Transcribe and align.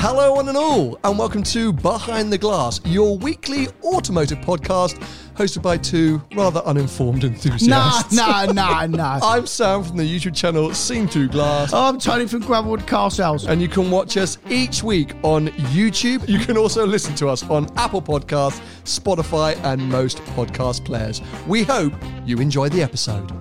Hello, 0.00 0.34
one 0.34 0.48
and 0.48 0.56
all, 0.56 0.96
and 1.02 1.18
welcome 1.18 1.42
to 1.42 1.72
Behind 1.72 2.32
the 2.32 2.38
Glass, 2.38 2.80
your 2.84 3.18
weekly 3.18 3.66
automotive 3.82 4.38
podcast 4.38 4.94
hosted 5.34 5.60
by 5.60 5.76
two 5.76 6.22
rather 6.36 6.60
uninformed 6.60 7.24
enthusiasts. 7.24 8.12
Nah, 8.14 8.44
nah, 8.46 8.52
nah, 8.52 8.86
nah. 8.86 9.18
I'm 9.20 9.44
Sam 9.48 9.82
from 9.82 9.96
the 9.96 10.04
YouTube 10.04 10.36
channel 10.36 10.72
Seen 10.72 11.08
Through 11.08 11.30
Glass. 11.30 11.72
Oh, 11.72 11.88
I'm 11.88 11.98
Tony 11.98 12.28
from 12.28 12.42
Gravelwood 12.42 12.86
Car 12.86 13.10
Sales. 13.10 13.44
And 13.48 13.60
you 13.60 13.66
can 13.66 13.90
watch 13.90 14.16
us 14.16 14.38
each 14.48 14.84
week 14.84 15.16
on 15.24 15.48
YouTube. 15.48 16.28
You 16.28 16.38
can 16.38 16.56
also 16.56 16.86
listen 16.86 17.16
to 17.16 17.26
us 17.28 17.42
on 17.50 17.66
Apple 17.76 18.00
Podcasts, 18.00 18.60
Spotify, 18.84 19.56
and 19.64 19.82
most 19.88 20.18
podcast 20.36 20.84
players. 20.84 21.20
We 21.48 21.64
hope 21.64 21.92
you 22.24 22.38
enjoy 22.38 22.68
the 22.68 22.82
episode. 22.82 23.32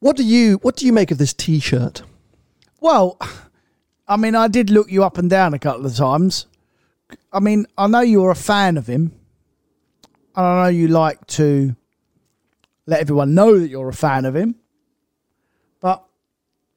What 0.00 0.16
do 0.16 0.24
you 0.24 0.56
what 0.62 0.76
do 0.76 0.86
you 0.86 0.92
make 0.92 1.10
of 1.10 1.18
this 1.18 1.32
T-shirt? 1.32 2.02
Well, 2.80 3.18
I 4.08 4.16
mean, 4.16 4.34
I 4.34 4.48
did 4.48 4.70
look 4.70 4.90
you 4.90 5.04
up 5.04 5.18
and 5.18 5.30
down 5.30 5.54
a 5.54 5.58
couple 5.58 5.86
of 5.86 5.94
times. 5.94 6.46
I 7.32 7.40
mean, 7.40 7.66
I 7.76 7.86
know 7.86 8.00
you're 8.00 8.30
a 8.30 8.36
fan 8.36 8.76
of 8.76 8.86
him. 8.86 9.12
And 10.34 10.46
I 10.46 10.64
know 10.64 10.68
you 10.68 10.88
like 10.88 11.26
to 11.28 11.76
let 12.86 13.00
everyone 13.00 13.34
know 13.34 13.58
that 13.58 13.68
you're 13.68 13.88
a 13.88 13.94
fan 13.94 14.24
of 14.24 14.34
him. 14.34 14.54
But 15.80 16.02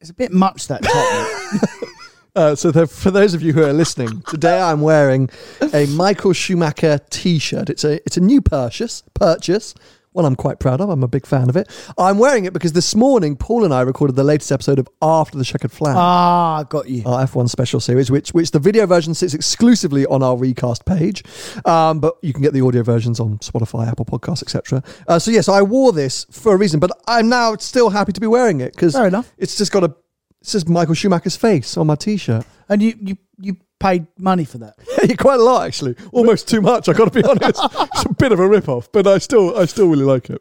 it's 0.02 0.10
a 0.10 0.14
bit 0.14 0.32
much 0.32 0.68
that 0.68 0.84
top. 0.84 1.80
Uh, 2.36 2.56
so, 2.56 2.72
the, 2.72 2.88
for 2.88 3.12
those 3.12 3.36
of 3.36 3.44
you 3.44 3.54
who 3.54 3.62
are 3.62 3.74
listening, 3.74 4.24
today 4.24 4.60
I'm 4.60 4.82
wearing 4.82 5.30
a 5.72 5.86
Michael 5.86 6.34
Schumacher 6.34 7.00
T-shirt. 7.12 7.70
It's 7.70 7.84
a 7.84 8.04
it's 8.08 8.18
a 8.18 8.22
new 8.22 8.42
purchase. 8.42 9.04
Purchase. 9.14 9.76
One 10.14 10.26
I'm 10.26 10.36
quite 10.36 10.60
proud 10.60 10.80
of. 10.80 10.90
I'm 10.90 11.04
a 11.04 11.08
big 11.08 11.26
fan 11.26 11.50
of 11.50 11.58
it. 11.58 11.68
I'm 11.98 12.20
wearing 12.20 12.46
it 12.46 12.54
because 12.54 12.74
this 12.74 12.94
morning 12.96 13.36
Paul 13.36 13.66
and 13.66 13.74
I 13.74 13.82
recorded 13.82 14.16
the 14.16 14.24
latest 14.24 14.52
episode 14.52 14.78
of 14.80 14.88
After 15.02 15.38
the 15.38 15.44
Checkered 15.44 15.72
Flag. 15.72 15.96
ah, 15.98 16.64
got 16.70 16.88
you. 16.88 17.04
our 17.06 17.26
F1 17.26 17.50
special 17.50 17.80
series, 17.80 18.12
which 18.12 18.30
which 18.30 18.52
the 18.52 18.60
video 18.60 18.86
version 18.86 19.14
sits 19.14 19.34
exclusively 19.34 20.06
on 20.06 20.22
our 20.22 20.38
recast 20.38 20.86
page, 20.86 21.24
um, 21.66 22.00
but 22.00 22.16
you 22.22 22.32
can 22.32 22.42
get 22.44 22.54
the 22.54 22.62
audio 22.62 22.84
versions 22.84 23.20
on 23.20 23.40
Spotify, 23.40 23.88
Apple 23.88 24.06
Podcasts, 24.06 24.44
etc. 24.44 24.84
Uh, 25.08 25.18
so 25.20 25.32
yes, 25.32 25.50
I 25.50 25.62
wore 25.64 25.92
this 25.92 26.26
for 26.30 26.54
a 26.54 26.58
reason, 26.58 26.80
but 26.80 26.92
I'm 27.08 27.28
now 27.28 27.56
still 27.56 27.90
happy 27.90 28.12
to 28.12 28.22
be 28.22 28.28
wearing 28.28 28.62
it 28.62 28.74
because 28.74 28.94
Fair 28.94 29.08
enough. 29.08 29.34
It's 29.38 29.58
just 29.58 29.72
got 29.72 29.84
a 29.84 29.88
it 29.88 30.48
says 30.48 30.68
Michael 30.68 30.94
Schumacher's 30.94 31.38
face 31.38 31.78
on 31.78 31.88
my 31.88 31.96
t-shirt. 31.96 32.46
And 32.68 32.82
you, 32.82 32.94
you, 33.02 33.18
you 33.40 33.58
paid 33.84 34.08
money 34.18 34.46
for 34.46 34.60
that. 34.60 34.76
Yeah, 35.04 35.16
Quite 35.18 35.42
a 35.42 35.44
lot 35.44 35.68
actually, 35.68 35.96
almost 36.14 36.48
too 36.48 36.62
much. 36.62 36.88
I 36.88 36.94
got 36.94 37.12
to 37.12 37.22
be 37.22 37.28
honest. 37.30 37.60
it's 37.62 38.06
a 38.06 38.14
bit 38.14 38.32
of 38.32 38.40
a 38.40 38.48
rip-off, 38.48 38.90
but 38.94 39.06
I 39.06 39.18
still 39.18 39.58
I 39.58 39.66
still 39.66 39.90
really 39.90 40.06
like 40.06 40.30
it. 40.30 40.40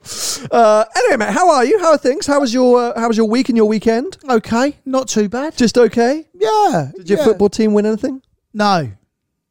Uh, 0.53 0.85
anyway, 0.97 1.17
mate, 1.17 1.35
how 1.35 1.51
are 1.51 1.65
you? 1.65 1.81
How 1.81 1.91
are 1.95 1.99
things? 1.99 2.29
How 2.29 2.39
was 2.39 2.55
your 2.55 2.81
uh, 2.81 3.01
How 3.01 3.09
was 3.09 3.17
your 3.17 3.29
week 3.29 3.49
and 3.49 3.57
your 3.57 3.67
weekend? 3.67 4.19
Okay, 4.31 4.77
not 4.85 5.09
too 5.09 5.29
bad. 5.29 5.57
Just 5.57 5.77
okay. 5.77 6.29
Yeah. 6.33 6.93
Did 6.97 7.11
your 7.11 7.19
yeah. 7.19 7.25
football 7.25 7.49
team 7.49 7.75
win 7.75 7.87
anything? 7.87 8.23
No. 8.55 8.93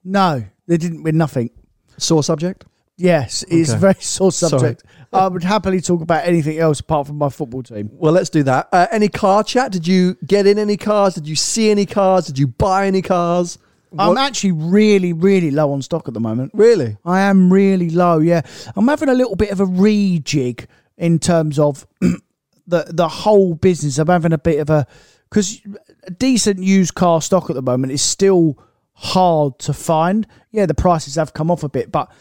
No. 0.06 0.46
They 0.66 0.78
didn't 0.78 1.04
win 1.04 1.18
nothing. 1.18 1.50
Sore 1.98 2.24
subject. 2.24 2.64
Yes, 2.96 3.44
it's 3.50 3.74
a 3.74 3.78
very 3.78 3.96
sore 4.00 4.32
subject. 4.32 4.84
I 5.12 5.28
would 5.28 5.44
happily 5.44 5.82
talk 5.82 6.02
about 6.02 6.26
anything 6.26 6.58
else 6.58 6.80
apart 6.80 7.08
from 7.08 7.18
my 7.18 7.28
football 7.28 7.64
team. 7.64 7.90
Well, 7.92 8.14
let's 8.14 8.30
do 8.30 8.44
that. 8.44 8.70
Uh, 8.72 8.88
any 8.92 9.10
car 9.10 9.44
chat? 9.44 9.74
Did 9.74 9.86
you 9.88 10.16
get 10.26 10.48
in 10.48 10.58
any 10.58 10.78
cars? 10.78 11.16
Did 11.16 11.28
you 11.28 11.36
see 11.36 11.70
any 11.70 11.86
cars? 11.86 12.28
Did 12.28 12.40
you 12.40 12.48
buy 12.48 12.88
any 12.88 13.02
cars? 13.02 13.58
I'm 13.98 14.18
actually 14.18 14.54
really, 14.54 15.14
really 15.14 15.52
low 15.52 15.72
on 15.74 15.82
stock 15.82 16.08
at 16.08 16.14
the 16.14 16.20
moment. 16.20 16.52
really? 16.54 16.98
I 17.04 17.22
am 17.22 17.52
really 17.52 17.90
low. 17.90 18.20
Yeah, 18.20 18.42
I'm 18.76 18.88
having 18.88 19.10
a 19.10 19.14
little 19.14 19.36
bit 19.36 19.52
of 19.52 19.60
a 19.60 19.66
rejig 19.66 20.68
in 20.98 21.20
terms 21.20 21.60
of 21.60 21.86
the 22.00 22.86
the 22.90 23.08
whole 23.08 23.56
business. 23.56 23.98
I'm 23.98 24.08
having 24.08 24.34
a 24.34 24.38
bit 24.38 24.60
of 24.60 24.70
a 24.70 24.88
because 25.30 25.62
decent 26.18 26.60
used 26.60 26.96
car 26.96 27.22
stock 27.22 27.50
at 27.50 27.56
the 27.56 27.62
moment 27.62 27.94
is 27.94 28.02
still 28.02 28.58
hard 28.94 29.60
to 29.60 29.74
find. 29.74 30.28
Yeah, 30.52 30.66
the 30.66 30.74
prices 30.74 31.16
have 31.16 31.34
come 31.34 31.52
off 31.52 31.64
a 31.64 31.70
bit, 31.70 31.92
but 31.92 32.12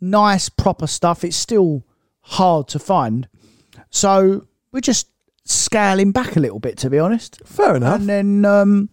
nice 0.00 0.48
proper 0.48 0.86
stuff 0.86 1.24
it's 1.24 1.36
still 1.36 1.84
hard 2.20 2.68
to 2.68 2.78
find. 2.78 3.28
So 3.90 4.46
we're 4.72 4.80
just 4.80 5.08
scaling 5.46 6.12
back 6.12 6.36
a 6.36 6.40
little 6.40 6.58
bit, 6.60 6.76
to 6.78 6.90
be 6.90 6.98
honest. 6.98 7.40
Fair 7.46 7.76
enough. 7.76 8.00
And 8.00 8.08
then, 8.08 8.44
um, 8.44 8.88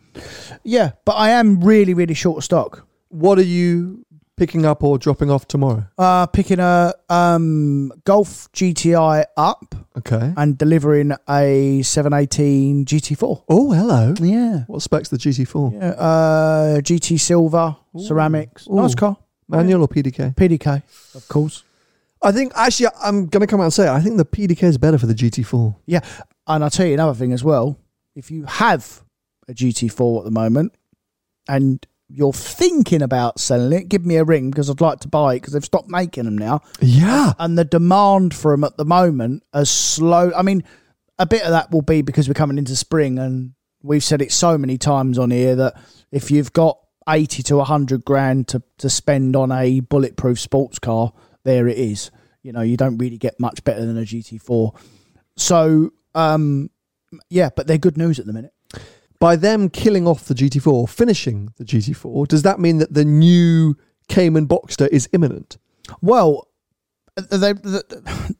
yeah, 0.63 0.91
but 1.05 1.13
I 1.13 1.29
am 1.31 1.59
really, 1.61 1.93
really 1.93 2.13
short 2.13 2.37
of 2.37 2.43
stock. 2.43 2.85
what 3.09 3.37
are 3.37 3.43
you 3.43 4.05
picking 4.35 4.65
up 4.65 4.83
or 4.83 4.97
dropping 4.97 5.29
off 5.29 5.47
tomorrow? 5.47 5.85
Uh, 5.97 6.25
picking 6.25 6.59
a 6.59 6.91
um, 7.09 7.91
Golf 8.05 8.51
GTI 8.53 9.25
up 9.37 9.75
Okay. 9.97 10.33
and 10.35 10.57
delivering 10.57 11.11
a 11.29 11.81
718 11.83 12.85
GT4. 12.85 13.43
Oh, 13.47 13.71
hello. 13.71 14.15
Yeah. 14.19 14.63
What 14.67 14.81
specs 14.81 15.09
the 15.09 15.17
GT4? 15.17 15.73
Yeah, 15.73 15.89
uh, 15.89 16.77
GT 16.81 17.19
Silver, 17.19 17.75
ceramics. 17.97 18.67
Nice 18.67 18.95
car. 18.95 19.17
Manual 19.47 19.81
or 19.83 19.87
PDK? 19.87 20.33
PDK, 20.35 20.81
of 21.13 21.27
course. 21.27 21.63
I 22.23 22.31
think 22.31 22.53
actually 22.55 22.87
I'm 23.03 23.27
going 23.27 23.41
to 23.41 23.47
come 23.47 23.59
out 23.59 23.65
and 23.65 23.73
say 23.73 23.85
it. 23.85 23.89
I 23.91 23.99
think 23.99 24.17
the 24.17 24.25
PDK 24.25 24.63
is 24.63 24.77
better 24.77 24.97
for 24.97 25.05
the 25.05 25.13
GT4. 25.13 25.75
Yeah. 25.85 25.99
And 26.47 26.63
I'll 26.63 26.69
tell 26.69 26.85
you 26.85 26.93
another 26.93 27.13
thing 27.17 27.31
as 27.33 27.43
well. 27.43 27.77
If 28.15 28.29
you 28.31 28.45
have 28.45 29.03
a 29.47 29.53
GT4 29.53 30.19
at 30.19 30.25
the 30.25 30.31
moment 30.31 30.73
and 31.47 31.85
you're 32.09 32.33
thinking 32.33 33.01
about 33.01 33.39
selling 33.39 33.73
it, 33.73 33.89
give 33.89 34.05
me 34.05 34.17
a 34.17 34.23
ring 34.23 34.51
because 34.51 34.69
I'd 34.69 34.81
like 34.81 34.99
to 34.99 35.07
buy 35.07 35.33
it 35.33 35.37
because 35.37 35.53
they've 35.53 35.65
stopped 35.65 35.89
making 35.89 36.25
them 36.25 36.37
now. 36.37 36.61
Yeah. 36.79 37.33
and 37.39 37.57
the 37.57 37.65
demand 37.65 38.35
for 38.35 38.51
them 38.51 38.63
at 38.63 38.77
the 38.77 38.85
moment 38.85 39.43
is 39.53 39.69
slow. 39.69 40.31
I 40.35 40.41
mean, 40.43 40.63
a 41.17 41.25
bit 41.25 41.43
of 41.43 41.51
that 41.51 41.71
will 41.71 41.81
be 41.81 42.01
because 42.01 42.27
we're 42.27 42.33
coming 42.33 42.57
into 42.57 42.75
spring, 42.75 43.17
and 43.19 43.53
we've 43.81 44.03
said 44.03 44.21
it 44.21 44.31
so 44.31 44.57
many 44.57 44.77
times 44.77 45.17
on 45.17 45.31
here 45.31 45.55
that 45.55 45.81
if 46.11 46.29
you've 46.31 46.53
got 46.53 46.79
eighty 47.07 47.43
to 47.43 47.63
hundred 47.63 48.03
grand 48.05 48.47
to 48.49 48.61
to 48.79 48.89
spend 48.89 49.35
on 49.35 49.51
a 49.51 49.79
bulletproof 49.79 50.39
sports 50.39 50.79
car, 50.79 51.13
there 51.43 51.67
it 51.67 51.77
is. 51.77 52.11
You 52.41 52.51
know, 52.51 52.61
you 52.61 52.77
don't 52.77 52.97
really 52.97 53.17
get 53.17 53.39
much 53.39 53.63
better 53.63 53.85
than 53.85 53.97
a 53.97 54.01
GT4. 54.01 54.75
So, 55.37 55.93
um, 56.15 56.69
yeah, 57.29 57.49
but 57.55 57.67
they're 57.67 57.77
good 57.77 57.97
news 57.97 58.19
at 58.19 58.25
the 58.25 58.33
minute. 58.33 58.53
By 59.19 59.35
them 59.35 59.69
killing 59.69 60.07
off 60.07 60.25
the 60.25 60.33
GT4, 60.33 60.89
finishing 60.89 61.53
the 61.57 61.63
GT4, 61.63 62.27
does 62.27 62.41
that 62.41 62.59
mean 62.59 62.79
that 62.79 62.93
the 62.93 63.05
new 63.05 63.77
Cayman 64.09 64.47
Boxster 64.47 64.87
is 64.89 65.07
imminent? 65.13 65.57
Well, 66.01 66.49
they 67.15 67.53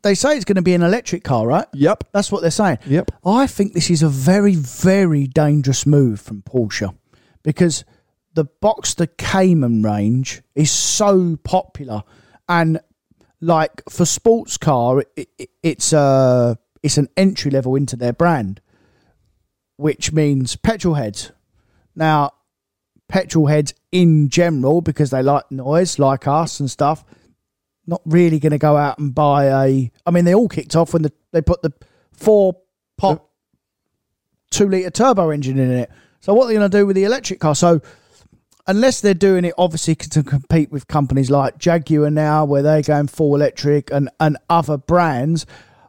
they 0.01 0.15
say 0.15 0.35
it's 0.35 0.45
going 0.45 0.55
to 0.55 0.61
be 0.61 0.73
an 0.73 0.81
electric 0.81 1.23
car, 1.23 1.47
right? 1.47 1.67
Yep. 1.73 2.05
That's 2.11 2.31
what 2.31 2.41
they're 2.41 2.51
saying. 2.51 2.79
Yep. 2.85 3.11
I 3.25 3.47
think 3.47 3.73
this 3.73 3.89
is 3.89 4.01
a 4.01 4.09
very, 4.09 4.55
very 4.55 5.27
dangerous 5.27 5.85
move 5.85 6.19
from 6.19 6.41
Porsche 6.41 6.95
because 7.43 7.85
the 8.33 8.45
Boxster 8.45 9.07
Cayman 9.17 9.83
range 9.83 10.41
is 10.55 10.71
so 10.71 11.37
popular, 11.43 12.03
and 12.49 12.79
like 13.41 13.83
for 13.89 14.05
sports 14.05 14.57
car, 14.57 15.01
it, 15.15 15.29
it, 15.37 15.49
it's 15.61 15.93
a 15.93 16.57
it's 16.83 16.97
an 16.97 17.09
entry 17.17 17.49
level 17.49 17.75
into 17.75 17.95
their 17.95 18.13
brand, 18.13 18.61
which 19.77 20.11
means 20.11 20.55
petrol 20.57 20.95
heads. 20.95 21.31
Now, 21.95 22.33
petrol 23.07 23.47
heads 23.47 23.73
in 23.91 24.29
general, 24.29 24.81
because 24.81 25.09
they 25.09 25.23
like 25.23 25.49
noise, 25.49 25.97
like 25.97 26.27
us 26.27 26.59
and 26.59 26.69
stuff, 26.69 27.03
not 27.87 28.01
really 28.05 28.39
going 28.39 28.51
to 28.51 28.57
go 28.57 28.77
out 28.77 28.99
and 28.99 29.15
buy 29.15 29.45
a. 29.65 29.91
I 30.05 30.11
mean, 30.11 30.25
they 30.25 30.35
all 30.35 30.49
kicked 30.49 30.75
off 30.75 30.93
when 30.93 31.01
the, 31.01 31.13
they 31.31 31.41
put 31.41 31.61
the 31.61 31.73
four 32.11 32.57
pot 32.97 33.25
two 34.51 34.69
litre 34.69 34.91
turbo 34.91 35.31
engine 35.31 35.57
in 35.57 35.71
it. 35.71 35.89
So 36.19 36.33
what 36.33 36.45
are 36.45 36.47
they 36.47 36.53
going 36.53 36.69
to 36.69 36.77
do 36.77 36.85
with 36.85 36.95
the 36.95 37.03
electric 37.03 37.39
car? 37.39 37.55
So 37.55 37.81
unless 38.67 39.01
they're 39.01 39.13
doing 39.13 39.45
it 39.45 39.53
obviously 39.57 39.95
to 39.95 40.23
compete 40.23 40.71
with 40.71 40.87
companies 40.87 41.29
like 41.29 41.57
Jaguar 41.57 42.09
now, 42.09 42.45
where 42.45 42.61
they're 42.61 42.81
going 42.81 43.07
full 43.07 43.35
electric 43.35 43.91
and 43.91 44.09
and 44.19 44.37
other 44.49 44.77
brands, 44.77 45.45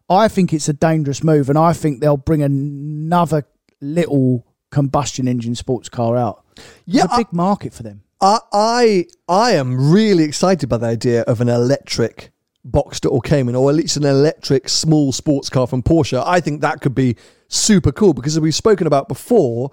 I 0.08 0.28
think 0.28 0.52
it's 0.52 0.68
a 0.68 0.72
dangerous 0.72 1.24
move, 1.24 1.48
and 1.48 1.58
I 1.58 1.72
think 1.72 2.00
they'll 2.00 2.16
bring 2.16 2.42
another 2.42 3.44
little 3.80 4.46
combustion 4.70 5.28
engine 5.28 5.54
sports 5.54 5.88
car 5.88 6.16
out. 6.16 6.44
Yeah, 6.84 7.06
There's 7.06 7.20
a 7.20 7.24
big 7.24 7.32
market 7.32 7.72
for 7.72 7.82
them. 7.82 8.02
I, 8.20 8.38
I 8.52 9.06
I 9.28 9.52
am 9.52 9.92
really 9.92 10.24
excited 10.24 10.68
by 10.68 10.78
the 10.78 10.86
idea 10.86 11.22
of 11.22 11.40
an 11.40 11.48
electric 11.48 12.32
Boxster 12.66 13.10
or 13.10 13.20
Cayman, 13.20 13.54
or 13.54 13.68
at 13.68 13.76
least 13.76 13.96
an 13.96 14.04
electric 14.04 14.68
small 14.68 15.12
sports 15.12 15.50
car 15.50 15.66
from 15.66 15.82
Porsche. 15.82 16.22
I 16.24 16.40
think 16.40 16.60
that 16.62 16.80
could 16.80 16.94
be 16.94 17.16
super 17.48 17.92
cool 17.92 18.14
because 18.14 18.36
as 18.36 18.40
we've 18.40 18.54
spoken 18.54 18.86
about 18.86 19.08
before, 19.08 19.70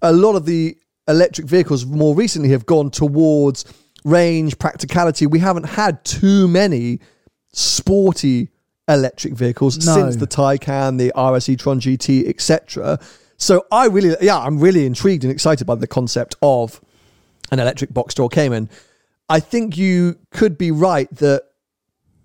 a 0.00 0.12
lot 0.12 0.36
of 0.36 0.46
the 0.46 0.76
electric 1.08 1.46
vehicles 1.46 1.84
more 1.84 2.14
recently 2.14 2.50
have 2.50 2.66
gone 2.66 2.90
towards 2.90 3.64
range, 4.04 4.58
practicality. 4.58 5.26
We 5.26 5.40
haven't 5.40 5.66
had 5.66 6.04
too 6.04 6.46
many 6.46 7.00
sporty 7.52 8.50
electric 8.92 9.34
vehicles 9.34 9.84
No. 9.84 9.94
since 9.94 10.16
the 10.16 10.26
Taycan, 10.26 10.98
the 10.98 11.12
RS 11.20 11.48
e-tron 11.48 11.80
GT, 11.80 12.28
etc. 12.28 12.98
So 13.36 13.64
I 13.72 13.86
really, 13.86 14.16
yeah, 14.20 14.38
I'm 14.38 14.60
really 14.60 14.86
intrigued 14.86 15.24
and 15.24 15.32
excited 15.32 15.66
by 15.66 15.74
the 15.76 15.86
concept 15.86 16.36
of 16.42 16.80
an 17.50 17.58
electric 17.58 17.92
Boxster 17.92 18.20
or 18.20 18.28
Cayman. 18.28 18.68
I 19.28 19.40
think 19.40 19.76
you 19.76 20.18
could 20.30 20.58
be 20.58 20.70
right 20.70 21.12
that 21.16 21.44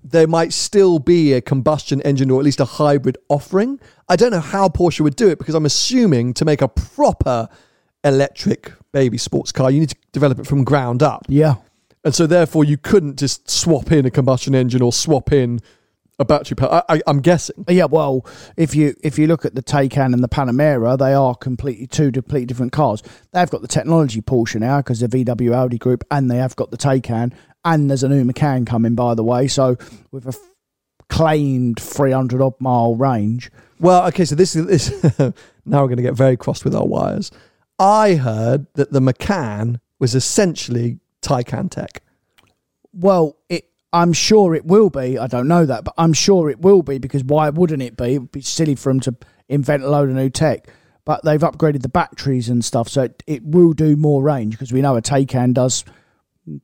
there 0.04 0.28
might 0.28 0.54
still 0.54 1.00
be 1.00 1.34
a 1.34 1.42
combustion 1.42 2.02
engine 2.02 2.31
or 2.31 2.40
at 2.40 2.46
least 2.46 2.60
a 2.60 2.66
hybrid 2.66 3.18
offering. 3.30 3.80
I 4.08 4.16
don't 4.16 4.31
know 4.31 4.40
how 4.40 4.69
Porsche 4.69 5.02
would 5.02 5.16
do 5.16 5.28
it 5.30 5.38
because 5.38 5.56
I'm 5.56 5.66
assuming 5.66 6.34
to 6.36 6.46
make 6.46 6.62
a 6.62 6.68
proper 6.68 7.50
electric 8.04 8.72
baby 8.92 9.18
sports 9.18 9.52
car, 9.52 9.69
you 9.69 9.80
need 9.80 9.90
to 9.90 9.98
develop 10.14 10.40
it 10.40 10.48
from 10.48 10.64
ground 10.64 11.04
up. 11.04 11.25
Yeah. 11.28 11.56
And 12.04 12.16
so 12.16 12.25
therefore 12.25 12.64
you 12.64 12.78
couldn't 12.78 13.19
just 13.19 13.50
swap 13.50 13.92
in 13.92 14.06
a 14.06 14.12
combustion 14.12 14.56
engine 14.56 14.81
or 14.81 14.94
swap 14.94 15.34
in 15.34 15.60
a 16.19 16.25
battery 16.25 16.56
power. 16.56 16.84
I, 16.90 16.96
I, 16.96 17.02
I'm 17.08 17.19
guessing. 17.22 17.64
Yeah, 17.69 17.86
well, 17.86 18.25
if 18.56 18.75
you 18.75 18.96
if 19.04 19.19
you 19.19 19.28
look 19.28 19.46
at 19.46 19.56
the 19.56 19.62
Taycan 19.64 20.14
and 20.14 20.24
the 20.24 20.30
Panamera, 20.30 20.98
they 20.98 21.14
are 21.14 21.36
completely 21.36 21.88
two 21.88 22.12
completely 22.12 22.46
different 22.46 22.72
cars. 22.72 23.04
They've 23.34 23.50
got 23.50 23.62
the 23.62 23.68
technology 23.68 24.22
portion 24.22 24.62
now 24.62 24.78
because 24.80 25.00
the 25.00 25.08
VW 25.08 25.54
Audi 25.54 25.78
group, 25.78 26.04
and 26.10 26.30
they 26.30 26.38
have 26.38 26.56
got 26.56 26.72
the 26.72 26.78
Taycan, 26.78 27.34
and 27.66 27.90
there's 27.90 28.04
a 28.04 28.10
new 28.10 28.25
Macan 28.25 28.66
coming 28.66 28.96
by 28.96 29.14
the 29.16 29.24
way. 29.24 29.48
So 29.48 29.78
with 30.12 30.25
a 30.25 30.30
f- 30.30 30.40
claimed 31.10 31.80
300 31.80 32.42
odd 32.42 32.56
mile 32.60 32.96
range, 32.96 33.52
Well, 33.80 34.08
okay, 34.08 34.25
so 34.25 34.36
this 34.36 34.56
is 34.56 34.66
this. 34.66 35.18
now 35.66 35.81
we're 35.81 35.88
going 35.88 35.98
to 35.98 36.04
get 36.04 36.16
very 36.16 36.36
cross 36.36 36.64
with 36.64 36.75
our 36.75 36.86
wires. 36.86 37.31
I 37.80 38.16
heard 38.16 38.66
that 38.74 38.92
the 38.92 39.02
Macan 39.02 39.80
was 40.00 40.16
essentially 40.16 41.00
Taycan 41.22 41.69
tech. 41.69 42.02
well, 42.92 43.38
it. 43.50 43.66
I'm 43.94 44.13
sure 44.13 44.54
it 44.56 44.66
will 44.66 44.89
be. 44.89 45.18
I 45.18 45.28
don't 45.28 45.48
know 45.48 45.66
that, 45.66 45.84
but 45.84 45.94
I'm 45.98 46.13
sure 46.13 46.50
it 46.50 46.60
will 46.60 46.81
be 46.84 46.98
because 46.98 47.24
why 47.24 47.50
wouldn't 47.50 47.81
it 47.81 47.95
be? 47.98 48.16
It 48.16 48.19
would 48.19 48.31
be 48.31 48.42
silly 48.42 48.75
for 48.75 48.89
them 48.92 49.00
to 49.01 49.16
invent 49.50 49.84
a 49.84 49.89
load 49.89 50.10
of 50.10 50.16
new 50.16 50.30
tech. 50.30 50.68
But 51.06 51.24
they've 51.24 51.39
upgraded 51.39 51.84
the 51.84 51.89
batteries 51.89 52.50
and 52.50 52.63
stuff, 52.66 52.89
so 52.89 53.04
it, 53.04 53.24
it 53.28 53.44
will 53.45 53.72
do 53.72 53.95
more 53.95 54.22
range 54.22 54.51
because 54.56 54.74
we 54.74 54.81
know 54.81 54.98
a 54.98 55.01
Taycan 55.01 55.54
does 55.54 55.86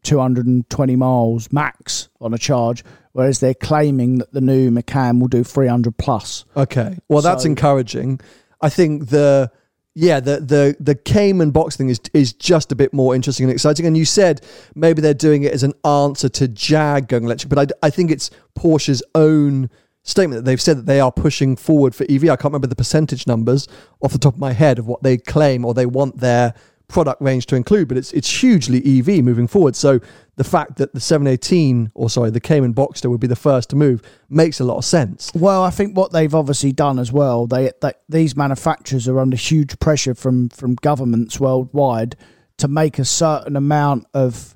220 0.04 0.96
miles 0.96 1.52
max 1.52 2.10
on 2.20 2.34
a 2.34 2.38
charge, 2.38 2.84
whereas 3.14 3.40
they're 3.40 3.54
claiming 3.54 4.18
that 4.18 4.32
the 4.34 4.42
new 4.42 4.70
Macan 4.72 5.20
will 5.20 5.28
do 5.28 5.44
300 5.44 5.98
plus. 5.98 6.46
Okay, 6.58 6.98
well 7.08 7.22
that's 7.22 7.44
So- 7.44 7.50
encouraging. 7.50 8.20
I 8.62 8.70
think 8.70 9.10
the 9.10 9.52
yeah 9.96 10.20
the 10.20 10.40
the 10.40 10.76
the 10.80 10.96
Cayman 10.96 11.52
box 11.52 11.76
thing 11.76 11.90
is 11.90 12.00
is 12.14 12.34
just 12.34 12.72
a 12.72 12.76
bit 12.76 12.94
more 12.94 13.16
interesting 13.16 13.46
and 13.46 13.54
exciting. 13.54 13.86
And 13.86 13.96
you 13.96 14.06
said 14.06 14.42
maybe 14.76 15.02
they're 15.02 15.14
doing 15.14 15.44
it 15.44 15.54
as 15.54 15.64
an 15.64 15.74
answer 15.86 16.30
to 16.30 16.48
Jag 16.48 17.08
going 17.08 17.24
electric, 17.24 17.50
but 17.50 17.72
I, 17.72 17.88
I 17.88 17.90
think 17.90 18.12
it's 18.12 18.30
Porsche's 18.58 19.04
own 19.16 19.70
statement 20.04 20.40
that 20.40 20.46
they've 20.50 20.62
said 20.62 20.78
that 20.78 20.86
they 20.86 21.00
are 21.00 21.12
pushing 21.12 21.56
forward 21.56 21.96
for 21.96 22.06
EV. 22.10 22.26
I 22.26 22.36
can't 22.36 22.46
remember 22.46 22.68
the 22.68 22.76
percentage 22.76 23.26
numbers 23.26 23.68
off 24.02 24.12
the 24.12 24.20
top 24.20 24.34
of 24.34 24.40
my 24.40 24.52
head 24.52 24.78
of 24.78 24.86
what 24.86 25.02
they 25.02 25.18
claim 25.18 25.64
or 25.64 25.74
they 25.74 25.86
want 25.86 26.20
their 26.20 26.54
product 26.94 27.20
range 27.22 27.48
to 27.48 27.56
include, 27.56 27.88
but 27.88 27.98
it's 27.98 28.14
it's 28.14 28.30
hugely 28.30 28.78
EV 29.00 29.24
moving 29.24 29.48
forward. 29.48 29.76
So 29.76 30.00
the 30.36 30.44
fact 30.44 30.78
that 30.78 30.94
the 30.94 31.00
718 31.00 31.92
or 31.96 32.10
sorry 32.10 32.30
the 32.30 32.40
Cayman 32.40 32.74
Boxster 32.76 33.10
would 33.10 33.20
be 33.20 33.28
the 33.28 33.36
first 33.36 33.72
to 33.72 33.76
move 33.76 34.02
makes 34.30 34.60
a 34.60 34.64
lot 34.64 34.78
of 34.78 34.86
sense. 34.86 35.32
Well, 35.34 35.64
I 35.64 35.72
think 35.72 35.98
what 35.98 36.12
they've 36.12 36.34
obviously 36.34 36.72
done 36.72 37.00
as 37.00 37.12
well, 37.12 37.48
they, 37.48 37.72
these 38.08 38.38
manufacturers 38.38 39.08
are 39.08 39.20
under 39.20 39.36
huge 39.36 39.80
pressure 39.80 40.14
from 40.14 40.50
from 40.50 40.76
governments 40.76 41.40
worldwide 41.40 42.16
to 42.58 42.68
make 42.68 43.00
a 43.00 43.06
certain 43.06 43.56
amount 43.56 44.06
of 44.14 44.56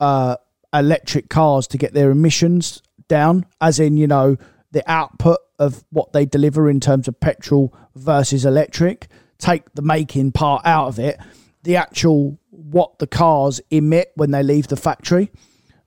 uh, 0.00 0.36
electric 0.74 1.30
cars 1.30 1.68
to 1.68 1.78
get 1.78 1.94
their 1.94 2.10
emissions 2.10 2.82
down, 3.06 3.46
as 3.60 3.78
in 3.78 3.96
you 3.96 4.08
know 4.08 4.36
the 4.72 4.82
output 4.90 5.38
of 5.60 5.84
what 5.90 6.12
they 6.12 6.26
deliver 6.26 6.68
in 6.68 6.80
terms 6.80 7.06
of 7.06 7.18
petrol 7.20 7.72
versus 7.94 8.44
electric. 8.44 9.06
Take 9.38 9.72
the 9.74 9.82
making 9.82 10.32
part 10.32 10.62
out 10.66 10.88
of 10.88 10.98
it, 10.98 11.16
the 11.62 11.76
actual 11.76 12.38
what 12.50 12.98
the 12.98 13.06
cars 13.06 13.60
emit 13.70 14.12
when 14.14 14.30
they 14.30 14.42
leave 14.42 14.68
the 14.68 14.76
factory. 14.76 15.30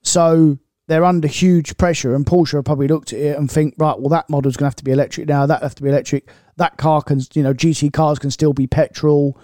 So 0.01 0.57
they're 0.87 1.05
under 1.05 1.27
huge 1.27 1.77
pressure, 1.77 2.15
and 2.15 2.25
Porsche 2.25 2.53
have 2.53 2.65
probably 2.65 2.87
looked 2.87 3.13
at 3.13 3.19
it 3.19 3.37
and 3.37 3.49
think, 3.49 3.75
right, 3.77 3.97
well, 3.97 4.09
that 4.09 4.29
model's 4.29 4.57
going 4.57 4.65
to 4.65 4.69
have 4.71 4.75
to 4.75 4.83
be 4.83 4.91
electric 4.91 5.27
now. 5.27 5.45
That 5.45 5.61
have 5.61 5.75
to 5.75 5.83
be 5.83 5.89
electric. 5.89 6.29
That 6.57 6.77
car 6.77 7.01
can, 7.01 7.21
you 7.33 7.43
know, 7.43 7.53
GT 7.53 7.93
cars 7.93 8.19
can 8.19 8.31
still 8.31 8.53
be 8.53 8.67
petrol, 8.67 9.37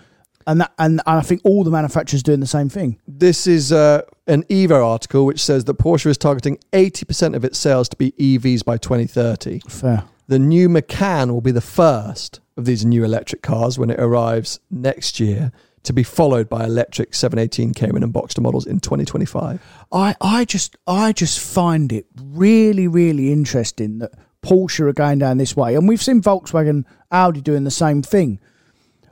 and 0.47 0.61
that, 0.61 0.73
and, 0.79 1.01
and 1.05 1.19
I 1.19 1.21
think 1.21 1.41
all 1.43 1.63
the 1.63 1.71
manufacturers 1.71 2.23
doing 2.23 2.39
the 2.39 2.47
same 2.47 2.69
thing. 2.69 2.99
This 3.07 3.47
is 3.47 3.71
uh, 3.71 4.01
an 4.27 4.43
Evo 4.43 4.83
article 4.83 5.25
which 5.25 5.43
says 5.43 5.65
that 5.65 5.77
Porsche 5.77 6.07
is 6.07 6.17
targeting 6.17 6.57
80% 6.71 7.35
of 7.35 7.43
its 7.43 7.57
sales 7.57 7.89
to 7.89 7.97
be 7.97 8.13
EVs 8.13 8.63
by 8.63 8.77
2030. 8.77 9.59
Fair. 9.67 10.05
The 10.27 10.39
new 10.39 10.69
Macan 10.69 11.33
will 11.33 11.41
be 11.41 11.51
the 11.51 11.61
first 11.61 12.39
of 12.55 12.65
these 12.65 12.85
new 12.85 13.03
electric 13.03 13.41
cars 13.41 13.77
when 13.77 13.89
it 13.89 13.99
arrives 13.99 14.59
next 14.71 15.19
year, 15.19 15.51
to 15.87 15.93
be 15.93 16.03
followed 16.03 16.47
by 16.49 16.65
electric 16.65 17.13
718 17.15 17.73
Cayman 17.73 18.03
and 18.03 18.13
Boxster 18.13 18.41
models 18.41 18.65
in 18.67 18.79
2025. 18.79 19.59
I, 19.91 20.15
I 20.21 20.45
just 20.45 20.75
I 20.85 21.13
just 21.13 21.39
find 21.39 21.91
it 21.91 22.05
really 22.21 22.87
really 22.87 23.31
interesting 23.31 23.99
that 23.99 24.11
Porsche 24.43 24.81
are 24.81 24.93
going 24.93 25.19
down 25.19 25.37
this 25.37 25.55
way, 25.55 25.75
and 25.75 25.87
we've 25.87 26.01
seen 26.01 26.21
Volkswagen, 26.21 26.85
Audi 27.11 27.41
doing 27.41 27.63
the 27.63 27.71
same 27.71 28.01
thing. 28.03 28.39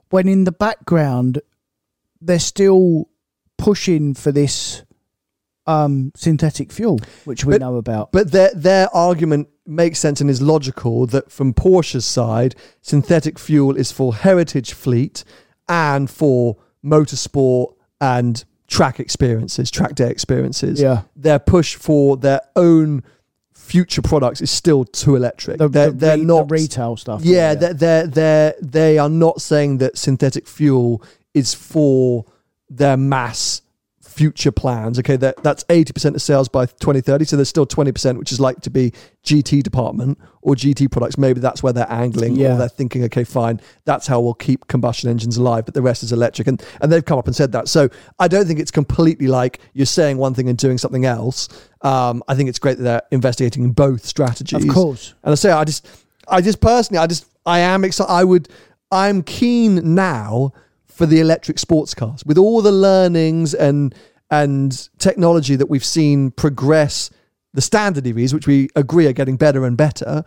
When 0.10 0.27
in 0.27 0.44
the 0.44 0.51
background, 0.51 1.41
they're 2.22 2.39
still 2.39 3.10
pushing 3.58 4.13
for 4.13 4.32
this 4.32 4.84
um, 5.65 6.12
synthetic 6.15 6.72
fuel, 6.72 7.00
which 7.24 7.44
we 7.46 7.53
But- 7.53 7.62
know 7.62 7.77
about. 7.77 8.12
But 8.12 8.32
their 8.32 8.51
their 8.53 8.94
argument 8.96 9.48
makes 9.65 9.98
sense 10.00 10.22
and 10.22 10.29
is 10.29 10.41
logical 10.41 11.08
that 11.08 11.32
from 11.32 11.53
Porsche's 11.53 12.05
side, 12.05 12.53
synthetic 12.82 13.39
fuel 13.39 13.75
is 13.75 13.91
for 13.91 14.13
heritage 14.13 14.74
fleet 14.74 15.24
and 15.67 16.10
for 16.10 16.58
motorsport 16.86 17.74
and 18.00 18.44
track 18.68 19.00
experiences, 19.00 19.72
track 19.72 19.96
day 19.96 20.10
experiences. 20.10 20.82
Yeah. 20.82 21.04
Their 21.15 21.39
push 21.39 21.75
for 21.75 22.18
their 22.18 22.42
own 22.56 23.04
future 23.54 24.01
products 24.01 24.42
is 24.42 24.51
still 24.51 24.86
too 24.86 25.15
electric. 25.15 25.58
the, 25.58 25.68
they're 25.68 25.92
the 25.92 25.98
they're 25.98 26.15
re- 26.15 26.22
the 26.22 26.27
not 26.27 26.51
retail 26.51 26.98
stuff. 26.98 27.22
Yeah, 27.24 27.56
they're, 27.56 27.74
they're 27.74 28.08
they're 28.08 28.54
they 28.62 28.98
are 28.98 29.10
not 29.10 29.42
saying 29.42 29.80
that 29.80 29.98
synthetic 29.98 30.48
fuel 30.48 31.04
is 31.34 31.54
for 31.54 32.25
their 32.70 32.98
mass 32.98 33.62
future 34.16 34.52
plans. 34.52 34.98
Okay, 35.00 35.16
that 35.18 35.44
that's 35.44 35.66
eighty 35.70 35.92
percent 35.94 36.16
of 36.16 36.22
sales 36.22 36.48
by 36.48 36.66
twenty 36.66 37.02
thirty. 37.02 37.26
So 37.26 37.36
there's 37.36 37.50
still 37.50 37.66
twenty 37.66 37.92
percent, 37.92 38.18
which 38.18 38.32
is 38.32 38.40
like 38.40 38.62
to 38.62 38.70
be 38.70 38.94
GT 39.24 39.62
department 39.64 40.18
or 40.42 40.56
GT 40.56 40.90
products. 40.92 41.18
Maybe 41.18 41.40
that's 41.40 41.62
where 41.64 41.74
they're 41.74 41.92
angling, 41.92 42.36
Yeah. 42.36 42.54
or 42.54 42.58
they're 42.58 42.70
thinking, 42.70 43.04
okay, 43.06 43.24
fine, 43.24 43.60
that's 43.84 44.06
how 44.08 44.22
we'll 44.22 44.36
keep 44.36 44.68
combustion 44.68 45.10
engines 45.10 45.36
alive, 45.38 45.66
but 45.66 45.74
the 45.74 45.82
rest 45.82 46.04
is 46.04 46.12
electric. 46.12 46.48
And 46.48 46.64
and 46.82 46.92
they've 46.92 47.04
come 47.04 47.18
up 47.20 47.28
and 47.28 47.36
said 47.36 47.52
that. 47.54 47.68
So 47.68 47.90
I 48.20 48.28
don't 48.28 48.46
think 48.46 48.60
it's 48.60 48.72
completely 48.72 49.28
like 49.28 49.60
you're 49.74 49.86
saying 49.86 50.18
one 50.18 50.34
thing 50.34 50.48
and 50.50 50.58
doing 50.58 50.78
something 50.78 51.06
else. 51.06 51.50
Um, 51.82 52.24
I 52.28 52.36
think 52.36 52.50
it's 52.50 52.60
great 52.60 52.78
that 52.78 52.84
they're 52.84 53.02
investigating 53.12 53.64
in 53.64 53.72
both 53.72 54.06
strategies. 54.06 54.64
Of 54.64 54.70
course. 54.74 55.14
And 55.24 55.32
I 55.32 55.36
say, 55.36 55.52
I 55.52 55.64
just, 55.64 55.88
I 56.28 56.42
just 56.42 56.62
personally, 56.62 57.00
I 57.00 57.08
just, 57.08 57.26
I 57.46 57.60
am 57.60 57.84
excited. 57.84 58.12
I 58.12 58.24
would, 58.24 58.50
I'm 58.92 59.22
keen 59.24 59.94
now 59.96 60.54
for 60.96 61.06
the 61.06 61.20
electric 61.20 61.60
sports 61.60 61.94
cars 61.94 62.25
with 62.25 62.38
all 62.38 62.62
the 62.62 62.72
learnings 62.72 63.54
and 63.54 63.94
and 64.32 64.90
technology 64.98 65.56
that 65.56 65.70
we've 65.70 65.86
seen 65.86 66.32
progress 66.32 67.12
the 67.54 67.62
standard 67.62 68.04
EVs, 68.04 68.34
which 68.34 68.48
we 68.48 68.70
agree 68.75 69.08
are 69.08 69.14
getting 69.14 69.38
better 69.38 69.66
and 69.66 69.78
better. 69.78 70.24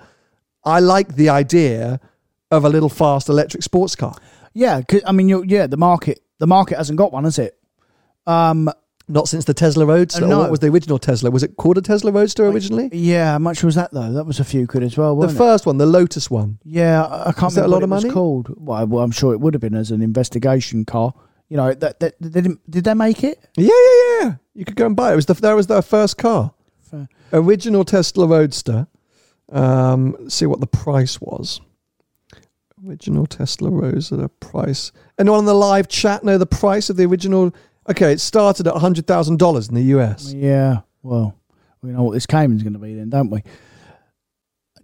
I 0.65 0.81
like 0.81 1.15
the 1.15 1.29
idea 1.29 2.01
of 2.51 2.65
a 2.65 2.69
little 2.69 2.89
fast 2.89 3.29
electric 3.29 3.63
sports 3.63 3.95
car. 3.95 4.15
Yeah, 4.55 4.81
I 5.07 5.13
mean, 5.13 5.29
yeah, 5.29 5.67
the 5.67 5.77
market 5.77 6.21
the 6.39 6.47
market 6.47 6.79
hasn't 6.79 6.99
got 6.99 7.13
one, 7.13 7.25
has 7.25 7.39
it? 7.39 7.59
Um, 8.27 8.71
Not 9.11 9.27
since 9.27 9.45
the 9.47 9.55
Tesla 9.55 9.87
Roadster. 9.87 10.25
Uh, 10.25 10.29
no. 10.29 10.39
What 10.41 10.51
was 10.51 10.61
the 10.61 10.67
original 10.69 10.99
Tesla? 10.99 11.31
Was 11.31 11.43
it 11.43 11.57
called 11.57 11.79
a 11.79 11.81
Tesla 11.83 12.13
Roadster 12.13 12.47
originally? 12.47 12.91
yeah, 12.93 13.33
how 13.33 13.39
much 13.39 13.65
was 13.65 13.75
that 13.77 13.91
though? 13.93 14.13
That 14.13 14.25
was 14.25 14.39
a 14.39 14.45
few 14.45 14.67
quid 14.67 14.83
as 14.83 14.99
well, 14.99 15.11
The 15.15 15.21
wasn't 15.21 15.37
it? 15.37 15.39
first 15.45 15.67
one, 15.67 15.79
the 15.79 15.87
Lotus 15.87 16.31
one. 16.31 16.59
Yeah, 16.63 17.05
I 17.05 17.31
I 17.31 17.33
can't 17.33 17.45
Was 17.45 17.55
that 17.55 17.61
a 17.63 17.65
remember 17.65 17.69
lot 17.69 17.77
what 17.77 17.83
of 17.85 17.91
it 17.91 17.95
was 17.95 18.05
money? 18.05 18.15
called. 18.15 18.55
Well, 18.57 18.87
well, 18.87 19.03
I'm 19.05 19.11
sure 19.11 19.33
it 19.33 19.41
would 19.41 19.55
have 19.55 19.61
been 19.63 19.75
as 19.75 19.91
an 19.91 20.03
investigation 20.03 20.85
car. 20.85 21.15
You 21.49 21.57
know, 21.57 21.73
that, 21.73 22.01
that 22.01 22.15
they 22.21 22.29
didn't, 22.43 22.71
did 22.71 22.85
they 22.85 22.93
make 22.93 23.25
it? 23.25 23.39
Yeah, 23.57 23.69
yeah, 23.69 24.21
yeah. 24.21 24.35
You 24.55 24.67
could 24.67 24.77
go 24.77 24.85
and 24.85 24.95
buy 24.95 25.09
it. 25.11 25.13
It 25.15 25.17
was 25.17 25.27
the, 25.27 25.35
that 25.35 25.55
was 25.55 25.67
their 25.67 25.81
first 25.81 26.19
car. 26.19 26.53
Fair. 26.83 27.09
Original 27.33 27.85
Tesla 27.87 28.27
Roadster. 28.27 28.87
Um, 29.51 30.15
let's 30.21 30.35
see 30.35 30.45
what 30.45 30.61
the 30.61 30.67
price 30.67 31.19
was. 31.23 31.63
Original 32.87 33.27
Tesla 33.27 33.71
Roadster 33.71 34.29
price. 34.29 34.93
Anyone 35.19 35.39
on 35.41 35.45
the 35.47 35.55
live 35.55 35.89
chat 35.89 36.23
know 36.23 36.39
the 36.39 36.47
price 36.47 36.91
of 36.91 36.97
the 36.97 37.05
original? 37.07 37.53
Okay, 37.91 38.13
it 38.13 38.21
started 38.21 38.67
at 38.67 38.77
hundred 38.77 39.07
thousand 39.07 39.39
dollars 39.39 39.69
in 39.69 39.75
the 39.75 39.83
US. 39.99 40.33
Yeah. 40.33 40.81
Well, 41.03 41.35
we 41.83 41.91
know 41.91 42.03
what 42.03 42.13
this 42.13 42.27
Cayman's 42.27 42.63
going 42.63 42.75
to 42.75 42.79
be 42.79 42.95
then, 42.95 43.09
don't 43.09 43.31
we? 43.31 43.43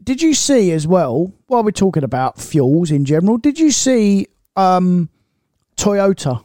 Did 0.03 0.23
you 0.23 0.35
see 0.35 0.73
as 0.73 0.87
well? 0.87 1.33
While 1.47 1.65
we're 1.65 1.71
talking 1.71 2.05
about 2.05 2.41
fuels 2.41 2.91
in 2.91 3.05
general, 3.05 3.39
did 3.39 3.59
you 3.59 3.71
see 3.71 4.29
um, 4.57 5.09
Toyota 5.77 6.45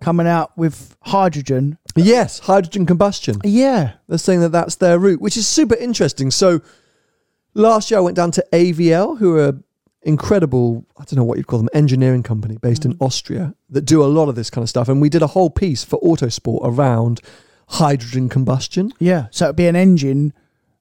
coming 0.00 0.26
out 0.26 0.56
with 0.56 0.96
hydrogen? 1.02 1.78
Yes, 1.96 2.38
hydrogen 2.38 2.86
combustion. 2.86 3.36
Yeah. 3.44 3.94
They're 4.08 4.18
saying 4.18 4.40
that 4.40 4.52
that's 4.52 4.76
their 4.76 4.98
route, 4.98 5.20
which 5.20 5.36
is 5.36 5.46
super 5.46 5.74
interesting. 5.74 6.30
So 6.30 6.60
last 7.54 7.90
year 7.90 7.98
I 7.98 8.02
went 8.02 8.16
down 8.16 8.30
to 8.32 8.44
AVL, 8.52 9.18
who 9.18 9.38
are 9.38 9.58
incredible, 10.02 10.86
I 10.96 11.04
don't 11.04 11.16
know 11.16 11.24
what 11.24 11.38
you'd 11.38 11.46
call 11.46 11.58
them, 11.58 11.68
engineering 11.72 12.22
company 12.22 12.56
based 12.56 12.84
in 12.84 12.94
mm. 12.94 13.04
Austria 13.06 13.54
that 13.70 13.82
do 13.82 14.02
a 14.02 14.06
lot 14.06 14.28
of 14.28 14.34
this 14.34 14.50
kind 14.50 14.62
of 14.62 14.68
stuff. 14.68 14.88
And 14.88 15.00
we 15.00 15.08
did 15.08 15.22
a 15.22 15.28
whole 15.28 15.50
piece 15.50 15.84
for 15.84 16.00
Autosport 16.00 16.60
around 16.62 17.20
hydrogen 17.68 18.28
combustion. 18.28 18.92
Yeah. 18.98 19.26
So 19.30 19.46
it'd 19.46 19.56
be 19.56 19.66
an 19.66 19.76
engine 19.76 20.32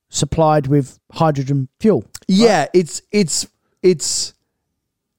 supplied 0.09 0.67
with 0.67 0.99
hydrogen 1.11 1.67
fuel. 1.79 2.05
Yeah, 2.27 2.67
it's 2.73 3.01
it's 3.11 3.47
it's 3.83 4.33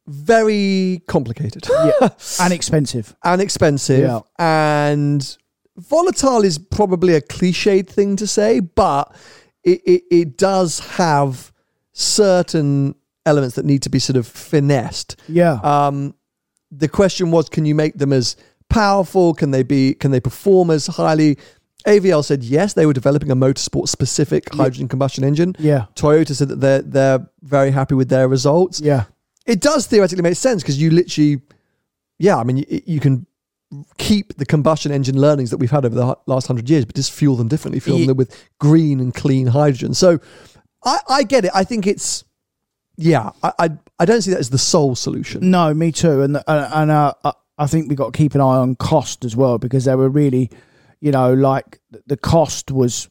very 0.06 1.02
complicated 1.06 1.66
Yeah. 1.68 2.08
and 2.40 2.52
expensive. 2.52 3.14
and 3.22 3.42
expensive 3.42 4.00
Yeah. 4.00 4.20
and 4.38 5.36
volatile 5.76 6.44
is 6.44 6.58
probably 6.58 7.14
a 7.14 7.20
cliched 7.20 7.88
thing 7.88 8.16
to 8.16 8.26
say, 8.26 8.60
but 8.60 9.14
it, 9.62 9.80
it, 9.84 10.02
it 10.10 10.38
does 10.38 10.78
have 10.80 11.52
certain 11.92 12.94
elements 13.28 13.54
that 13.56 13.64
need 13.64 13.82
to 13.82 13.90
be 13.90 13.98
sort 14.00 14.16
of 14.16 14.26
finessed. 14.26 15.14
Yeah. 15.28 15.60
Um, 15.62 16.14
the 16.72 16.88
question 16.88 17.30
was, 17.30 17.48
can 17.48 17.64
you 17.64 17.74
make 17.74 17.94
them 17.98 18.12
as 18.12 18.36
powerful? 18.68 19.34
Can 19.34 19.50
they 19.52 19.62
be? 19.62 19.94
Can 19.94 20.10
they 20.10 20.20
perform 20.20 20.70
as 20.70 20.86
highly? 20.86 21.38
AVL 21.86 22.24
said 22.24 22.42
yes. 22.42 22.74
They 22.74 22.84
were 22.86 22.92
developing 22.92 23.30
a 23.30 23.36
motorsport 23.36 23.88
specific 23.88 24.52
hydrogen 24.52 24.88
combustion 24.88 25.22
engine. 25.24 25.54
yeah. 25.58 25.86
Toyota 25.94 26.34
said 26.34 26.48
that 26.48 26.60
they're 26.60 26.82
they're 26.82 27.26
very 27.42 27.70
happy 27.70 27.94
with 27.94 28.08
their 28.08 28.26
results. 28.28 28.80
Yeah. 28.80 29.04
It 29.46 29.60
does 29.60 29.86
theoretically 29.86 30.22
make 30.22 30.36
sense 30.36 30.62
because 30.62 30.78
you 30.82 30.90
literally, 30.90 31.40
yeah, 32.18 32.36
I 32.36 32.44
mean, 32.44 32.58
you, 32.58 32.82
you 32.84 33.00
can 33.00 33.26
keep 33.96 34.36
the 34.36 34.44
combustion 34.44 34.92
engine 34.92 35.18
learnings 35.18 35.50
that 35.50 35.56
we've 35.58 35.70
had 35.70 35.86
over 35.86 35.94
the 35.94 36.18
last 36.26 36.46
hundred 36.46 36.68
years, 36.68 36.84
but 36.84 36.94
just 36.96 37.12
fuel 37.12 37.36
them 37.36 37.48
differently, 37.48 37.80
fuel 37.80 37.98
Ye- 37.98 38.06
them 38.06 38.16
with 38.18 38.34
green 38.58 39.00
and 39.00 39.14
clean 39.14 39.46
hydrogen. 39.46 39.94
So, 39.94 40.18
I, 40.84 40.98
I 41.08 41.22
get 41.22 41.44
it. 41.46 41.50
I 41.54 41.64
think 41.64 41.86
it's, 41.86 42.24
yeah, 42.98 43.30
I, 43.42 43.52
I 43.58 43.68
I 44.00 44.04
don't 44.04 44.20
see 44.22 44.32
that 44.32 44.40
as 44.40 44.50
the 44.50 44.58
sole 44.58 44.94
solution. 44.94 45.50
No, 45.50 45.72
me 45.72 45.92
too. 45.92 46.20
And 46.22 46.36
and, 46.36 46.72
and 46.74 46.90
uh, 46.90 47.14
I- 47.24 47.32
I 47.60 47.66
think 47.66 47.88
we 47.88 47.96
got 47.96 48.12
to 48.12 48.16
keep 48.16 48.34
an 48.36 48.40
eye 48.40 48.44
on 48.58 48.76
cost 48.76 49.24
as 49.24 49.34
well 49.34 49.58
because 49.58 49.84
they 49.84 49.96
were 49.96 50.08
really, 50.08 50.48
you 51.00 51.10
know, 51.10 51.34
like 51.34 51.80
the 52.06 52.16
cost 52.16 52.70
was 52.70 53.08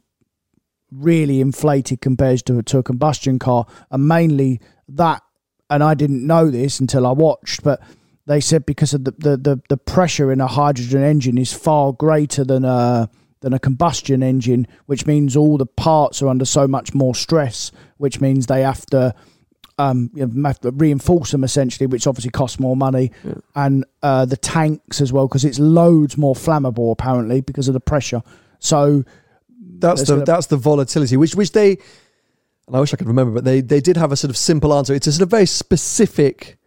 really 0.91 1.41
inflated 1.41 2.00
compared 2.01 2.46
to 2.46 2.62
to 2.63 2.77
a 2.77 2.84
combustion 2.84 3.39
car, 3.39 3.65
and 3.91 4.08
mainly 4.08 4.60
that. 4.89 5.22
And 5.70 5.84
I 5.84 5.96
didn't 5.96 6.25
know 6.25 6.50
this 6.50 6.79
until 6.79 7.06
I 7.06 7.12
watched, 7.12 7.62
but 7.62 7.82
they 8.25 8.39
said 8.39 8.65
because 8.65 8.94
of 8.94 9.03
the 9.03 9.12
the, 9.17 9.36
the, 9.38 9.62
the 9.67 9.77
pressure 9.77 10.32
in 10.32 10.39
a 10.39 10.48
hydrogen 10.48 11.03
engine 11.03 11.38
is 11.38 11.51
far 11.51 11.91
greater 11.91 12.46
than 12.46 12.63
a 12.63 13.10
than 13.41 13.51
a 13.53 13.60
combustion 13.60 14.24
engine, 14.24 14.65
which 14.86 15.06
means 15.06 15.36
all 15.36 15.58
the 15.58 15.65
parts 15.65 16.22
are 16.22 16.29
under 16.29 16.46
so 16.46 16.67
much 16.70 16.94
more 16.94 17.13
stress, 17.13 17.72
which 17.98 18.22
means 18.22 18.46
they 18.46 18.62
have 18.62 18.86
to 18.88 19.13
um, 19.77 20.10
you 20.13 20.25
know, 20.25 20.48
have 20.48 20.60
to 20.62 20.72
reinforce 20.72 21.31
them 21.31 21.43
essentially, 21.43 21.88
which 21.88 22.07
obviously 22.07 22.31
costs 22.31 22.60
more 22.60 22.75
money, 22.75 23.12
and 23.55 23.86
uh, 24.01 24.25
the 24.25 24.38
tanks 24.38 25.01
as 25.01 25.13
well 25.13 25.27
because 25.27 25.46
it's 25.46 25.60
loads 25.60 26.17
more 26.17 26.36
flammable 26.36 26.91
apparently 26.91 27.41
because 27.41 27.67
of 27.67 27.74
the 27.74 27.79
pressure. 27.79 28.22
So 28.60 29.03
That's 29.79 30.01
the 30.01 30.13
gonna- 30.13 30.25
that's 30.25 30.48
the 30.48 30.57
volatility, 30.57 31.15
which 31.17 31.36
which 31.36 31.51
they, 31.51 31.77
and 32.67 32.75
I 32.75 32.79
wish 32.79 32.93
I 32.93 32.98
could 32.98 33.07
remember, 33.07 33.34
but 33.34 33.43
they 33.46 33.62
they 33.62 33.79
did 33.81 33.98
have 33.98 34.12
a 34.12 34.15
sort 34.15 34.29
of 34.31 34.38
simple 34.38 34.74
answer. 34.74 34.93
It's 34.96 35.07
a 35.07 35.12
sort 35.12 35.22
of 35.24 35.29
very 35.29 35.46
specific 35.46 36.57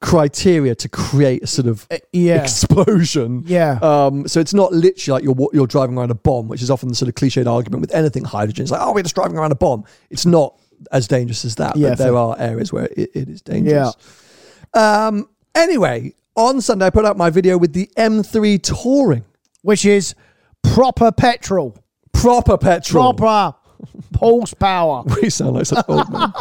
criteria 0.00 0.74
to 0.74 0.88
create 0.88 1.42
a 1.42 1.46
sort 1.46 1.66
of 1.66 1.86
uh, 1.90 1.96
yeah, 2.12 2.42
explosion. 2.42 3.42
yeah, 3.46 3.78
Um, 3.80 4.28
so 4.28 4.38
it's 4.40 4.52
not 4.52 4.72
literally 4.72 5.14
like 5.16 5.24
you're 5.24 5.48
you're 5.54 5.66
driving 5.66 5.96
around 5.96 6.10
a 6.10 6.14
bomb, 6.14 6.48
which 6.48 6.60
is 6.62 6.70
often 6.70 6.88
the 6.90 6.94
sort 6.94 7.08
of 7.08 7.14
cliched 7.14 7.46
argument 7.50 7.80
with 7.80 7.94
anything 7.94 8.24
hydrogen. 8.24 8.64
It's 8.64 8.72
like, 8.72 8.80
oh, 8.82 8.92
we're 8.92 9.02
just 9.02 9.14
driving 9.14 9.38
around 9.38 9.52
a 9.52 9.56
bomb. 9.56 9.84
It's 10.10 10.26
not 10.26 10.58
as 10.92 11.06
dangerous 11.08 11.44
as 11.44 11.56
that, 11.56 11.76
Yeah, 11.76 11.90
but 11.90 11.98
there 11.98 12.16
are 12.16 12.36
areas 12.38 12.72
where 12.72 12.86
it, 12.96 13.10
it 13.14 13.28
is 13.28 13.40
dangerous. 13.42 13.94
Um, 14.72 15.28
anyway, 15.54 16.14
on 16.36 16.60
Sunday 16.60 16.86
I 16.86 16.90
put 16.90 17.04
out 17.04 17.16
my 17.16 17.30
video 17.30 17.56
with 17.58 17.72
the 17.72 17.88
M3 17.96 18.60
Touring, 18.62 19.24
which 19.62 19.84
is 19.84 20.14
proper 20.62 21.12
petrol, 21.12 21.76
proper 22.12 22.58
petrol. 22.58 23.14
proper 23.14 23.56
horsepower. 24.16 25.04
we 25.22 25.30
sound 25.30 25.54
like 25.56 25.66
such 25.66 25.84
old 25.88 26.10
men. 26.10 26.32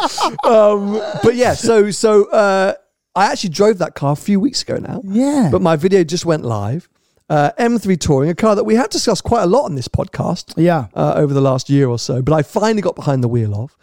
um, 0.44 1.02
but 1.24 1.36
yeah, 1.36 1.54
so 1.54 1.92
so 1.92 2.26
uh, 2.32 2.74
I 3.16 3.32
actually 3.32 3.52
drove 3.52 3.78
that 3.80 3.96
car 3.96 4.14
a 4.14 4.16
few 4.16 4.40
weeks 4.40 4.62
ago 4.64 4.78
now. 4.78 5.02
Yeah. 5.04 5.50
But 5.52 5.62
my 5.62 5.76
video 5.76 6.04
just 6.04 6.26
went 6.26 6.44
live. 6.44 6.90
Uh, 7.30 7.52
M3 7.58 8.00
Touring, 8.00 8.30
a 8.30 8.36
car 8.36 8.54
that 8.56 8.64
we 8.66 8.76
have 8.76 8.90
discussed 8.90 9.24
quite 9.24 9.44
a 9.44 9.48
lot 9.48 9.64
on 9.64 9.76
this 9.76 9.88
podcast 9.88 10.54
Yeah, 10.58 10.88
uh, 10.94 11.14
over 11.16 11.34
the 11.34 11.42
last 11.42 11.70
year 11.70 11.88
or 11.88 11.98
so, 11.98 12.22
but 12.22 12.34
I 12.34 12.44
finally 12.44 12.82
got 12.82 12.96
behind 12.96 13.24
the 13.24 13.28
wheel 13.30 13.56
of. 13.56 13.76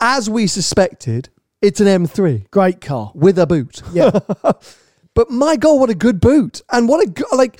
As 0.00 0.28
we 0.28 0.46
suspected, 0.46 1.28
it's 1.62 1.80
an 1.80 1.86
M3 1.86 2.50
great 2.50 2.80
car. 2.80 3.12
with 3.14 3.38
a 3.38 3.46
boot. 3.46 3.82
Yeah, 3.92 4.10
But 5.14 5.30
my 5.30 5.56
God, 5.56 5.80
what 5.80 5.88
a 5.90 5.94
good 5.94 6.20
boot. 6.20 6.60
And 6.70 6.88
what 6.88 7.06
a, 7.06 7.08
go- 7.10 7.24
like, 7.36 7.58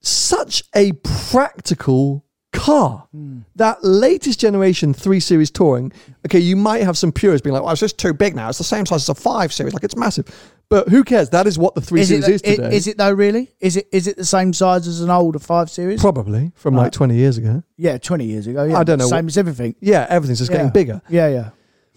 such 0.00 0.62
a 0.74 0.92
practical 0.92 2.24
car. 2.52 3.06
Hmm. 3.12 3.40
That 3.56 3.84
latest 3.84 4.40
generation 4.40 4.94
3 4.94 5.20
Series 5.20 5.50
Touring, 5.50 5.92
okay, 6.26 6.38
you 6.38 6.56
might 6.56 6.82
have 6.84 6.96
some 6.96 7.12
purists 7.12 7.42
being 7.44 7.52
like, 7.52 7.62
well, 7.62 7.72
it's 7.72 7.80
just 7.80 7.98
too 7.98 8.14
big 8.14 8.34
now. 8.34 8.48
It's 8.48 8.56
the 8.56 8.64
same 8.64 8.86
size 8.86 9.02
as 9.02 9.08
a 9.10 9.14
5 9.14 9.52
Series. 9.52 9.74
Like, 9.74 9.84
it's 9.84 9.96
massive. 9.96 10.26
But 10.70 10.88
who 10.88 11.04
cares? 11.04 11.28
That 11.30 11.46
is 11.46 11.58
what 11.58 11.74
the 11.74 11.82
3 11.82 12.00
is 12.00 12.08
Series 12.08 12.28
is 12.28 12.40
today. 12.42 12.74
is 12.74 12.86
it 12.86 12.96
though? 12.96 13.12
Really? 13.12 13.52
Is 13.60 13.76
it 13.76 13.86
is 13.92 14.06
it 14.08 14.16
the 14.16 14.24
same 14.24 14.52
size 14.54 14.88
as 14.88 15.00
an 15.02 15.10
older 15.10 15.38
five 15.38 15.70
series? 15.70 16.00
Probably 16.00 16.50
from 16.56 16.74
like 16.74 16.90
20 16.92 17.14
years 17.14 17.36
ago. 17.38 17.62
yeah, 17.76 17.98
twenty 17.98 18.24
years 18.24 18.46
ago. 18.48 18.64
Yeah, 18.64 18.78
I 18.78 18.82
don't 18.82 18.98
know 18.98 19.06
Same 19.06 19.28
as 19.28 19.36
everything. 19.38 19.76
Yeah, 19.80 20.06
everything's 20.08 20.38
just 20.38 20.50
yeah. 20.50 20.56
getting 20.56 20.72
bigger. 20.72 21.00
Yeah, 21.08 21.28
yeah, 21.28 21.50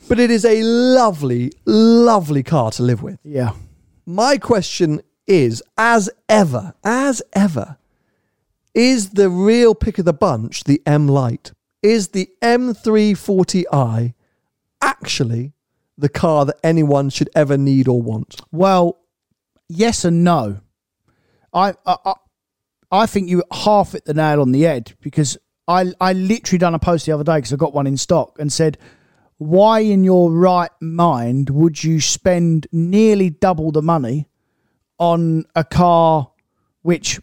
But 0.08 0.20
it 0.20 0.32
is 0.32 0.46
a 0.46 0.62
lovely, 0.64 1.52
lovely 1.66 2.44
car 2.44 2.72
to 2.72 2.84
live 2.84 3.02
with. 3.04 3.20
yeah. 3.24 3.52
My 4.06 4.38
question 4.40 5.02
is, 5.28 5.62
as 5.78 6.10
ever, 6.28 6.74
as 6.84 7.22
ever, 7.34 7.78
is 8.74 9.12
the 9.12 9.30
real 9.30 9.76
pick 9.76 10.00
of 10.00 10.06
the 10.06 10.14
bunch 10.14 10.64
the 10.64 10.82
M 10.86 11.08
Light? 11.08 11.52
Is 11.84 12.10
the 12.10 12.28
M340i 12.42 14.14
actually 14.82 15.54
the 15.98 16.10
car 16.10 16.46
that 16.46 16.58
anyone 16.64 17.10
should 17.10 17.30
ever 17.36 17.56
need 17.58 17.88
or 17.88 18.02
want? 18.02 18.42
Well, 18.52 19.00
yes 19.68 20.04
and 20.04 20.24
no. 20.24 20.62
I, 21.54 21.74
I, 21.86 21.98
I 22.06 22.14
I 22.92 23.06
think 23.06 23.30
you 23.30 23.44
half 23.52 23.92
hit 23.92 24.06
the 24.06 24.14
nail 24.14 24.42
on 24.42 24.52
the 24.52 24.64
head 24.64 24.94
because 25.02 25.38
I 25.68 25.94
I 26.02 26.14
literally 26.14 26.58
done 26.58 26.74
a 26.74 26.80
post 26.80 27.06
the 27.06 27.12
other 27.12 27.24
day 27.24 27.38
because 27.38 27.54
I 27.54 27.58
got 27.58 27.74
one 27.74 27.86
in 27.88 27.98
stock 27.98 28.38
and 28.40 28.52
said, 28.52 28.78
why 29.40 29.80
in 29.80 30.04
your 30.04 30.32
right 30.32 30.70
mind 30.82 31.50
would 31.50 31.82
you 31.82 32.00
spend 32.00 32.68
nearly 32.72 33.30
double 33.30 33.72
the 33.72 33.82
money 33.82 34.28
on 35.00 35.46
a 35.56 35.64
car 35.64 36.30
which 36.82 37.20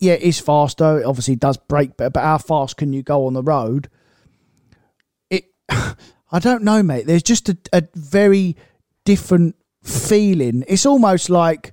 yeah 0.00 0.14
is 0.14 0.40
faster, 0.40 1.00
it 1.00 1.06
obviously 1.06 1.36
does 1.36 1.56
brake 1.56 1.96
better, 1.96 2.10
but 2.10 2.22
how 2.22 2.38
fast 2.38 2.76
can 2.76 2.92
you 2.92 3.02
go 3.02 3.26
on 3.26 3.34
the 3.34 3.42
road? 3.42 3.88
It 5.30 5.44
I 5.68 6.40
don't 6.40 6.64
know, 6.64 6.82
mate. 6.82 7.06
There's 7.06 7.22
just 7.22 7.48
a, 7.48 7.56
a 7.72 7.84
very 7.94 8.56
different 9.04 9.54
feeling. 9.84 10.64
It's 10.66 10.84
almost 10.84 11.30
like 11.30 11.72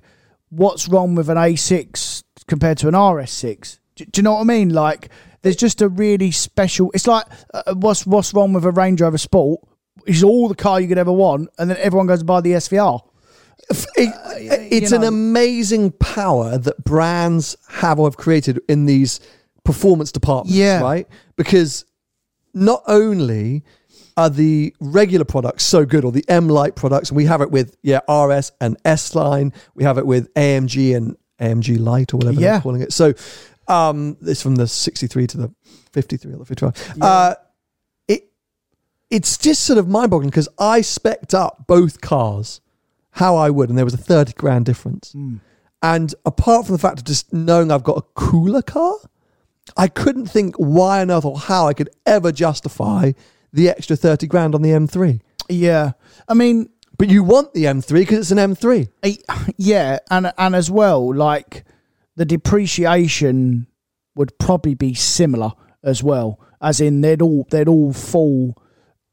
what's 0.50 0.88
wrong 0.88 1.16
with 1.16 1.28
an 1.28 1.36
A6 1.36 2.22
compared 2.46 2.78
to 2.78 2.88
an 2.88 2.94
RS6. 2.94 3.80
Do, 3.96 4.04
do 4.04 4.20
you 4.20 4.22
know 4.22 4.34
what 4.34 4.42
I 4.42 4.44
mean? 4.44 4.68
Like, 4.70 5.08
there's 5.44 5.56
just 5.56 5.80
a 5.82 5.88
really 5.88 6.32
special. 6.32 6.90
It's 6.94 7.06
like 7.06 7.26
uh, 7.54 7.74
what's 7.74 8.04
what's 8.06 8.34
wrong 8.34 8.52
with 8.54 8.64
a 8.64 8.72
Range 8.72 9.00
Rover 9.00 9.18
Sport? 9.18 9.60
It's 10.06 10.22
all 10.24 10.48
the 10.48 10.54
car 10.56 10.80
you 10.80 10.88
could 10.88 10.98
ever 10.98 11.12
want, 11.12 11.50
and 11.58 11.70
then 11.70 11.76
everyone 11.78 12.08
goes 12.08 12.22
buy 12.24 12.40
the 12.40 12.52
SVR. 12.52 13.00
It- 13.96 14.72
it's 14.72 14.90
you 14.90 14.96
an 14.98 15.04
amazing 15.04 15.92
power 15.92 16.58
that 16.58 16.82
brands 16.84 17.56
have 17.68 17.98
or 18.00 18.06
have 18.08 18.16
created 18.16 18.60
in 18.68 18.86
these 18.86 19.20
performance 19.64 20.10
departments, 20.12 20.56
Yeah. 20.56 20.80
right? 20.80 21.06
Because 21.36 21.84
not 22.52 22.82
only 22.86 23.62
are 24.16 24.28
the 24.30 24.74
regular 24.80 25.24
products 25.24 25.64
so 25.64 25.84
good, 25.86 26.04
or 26.04 26.12
the 26.12 26.24
M 26.28 26.48
Light 26.48 26.74
products, 26.76 27.10
and 27.10 27.16
we 27.16 27.24
have 27.26 27.40
it 27.40 27.50
with 27.50 27.76
yeah 27.82 28.00
RS 28.10 28.52
and 28.60 28.76
S 28.84 29.14
line, 29.14 29.52
we 29.74 29.84
have 29.84 29.98
it 29.98 30.06
with 30.06 30.32
AMG 30.34 30.94
and 30.96 31.16
AMG 31.40 31.78
Light 31.78 32.12
or 32.14 32.18
whatever 32.18 32.40
Yeah. 32.40 32.52
they're 32.52 32.60
calling 32.60 32.80
it. 32.82 32.92
So 32.92 33.14
um, 33.68 34.16
it's 34.22 34.42
from 34.42 34.56
the 34.56 34.66
63 34.66 35.26
to 35.28 35.36
the 35.36 35.54
53 35.92 36.32
or 36.32 36.38
the 36.38 36.44
55. 36.44 36.94
Uh, 37.00 37.34
it 38.08 38.30
it's 39.10 39.36
just 39.38 39.62
sort 39.62 39.78
of 39.78 39.88
mind 39.88 40.10
boggling 40.10 40.30
because 40.30 40.48
I 40.58 40.80
specced 40.80 41.34
up 41.34 41.66
both 41.66 42.00
cars 42.00 42.60
how 43.12 43.36
I 43.36 43.48
would, 43.50 43.68
and 43.68 43.78
there 43.78 43.84
was 43.84 43.94
a 43.94 43.98
30 43.98 44.32
grand 44.32 44.66
difference. 44.66 45.12
Hmm. 45.12 45.36
And 45.82 46.14
apart 46.24 46.66
from 46.66 46.74
the 46.74 46.80
fact 46.80 46.98
of 46.98 47.04
just 47.04 47.32
knowing 47.32 47.70
I've 47.70 47.84
got 47.84 47.98
a 47.98 48.02
cooler 48.14 48.62
car, 48.62 48.96
I 49.76 49.88
couldn't 49.88 50.26
think 50.26 50.56
why 50.56 51.00
on 51.00 51.10
earth 51.10 51.24
or 51.24 51.38
how 51.38 51.68
I 51.68 51.74
could 51.74 51.90
ever 52.06 52.32
justify 52.32 53.12
the 53.52 53.68
extra 53.68 53.94
30 53.94 54.26
grand 54.26 54.54
on 54.54 54.62
the 54.62 54.70
M3. 54.70 55.20
Yeah, 55.48 55.92
I 56.26 56.34
mean, 56.34 56.70
But 56.96 57.08
you 57.08 57.22
want 57.22 57.54
the 57.54 57.64
M3 57.64 57.92
because 58.00 58.18
it's 58.18 58.30
an 58.30 58.38
M3. 58.38 58.88
Eh, 59.02 59.16
yeah, 59.56 59.98
and 60.10 60.32
and 60.38 60.54
as 60.54 60.70
well, 60.70 61.14
like 61.14 61.64
the 62.16 62.24
depreciation 62.24 63.66
would 64.14 64.38
probably 64.38 64.74
be 64.74 64.94
similar 64.94 65.52
as 65.82 66.02
well, 66.02 66.40
as 66.60 66.80
in 66.80 67.00
they'd 67.00 67.22
all 67.22 67.46
they'd 67.50 67.68
all 67.68 67.92
fall 67.92 68.60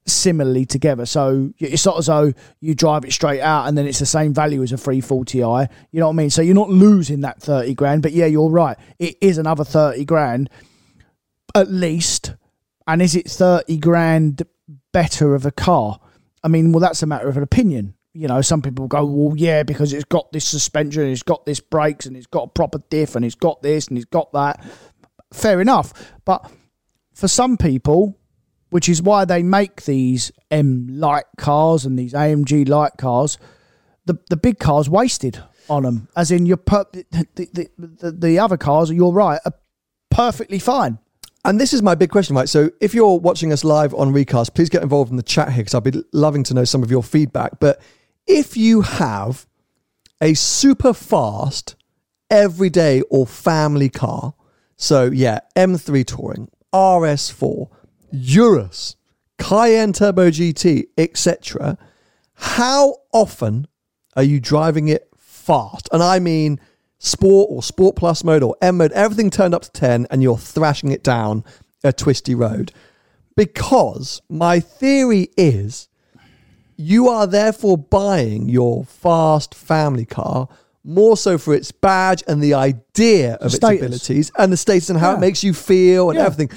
similarly 0.06 0.66
together. 0.66 1.06
So 1.06 1.54
it's 1.60 1.86
not 1.86 1.98
as 1.98 2.08
though 2.08 2.34
you 2.60 2.74
drive 2.76 3.06
it 3.06 3.12
straight 3.12 3.42
out 3.42 3.68
and 3.68 3.78
then 3.78 3.86
it's 3.86 4.00
the 4.00 4.06
same 4.06 4.34
value 4.34 4.64
as 4.64 4.72
a 4.72 4.76
340i. 4.76 5.70
You 5.92 6.00
know 6.00 6.08
what 6.08 6.14
I 6.14 6.16
mean? 6.16 6.30
So 6.30 6.42
you're 6.42 6.56
not 6.56 6.70
losing 6.70 7.22
that 7.22 7.42
30 7.42 7.74
grand, 7.76 8.02
but 8.02 8.12
yeah, 8.12 8.26
you're 8.26 8.50
right. 8.50 8.78
It 9.00 9.16
is 9.22 9.38
another 9.38 9.64
30 9.64 10.06
grand 10.06 10.50
at 11.56 11.70
least. 11.70 12.34
And 12.88 13.02
is 13.02 13.16
it 13.16 13.30
30 13.30 13.78
grand 13.78 14.44
better 14.92 15.36
of 15.36 15.46
a 15.46 15.52
car? 15.52 16.00
I 16.44 16.48
mean, 16.48 16.72
well, 16.72 16.82
that's 16.82 17.04
a 17.04 17.08
matter 17.08 17.28
of 17.28 17.38
an 17.38 17.44
opinion. 17.44 17.94
You 18.14 18.28
know, 18.28 18.42
some 18.42 18.62
people 18.62 18.88
go, 18.88 19.06
well, 19.06 19.38
yeah, 19.38 19.64
because 19.64 19.94
it's 19.94 20.04
got 20.04 20.32
this 20.32 20.46
suspension, 20.46 21.04
it's 21.04 21.24
got 21.24 21.46
this 21.46 21.60
brakes, 21.60 22.06
and 22.06 22.18
it's 22.18 22.28
got 22.28 22.44
a 22.44 22.48
proper 22.48 22.80
diff, 22.90 23.16
and 23.16 23.24
it's 23.24 23.36
got 23.36 23.62
this, 23.62 23.88
and 23.88 23.98
it's 23.98 24.06
got 24.06 24.34
that. 24.34 24.64
Fair 25.34 25.62
enough. 25.62 25.94
But 26.26 26.52
for 27.14 27.28
some 27.28 27.56
people, 27.58 28.18
which 28.70 28.90
is 28.90 29.02
why 29.02 29.26
they 29.26 29.44
make 29.44 29.84
these 29.84 30.32
M 30.50 30.88
light 30.90 31.26
cars 31.38 31.86
and 31.86 31.98
these 31.98 32.14
AMG 32.14 32.68
light 32.68 32.94
cars, 32.98 33.38
the 34.06 34.18
the 34.30 34.38
big 34.38 34.60
cars 34.60 34.90
wasted 34.90 35.42
on 35.70 35.84
them. 35.84 36.08
As 36.16 36.32
in, 36.32 36.46
your 36.46 36.58
per- 36.58 36.86
the, 36.92 37.06
the, 37.36 37.70
the, 37.78 38.12
the 38.12 38.40
other 38.40 38.58
cars, 38.58 38.92
you're 38.92 39.12
right, 39.12 39.40
are 39.46 39.54
perfectly 40.10 40.60
fine. 40.60 41.00
And 41.44 41.60
this 41.60 41.74
is 41.74 41.82
my 41.82 41.96
big 41.96 42.12
question, 42.12 42.36
right? 42.36 42.48
So 42.48 42.70
if 42.80 42.94
you're 42.94 43.18
watching 43.20 43.52
us 43.52 43.64
live 43.64 43.96
on 43.96 44.14
Recast, 44.14 44.54
please 44.54 44.70
get 44.70 44.84
involved 44.84 45.10
in 45.10 45.18
the 45.18 45.24
chat 45.24 45.52
here 45.52 45.64
because 45.64 45.74
I'd 45.74 45.84
be 45.84 46.04
loving 46.14 46.44
to 46.44 46.54
know 46.54 46.66
some 46.66 46.84
of 46.84 46.92
your 46.92 47.02
feedback. 47.02 47.60
But 47.60 47.82
if 48.28 48.56
you 48.58 48.82
have 48.82 49.48
a 50.22 50.34
super 50.34 50.94
fast, 50.94 51.76
everyday 52.30 53.02
or 53.10 53.26
family 53.28 53.90
car, 53.90 54.34
so 54.78 55.06
yeah, 55.06 55.40
M3 55.56 56.06
Touring, 56.06 56.50
RS4, 56.74 57.70
Urus, 58.12 58.96
Cayenne 59.38 59.94
Turbo 59.94 60.30
GT, 60.30 60.86
etc., 60.98 61.78
how 62.34 62.96
often 63.14 63.68
are 64.16 64.24
you 64.24 64.40
driving 64.40 64.88
it 64.88 65.08
fast? 65.18 65.90
And 65.92 66.02
I 66.02 66.20
mean 66.20 66.60
sport 66.98 67.48
or 67.52 67.64
sport 67.64 67.96
plus 67.96 68.24
mode 68.24 68.44
or 68.44 68.56
M 68.62 68.78
mode, 68.78 68.92
everything 68.94 69.30
turned 69.30 69.54
up 69.54 69.64
to 69.64 69.72
10 69.72 70.08
and 70.10 70.24
you're 70.24 70.38
thrashing 70.38 70.92
it 70.92 71.04
down 71.04 71.44
a 71.84 71.92
twisty 71.92 72.36
road. 72.36 72.72
Because 73.36 74.22
my 74.30 74.60
theory 74.60 75.30
is 75.38 75.88
you 76.82 77.10
are 77.10 77.28
therefore 77.28 77.78
buying 77.78 78.50
your 78.50 78.84
fast 78.86 79.54
family 79.56 80.06
car 80.06 80.48
more 80.84 81.16
so 81.16 81.38
for 81.38 81.54
its 81.54 81.72
badge 81.72 82.24
and 82.28 82.42
the 82.42 82.54
idea 82.56 83.36
of 83.36 83.54
its 83.54 83.64
abilities 83.64 84.32
and 84.38 84.52
the 84.52 84.58
status 84.58 84.90
and 84.90 84.98
how 85.00 85.12
Yeah. 85.12 85.18
it 85.18 85.20
makes 85.20 85.44
you 85.44 85.54
feel 85.54 86.10
and 86.10 86.18
Yeah. 86.18 86.26
everything. 86.26 86.50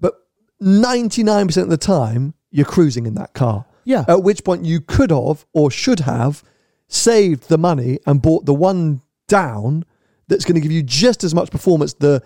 But 0.00 0.14
99% 0.60 1.64
of 1.64 1.70
the 1.70 1.76
time, 1.76 2.34
you're 2.50 2.66
cruising 2.66 3.06
in 3.06 3.14
that 3.14 3.32
car. 3.32 3.64
Yeah. 3.84 4.04
At 4.08 4.22
which 4.22 4.42
point 4.44 4.64
you 4.64 4.80
could 4.80 5.10
have 5.10 5.46
or 5.52 5.70
should 5.70 6.00
have 6.00 6.42
saved 6.88 7.48
the 7.48 7.58
money 7.58 7.98
and 8.06 8.20
bought 8.20 8.44
the 8.46 8.54
one 8.54 9.00
down 9.28 9.84
that's 10.28 10.44
going 10.44 10.56
to 10.56 10.60
give 10.60 10.72
you 10.72 10.82
just 10.82 11.22
as 11.22 11.34
much 11.34 11.50
performance 11.50 11.92
the 11.94 12.22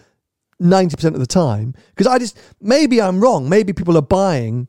90% 0.62 1.14
of 1.14 1.20
the 1.20 1.26
time. 1.26 1.74
Because 1.90 2.06
I 2.06 2.18
just, 2.18 2.38
maybe 2.60 3.02
I'm 3.02 3.20
wrong. 3.20 3.48
Maybe 3.48 3.72
people 3.74 3.98
are 3.98 4.02
buying 4.02 4.68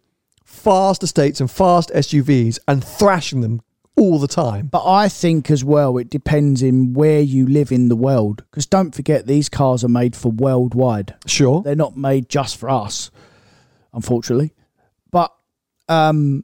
fast 0.66 1.04
estates 1.04 1.40
and 1.40 1.52
fast 1.52 1.92
SUVs 1.92 2.58
and 2.68 2.84
thrashing 2.84 3.42
them 3.42 3.62
all 3.96 4.18
the 4.18 4.28
time. 4.28 4.66
But 4.66 4.84
I 4.84 5.08
think 5.10 5.52
as 5.52 5.64
well, 5.64 6.00
it 6.00 6.10
depends 6.10 6.64
in 6.64 6.94
where 6.94 7.22
you 7.22 7.46
live 7.46 7.72
in 7.72 7.88
the 7.88 7.96
world. 7.96 8.44
Because 8.50 8.66
don't 8.66 8.96
forget, 8.96 9.28
these 9.28 9.48
cars 9.48 9.84
are 9.84 9.90
made 9.90 10.16
for 10.16 10.32
worldwide. 10.32 11.14
Sure. 11.28 11.62
They're 11.62 11.76
not 11.76 11.96
made 11.96 12.30
just 12.30 12.58
for 12.58 12.72
us, 12.72 13.12
unfortunately. 13.94 14.54
But 15.12 15.32
um, 15.88 16.44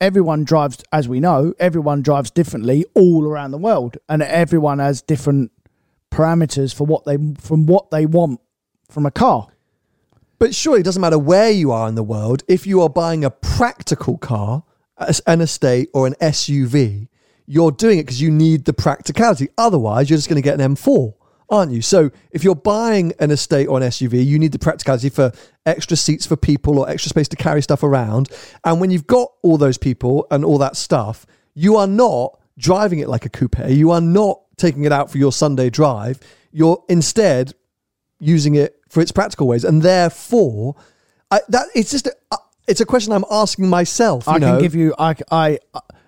everyone 0.00 0.44
drives, 0.44 0.82
as 0.90 1.06
we 1.06 1.20
know, 1.20 1.52
everyone 1.60 2.00
drives 2.00 2.30
differently 2.30 2.86
all 2.94 3.26
around 3.26 3.50
the 3.50 3.58
world, 3.58 3.98
and 4.08 4.22
everyone 4.22 4.78
has 4.78 5.02
different 5.02 5.52
parameters 6.10 6.74
for 6.74 6.86
what 6.86 7.04
they 7.04 7.18
from 7.38 7.66
what 7.66 7.90
they 7.90 8.06
want 8.06 8.40
from 8.88 9.04
a 9.04 9.10
car. 9.10 9.48
But 10.40 10.54
surely 10.54 10.80
it 10.80 10.84
doesn't 10.84 11.02
matter 11.02 11.18
where 11.18 11.50
you 11.50 11.70
are 11.70 11.86
in 11.86 11.94
the 11.94 12.02
world. 12.02 12.42
If 12.48 12.66
you 12.66 12.80
are 12.80 12.88
buying 12.88 13.24
a 13.26 13.30
practical 13.30 14.16
car, 14.16 14.64
an 15.26 15.42
estate 15.42 15.90
or 15.92 16.06
an 16.06 16.14
SUV, 16.14 17.08
you're 17.46 17.70
doing 17.70 17.98
it 17.98 18.04
because 18.04 18.22
you 18.22 18.30
need 18.30 18.64
the 18.64 18.72
practicality. 18.72 19.50
Otherwise, 19.58 20.08
you're 20.08 20.16
just 20.16 20.30
going 20.30 20.40
to 20.40 20.46
get 20.46 20.58
an 20.58 20.74
M4, 20.74 21.12
aren't 21.50 21.72
you? 21.72 21.82
So 21.82 22.10
if 22.30 22.42
you're 22.42 22.54
buying 22.54 23.12
an 23.18 23.30
estate 23.30 23.66
or 23.66 23.76
an 23.76 23.82
SUV, 23.82 24.24
you 24.24 24.38
need 24.38 24.52
the 24.52 24.58
practicality 24.58 25.10
for 25.10 25.30
extra 25.66 25.94
seats 25.94 26.24
for 26.24 26.36
people 26.36 26.78
or 26.78 26.88
extra 26.88 27.10
space 27.10 27.28
to 27.28 27.36
carry 27.36 27.60
stuff 27.60 27.82
around. 27.82 28.30
And 28.64 28.80
when 28.80 28.90
you've 28.90 29.06
got 29.06 29.30
all 29.42 29.58
those 29.58 29.76
people 29.76 30.26
and 30.30 30.42
all 30.42 30.56
that 30.58 30.74
stuff, 30.74 31.26
you 31.52 31.76
are 31.76 31.86
not 31.86 32.40
driving 32.56 33.00
it 33.00 33.10
like 33.10 33.26
a 33.26 33.28
coupe. 33.28 33.58
You 33.68 33.90
are 33.90 34.00
not 34.00 34.40
taking 34.56 34.84
it 34.84 34.92
out 34.92 35.10
for 35.10 35.18
your 35.18 35.32
Sunday 35.32 35.68
drive. 35.68 36.18
You're 36.50 36.82
instead 36.88 37.52
using 38.20 38.54
it 38.54 38.79
for 38.90 39.00
its 39.00 39.12
practical 39.12 39.46
ways, 39.46 39.64
and 39.64 39.80
therefore, 39.80 40.76
I, 41.30 41.40
that 41.48 41.68
it's 41.74 41.90
just 41.90 42.06
a, 42.08 42.14
uh, 42.30 42.36
it's 42.68 42.80
a 42.80 42.86
question 42.86 43.12
I'm 43.12 43.24
asking 43.30 43.68
myself. 43.68 44.26
You 44.26 44.34
I 44.34 44.38
know? 44.38 44.52
can 44.52 44.60
give 44.60 44.74
you, 44.74 44.94
I, 44.98 45.14
I, 45.30 45.58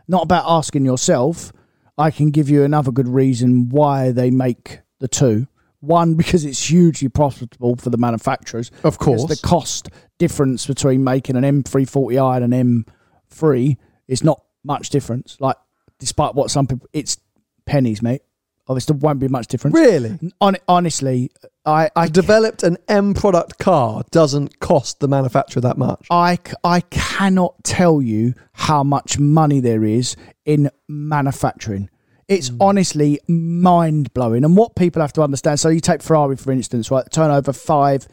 not 0.09 0.25
about 0.25 0.45
asking 0.47 0.85
yourself. 0.85 1.53
I 1.97 2.11
can 2.11 2.31
give 2.31 2.51
you 2.51 2.65
another 2.65 2.91
good 2.91 3.09
reason 3.09 3.69
why 3.69 4.11
they 4.11 4.31
make 4.31 4.81
the 4.99 5.09
two. 5.09 5.47
One, 5.81 6.15
because 6.15 6.45
it's 6.45 6.69
hugely 6.69 7.09
profitable 7.09 7.77
for 7.77 7.91
the 7.91 7.97
manufacturers. 7.99 8.71
Of 8.85 8.99
course. 8.99 9.25
the 9.27 9.37
cost 9.37 9.91
difference 10.19 10.67
between 10.67 11.03
making 11.03 11.37
an 11.37 11.43
M340i 11.43 12.43
and 12.43 12.55
an 12.55 12.85
M3 13.31 13.77
is 14.07 14.23
not 14.23 14.43
much 14.65 14.91
difference. 14.91 15.37
Like, 15.41 15.57
despite 15.99 16.35
what 16.35 16.51
some 16.51 16.67
people, 16.67 16.89
it's 16.93 17.19
pennies, 17.67 18.03
mate. 18.03 18.23
Obviously, 18.69 18.95
there 18.95 19.01
won't 19.01 19.19
be 19.19 19.29
much 19.29 19.49
difference. 19.49 19.75
really 19.75 20.19
Hon- 20.41 20.57
honestly, 20.69 21.31
I, 21.67 21.91
I 21.97 22.09
developed 22.09 22.63
an 22.63 22.79
M 22.89 23.13
product 23.15 23.59
car 23.59 24.05
doesn't 24.11 24.61
cost 24.61 25.01
the 25.01 25.09
manufacturer 25.09 25.61
that 25.63 25.79
much. 25.79 26.07
I, 26.11 26.39
I 26.63 26.81
cannot 26.81 27.63
tell 27.65 28.01
you 28.01 28.35
how 28.53 28.85
much 28.85 29.19
money 29.19 29.61
there 29.61 29.85
is 29.85 30.17
in 30.45 30.71
manufacturing. 30.89 31.91
It's 32.29 32.49
hmm. 32.49 32.57
honestly 32.61 33.21
mind 33.27 34.15
blowing. 34.15 34.45
And 34.45 34.57
what 34.57 34.77
people 34.77 35.03
have 35.03 35.13
to 35.15 35.23
understand. 35.23 35.61
So 35.61 35.69
you 35.69 35.81
take 35.81 36.03
Ferrari 36.03 36.37
for 36.37 36.53
instance, 36.53 36.91
right? 36.91 37.05
Turnover 37.11 37.53
five 37.53 38.07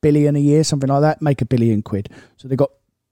billion 0.00 0.34
a 0.34 0.40
year, 0.40 0.64
something 0.64 0.88
like 0.88 1.02
that. 1.02 1.22
Make 1.22 1.42
a 1.42 1.46
billion 1.46 1.82
quid. 1.82 2.08
So 2.36 2.48
they've 2.48 2.58
got 2.58 2.70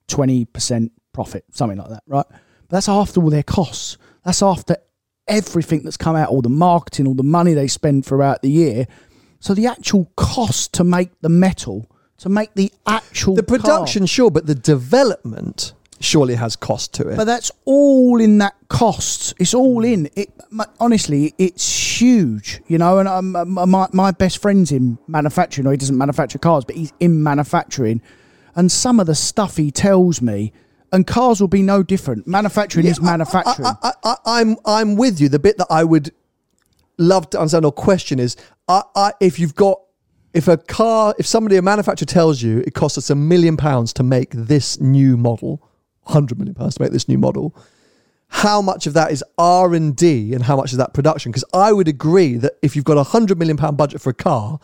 twenty 0.09 0.47
percent 0.47 0.93
profit, 1.13 1.45
something 1.53 1.79
like 1.79 1.91
that, 1.91 2.03
right? 2.07 2.27
But 2.29 2.77
that's 2.77 2.89
after 2.89 3.23
all 3.23 3.31
their 3.31 3.43
costs. 3.43 3.99
That's 4.25 4.43
after 4.43 4.77
everything 5.29 5.83
that's 5.83 5.97
come 5.97 6.17
out, 6.17 6.29
all 6.31 6.43
the 6.43 6.49
marketing, 6.49 7.07
all 7.07 7.15
the 7.15 7.23
money 7.23 7.55
they 7.55 7.69
spend 7.69 8.05
throughout 8.07 8.43
the 8.43 8.51
year. 8.51 8.87
So 9.41 9.55
the 9.55 9.67
actual 9.67 10.11
cost 10.17 10.73
to 10.75 10.85
make 10.85 11.11
the 11.21 11.29
metal, 11.29 11.87
to 12.19 12.29
make 12.29 12.55
the 12.55 12.73
actual 12.87 13.35
The 13.37 13.43
car- 13.43 13.59
production, 13.59 14.07
sure, 14.07 14.31
but 14.31 14.47
the 14.47 14.55
development 14.55 15.73
surely 16.01 16.35
has 16.37 16.55
cost 16.57 16.95
to 16.95 17.09
it. 17.09 17.17
but 17.17 17.25
that's 17.25 17.51
all 17.65 18.21
in 18.21 18.39
that 18.39 18.55
cost. 18.69 19.35
It's 19.39 19.55
all 19.55 19.85
in. 19.85 20.09
It 20.17 20.33
honestly, 20.81 21.35
it's 21.39 22.01
huge, 22.01 22.61
you 22.69 22.79
know. 22.79 22.99
And 22.99 23.09
um, 23.09 23.35
um, 23.37 23.71
my 23.71 23.89
my 23.93 24.11
best 24.13 24.41
friend's 24.41 24.71
in 24.73 24.99
manufacturing, 25.09 25.67
or 25.67 25.73
he 25.73 25.77
doesn't 25.77 25.99
manufacture 25.99 26.39
cars, 26.39 26.65
but 26.65 26.77
he's 26.77 26.93
in 27.01 27.23
manufacturing. 27.23 28.01
And 28.55 28.73
some 28.73 28.99
of 28.99 29.07
the 29.07 29.15
stuff 29.15 29.57
he 29.57 29.71
tells 29.71 30.21
me, 30.23 30.53
and 30.93 31.07
cars 31.07 31.41
will 31.41 31.49
be 31.49 31.63
no 31.63 31.83
different. 31.83 32.27
Manufacturing 32.27 32.87
is 32.87 33.01
manufacturing. 33.01 33.69
I, 33.83 33.93
I, 34.05 34.17
I'm 34.27 34.57
I'm 34.65 34.97
with 34.97 35.21
you. 35.21 35.29
The 35.29 35.39
bit 35.39 35.59
that 35.59 35.67
I 35.71 35.85
would 35.85 36.13
love 36.99 37.31
to 37.31 37.39
understand 37.39 37.65
or 37.65 37.73
question 37.73 38.19
is, 38.19 38.37
I, 38.67 38.83
I, 38.95 39.13
if 39.21 39.39
you've 39.39 39.55
got 39.55 39.81
if 40.35 40.49
a 40.49 40.57
car, 40.57 41.15
if 41.19 41.27
somebody 41.27 41.57
a 41.57 41.63
manufacturer 41.63 42.07
tells 42.07 42.43
you 42.43 42.59
it 42.67 42.75
costs 42.75 42.99
us 42.99 43.11
a 43.11 43.15
million 43.15 43.57
pounds 43.57 43.93
to 43.95 44.03
make 44.03 44.31
this 44.33 44.81
new 44.81 45.17
model, 45.17 45.69
hundred 46.05 46.39
million 46.39 46.55
pounds 46.55 46.77
to 46.77 46.83
make 46.83 46.93
this 46.93 47.09
new 47.09 47.19
model, 47.19 47.57
how 48.29 48.61
much 48.61 48.87
of 48.87 48.93
that 48.93 49.11
is 49.11 49.25
R 49.39 49.75
and 49.75 49.97
D 49.97 50.35
and 50.35 50.43
how 50.43 50.57
much 50.57 50.73
is 50.73 50.79
that 50.79 50.93
production? 50.95 51.33
Because 51.33 51.45
I 51.55 51.73
would 51.73 51.89
agree 51.89 52.37
that 52.37 52.53
if 52.63 52.77
you've 52.77 52.85
got 52.85 52.99
a 52.99 53.03
hundred 53.03 53.39
million 53.39 53.57
pound 53.57 53.77
budget 53.77 54.01
for 54.01 54.11
a 54.11 54.15
car, 54.15 54.61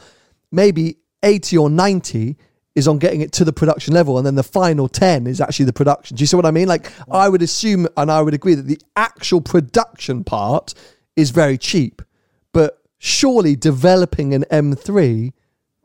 maybe 0.52 0.98
eighty 1.22 1.56
or 1.56 1.70
ninety 1.70 2.36
is 2.74 2.88
on 2.88 2.98
getting 2.98 3.20
it 3.20 3.32
to 3.32 3.44
the 3.44 3.52
production 3.52 3.94
level, 3.94 4.18
and 4.18 4.26
then 4.26 4.34
the 4.34 4.42
final 4.42 4.88
ten 4.88 5.26
is 5.26 5.40
actually 5.40 5.66
the 5.66 5.72
production. 5.72 6.16
Do 6.16 6.22
you 6.22 6.26
see 6.26 6.36
what 6.36 6.46
I 6.46 6.50
mean? 6.50 6.68
Like 6.68 6.92
I 7.10 7.28
would 7.28 7.42
assume, 7.42 7.86
and 7.96 8.10
I 8.10 8.20
would 8.20 8.34
agree 8.34 8.54
that 8.54 8.66
the 8.66 8.80
actual 8.96 9.40
production 9.40 10.24
part 10.24 10.74
is 11.16 11.30
very 11.30 11.56
cheap, 11.56 12.02
but 12.52 12.82
surely 12.98 13.54
developing 13.54 14.34
an 14.34 14.44
M3 14.50 15.32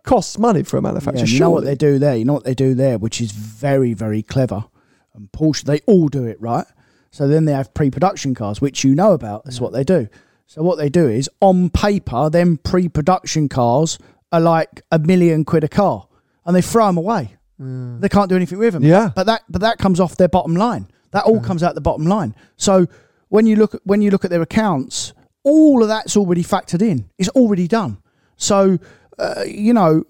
costs 0.03 0.39
money 0.39 0.63
for 0.63 0.77
a 0.77 0.81
manufacturer. 0.81 1.25
Yeah, 1.25 1.33
you 1.33 1.39
know 1.39 1.49
what 1.51 1.65
they 1.65 1.75
do 1.75 1.99
there. 1.99 2.15
You 2.15 2.25
know 2.25 2.33
what 2.33 2.45
they 2.45 2.55
do 2.55 2.73
there, 2.73 2.97
which 2.97 3.21
is 3.21 3.31
very, 3.31 3.93
very 3.93 4.23
clever. 4.23 4.65
And 5.13 5.31
Porsche, 5.31 5.63
they 5.63 5.81
all 5.85 6.07
do 6.07 6.25
it 6.25 6.39
right. 6.41 6.65
So 7.11 7.27
then 7.27 7.45
they 7.45 7.53
have 7.53 7.73
pre-production 7.73 8.33
cars, 8.35 8.61
which 8.61 8.83
you 8.83 8.95
know 8.95 9.13
about. 9.13 9.43
That's 9.43 9.59
what 9.59 9.73
they 9.73 9.83
do. 9.83 10.07
So 10.47 10.63
what 10.63 10.77
they 10.77 10.89
do 10.89 11.07
is, 11.07 11.29
on 11.41 11.69
paper, 11.69 12.29
then 12.29 12.57
pre-production 12.57 13.49
cars 13.49 13.99
are 14.31 14.39
like 14.39 14.81
a 14.91 14.97
million 14.97 15.43
quid 15.45 15.63
a 15.63 15.67
car, 15.67 16.07
and 16.45 16.55
they 16.55 16.61
throw 16.61 16.87
them 16.87 16.97
away. 16.97 17.35
They 17.61 18.07
can't 18.07 18.29
do 18.29 18.37
anything 18.37 18.57
with 18.57 18.73
them. 18.73 18.83
Yeah. 18.83 19.11
but 19.13 19.25
that 19.25 19.43
but 19.49 19.59
that 19.61 19.79
comes 19.79 19.99
off 19.99 20.15
their 20.15 20.29
bottom 20.29 20.55
line. 20.55 20.87
That 21.11 21.25
all 21.25 21.41
comes 21.41 21.61
out 21.61 21.75
the 21.75 21.81
bottom 21.81 22.05
line. 22.05 22.33
So 22.55 22.87
when 23.27 23.45
you 23.47 23.57
look 23.57 23.75
at 23.75 23.81
when 23.83 24.01
you 24.01 24.11
look 24.11 24.23
at 24.23 24.31
their 24.31 24.41
accounts, 24.41 25.13
all 25.43 25.81
of 25.81 25.89
that's 25.89 26.15
already 26.15 26.43
factored 26.43 26.81
in. 26.81 27.09
It's 27.17 27.29
already 27.29 27.67
done. 27.67 27.97
So 28.37 28.77
uh, 29.17 29.43
you 29.45 29.73
know, 29.73 30.05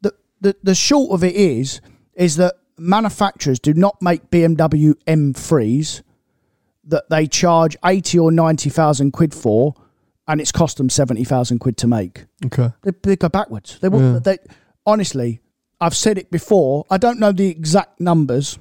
the, 0.00 0.14
the 0.40 0.56
the 0.62 0.74
short 0.74 1.10
of 1.10 1.24
it 1.24 1.34
is 1.34 1.80
is 2.14 2.36
that 2.36 2.54
manufacturers 2.76 3.58
do 3.58 3.74
not 3.74 4.00
make 4.00 4.30
BMW 4.30 4.94
M3s 5.06 6.02
that 6.84 7.10
they 7.10 7.26
charge 7.26 7.76
eighty 7.84 8.18
or 8.18 8.30
ninety 8.30 8.70
thousand 8.70 9.10
quid 9.12 9.34
for, 9.34 9.74
and 10.28 10.40
it's 10.40 10.52
cost 10.52 10.76
them 10.76 10.88
seventy 10.88 11.24
thousand 11.24 11.58
quid 11.58 11.76
to 11.78 11.86
make. 11.88 12.26
Okay. 12.46 12.70
They, 12.82 12.92
they 13.02 13.16
go 13.16 13.28
backwards. 13.28 13.78
They, 13.80 13.88
will 13.88 14.20
they 14.20 14.38
honestly, 14.86 15.40
I've 15.80 15.96
said 15.96 16.18
it 16.18 16.30
before. 16.30 16.84
I 16.90 16.98
don't 16.98 17.20
know 17.20 17.32
the 17.32 17.48
exact 17.48 18.00
numbers, 18.00 18.58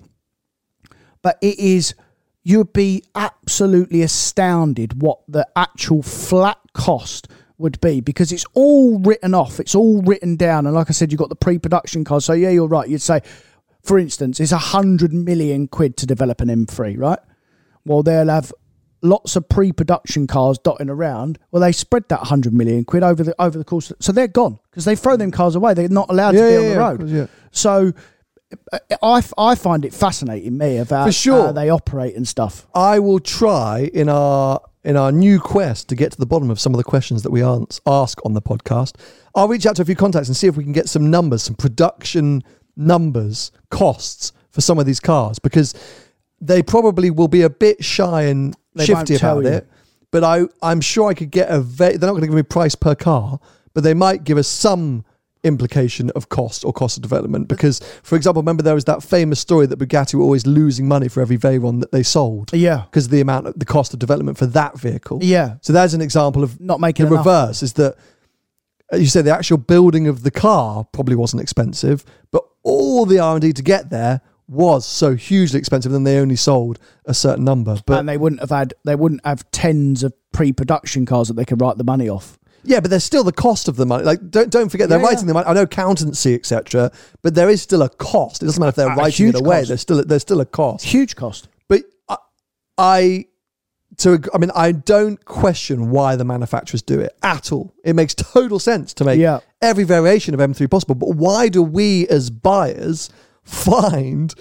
but 1.22 1.38
it 1.42 1.60
is. 1.60 1.96
You'd 2.44 2.72
be 2.72 3.04
absolutely 3.14 4.04
astounded 4.04 5.02
what 5.02 5.20
the 5.28 5.46
actual 5.56 6.02
flat 6.02 6.60
cost 6.74 7.28
would 7.58 7.82
be 7.82 8.00
because 8.00 8.32
it's 8.32 8.46
all 8.54 9.00
written 9.00 9.34
off. 9.34 9.60
It's 9.60 9.76
all 9.76 10.02
written 10.04 10.36
down, 10.36 10.66
and 10.66 10.76
like 10.76 10.90
I 10.90 10.94
said, 10.94 11.12
you've 11.12 11.20
got 11.20 11.30
the 11.30 11.36
pre-production 11.36 12.04
cost. 12.06 12.26
So 12.26 12.34
yeah, 12.34 12.50
you're 12.50 12.68
right. 12.68 12.88
You'd 12.88 13.02
say, 13.02 13.22
for 13.84 13.98
instance, 13.98 14.40
it's 14.40 14.52
a 14.52 14.58
hundred 14.58 15.12
million 15.12 15.68
quid 15.68 15.98
to 15.98 16.06
develop 16.06 16.40
an 16.42 16.48
M3, 16.48 16.98
right? 16.98 17.20
Well, 17.86 18.04
they'll 18.04 18.30
have 18.30 18.54
lots 19.02 19.36
of 19.36 19.48
pre-production 19.50 20.28
cars 20.28 20.58
dotting 20.58 20.90
around. 20.90 21.38
Well, 21.52 21.62
they 21.62 21.72
spread 21.72 22.08
that 22.10 22.20
100 22.20 22.54
million 22.54 22.84
quid 22.86 23.04
over 23.04 23.24
the 23.24 23.36
over 23.42 23.58
the 23.58 23.64
course, 23.66 23.92
so 24.00 24.12
they're 24.12 24.28
gone 24.28 24.60
because 24.72 24.86
they 24.86 24.96
throw 24.96 25.16
them 25.18 25.32
cars 25.32 25.56
away. 25.56 25.74
They're 25.74 25.90
not 25.90 26.10
allowed 26.10 26.36
Yeah, 26.36 26.42
to 26.42 26.48
be 26.48 26.54
yeah, 26.54 26.60
on 26.60 26.98
the 26.98 27.04
road. 27.06 27.10
yeah. 27.10 27.28
So 27.52 27.94
I, 29.04 29.22
I 29.38 29.56
find 29.56 29.84
it 29.84 29.94
fascinating, 29.94 30.58
me, 30.58 30.78
about 30.78 31.06
For 31.08 31.12
sure. 31.12 31.48
how 31.48 31.52
they 31.52 31.70
operate 31.70 32.16
and 32.16 32.28
stuff. 32.28 32.66
I 32.74 33.00
will 33.00 33.20
try 33.20 33.90
in 33.94 34.08
our 34.10 34.62
in 34.84 34.96
our 34.96 35.12
new 35.12 35.38
quest 35.40 35.90
to 35.90 35.96
get 35.96 36.14
to 36.14 36.18
the 36.18 36.26
bottom 36.26 36.50
of 36.50 36.60
some 36.60 36.74
of 36.74 36.78
the 36.78 36.84
questions 36.84 37.24
that 37.24 37.32
we 37.32 37.44
ask 37.44 38.26
on 38.26 38.34
the 38.34 38.42
podcast. 38.42 38.94
I'll 39.36 39.50
reach 39.50 39.66
out 39.66 39.76
to 39.76 39.82
a 39.82 39.86
few 39.86 39.96
contacts 39.98 40.30
and 40.30 40.38
see 40.38 40.48
if 40.48 40.56
we 40.56 40.64
can 40.64 40.72
get 40.72 40.88
some 40.88 41.12
numbers, 41.12 41.44
some 41.44 41.56
production 41.56 42.42
numbers, 42.78 43.52
costs 43.70 44.32
for 44.50 44.62
some 44.62 44.80
of 44.80 44.86
these 44.86 45.02
cars 45.02 45.40
because 45.40 45.74
they 46.40 46.64
probably 46.64 47.12
will 47.12 47.28
be 47.28 47.42
a 47.42 47.50
bit 47.50 47.84
shy 47.84 48.24
and 48.24 48.56
They 48.78 48.86
shifty 48.86 49.16
about 49.16 49.44
you. 49.44 49.50
it. 49.50 49.68
But 50.12 50.24
I 50.24 50.44
I'm 50.62 50.82
sure 50.82 51.10
I 51.10 51.14
could 51.14 51.32
get 51.32 51.50
a 51.50 51.60
ve- 51.62 51.98
they're 51.98 52.08
not 52.08 52.14
going 52.14 52.22
to 52.22 52.28
give 52.28 52.36
me 52.36 52.44
price 52.44 52.76
per 52.76 52.96
car, 52.96 53.40
but 53.74 53.84
they 53.84 53.94
might 53.94 54.24
give 54.24 54.38
us 54.38 54.48
some 54.48 55.04
implication 55.44 56.10
of 56.16 56.28
cost 56.30 56.66
or 56.66 56.74
cost 56.74 56.98
of 56.98 57.04
development 57.04 57.48
because 57.48 57.80
for 58.04 58.16
example 58.16 58.42
remember 58.42 58.64
there 58.64 58.74
was 58.74 58.86
that 58.86 59.02
famous 59.04 59.40
story 59.40 59.66
that 59.66 59.78
Bugatti 59.80 60.16
were 60.16 60.24
always 60.24 60.46
losing 60.48 60.88
money 60.88 61.08
for 61.08 61.22
every 61.22 61.38
Veyron 61.38 61.80
that 61.80 61.92
they 61.92 62.04
sold 62.04 62.52
Yeah. 62.54 62.84
because 62.86 63.06
of 63.06 63.12
the 63.12 63.22
amount 63.22 63.48
of 63.48 63.54
the 63.58 63.64
cost 63.66 63.94
of 63.94 64.00
development 64.00 64.38
for 64.38 64.46
that 64.48 64.78
vehicle. 64.78 65.20
Yeah. 65.22 65.56
So 65.62 65.72
there's 65.72 65.94
an 65.94 66.02
example 66.02 66.44
of 66.44 66.60
Not 66.60 66.82
making 66.82 67.06
the 67.06 67.14
enough. 67.14 67.26
reverse 67.26 67.64
is 67.64 67.74
that 67.74 67.96
you 68.94 69.06
say 69.06 69.22
the 69.22 69.34
actual 69.34 69.58
building 69.58 70.08
of 70.08 70.24
the 70.24 70.32
car 70.32 70.86
probably 70.92 71.16
wasn't 71.16 71.42
expensive, 71.44 72.04
but 72.32 72.44
all 72.64 73.06
the 73.06 73.20
R 73.20 73.36
and 73.36 73.42
D 73.42 73.54
to 73.54 73.62
get 73.64 73.90
there 73.90 74.22
was 74.48 74.86
so 74.86 75.16
hugely 75.16 75.60
expensive, 75.60 75.92
and 75.94 76.06
then 76.06 76.14
they 76.14 76.20
only 76.20 76.36
sold 76.36 76.80
a 77.06 77.14
certain 77.14 77.44
number. 77.44 77.78
But 77.86 78.00
and 78.00 78.10
they 78.10 78.18
wouldn't 78.18 78.40
have 78.42 78.50
had 78.52 78.74
they 78.86 78.96
wouldn't 78.96 79.26
have 79.26 79.50
tens 79.52 80.04
of 80.04 80.14
pre-production 80.32 81.06
cars 81.06 81.28
that 81.28 81.34
they 81.36 81.46
could 81.46 81.60
write 81.62 81.78
the 81.78 81.84
money 81.84 82.08
off. 82.10 82.38
yeah, 82.64 82.80
but 82.80 82.90
there's 82.90 83.04
still 83.04 83.24
the 83.24 83.32
cost 83.32 83.68
of 83.68 83.76
the 83.76 83.86
money. 83.86 84.04
Like 84.04 84.30
don't 84.30 84.50
don't 84.50 84.70
forget 84.70 84.88
they're 84.90 85.00
Yeah, 85.00 85.06
writing 85.06 85.24
yeah. 85.26 85.28
the 85.28 85.34
money. 85.34 85.48
I 85.48 85.54
know 85.54 85.64
accountancy, 85.64 86.34
etc. 86.36 86.92
But 87.22 87.36
there 87.36 87.50
is 87.50 87.62
still 87.62 87.82
a 87.82 87.90
cost. 87.90 88.42
It 88.42 88.46
doesn't 88.46 88.60
matter 88.60 88.70
if 88.70 88.76
they're 88.76 88.92
A 88.92 88.96
writing 88.96 89.30
it 89.30 89.36
away. 89.36 89.58
cost. 89.60 89.68
There's 89.70 89.82
still 89.82 90.04
there's 90.06 90.22
still 90.22 90.42
a 90.42 90.46
cost. 90.46 90.86
Huge 90.86 91.16
cost. 91.16 91.48
But 91.68 91.84
I, 92.08 92.18
I 92.78 93.26
to 93.98 94.22
I 94.34 94.38
mean 94.38 94.52
I 94.54 94.72
don't 94.74 95.24
question 95.26 95.90
why 95.90 96.16
the 96.16 96.26
manufacturers 96.26 96.82
do 96.82 97.00
it 97.00 97.18
at 97.24 97.52
all. 97.52 97.74
It 97.84 97.96
makes 97.96 98.14
total 98.14 98.60
sense 98.60 98.94
to 98.96 99.06
make 99.06 99.20
Yeah. 99.20 99.40
every 99.62 99.84
variation 99.86 100.34
of 100.34 100.40
M3 100.40 100.70
possible. 100.70 100.96
But 100.96 101.16
why 101.16 101.50
do 101.50 101.64
we 101.64 102.08
as 102.08 102.30
buyers 102.30 103.10
find 103.48 104.34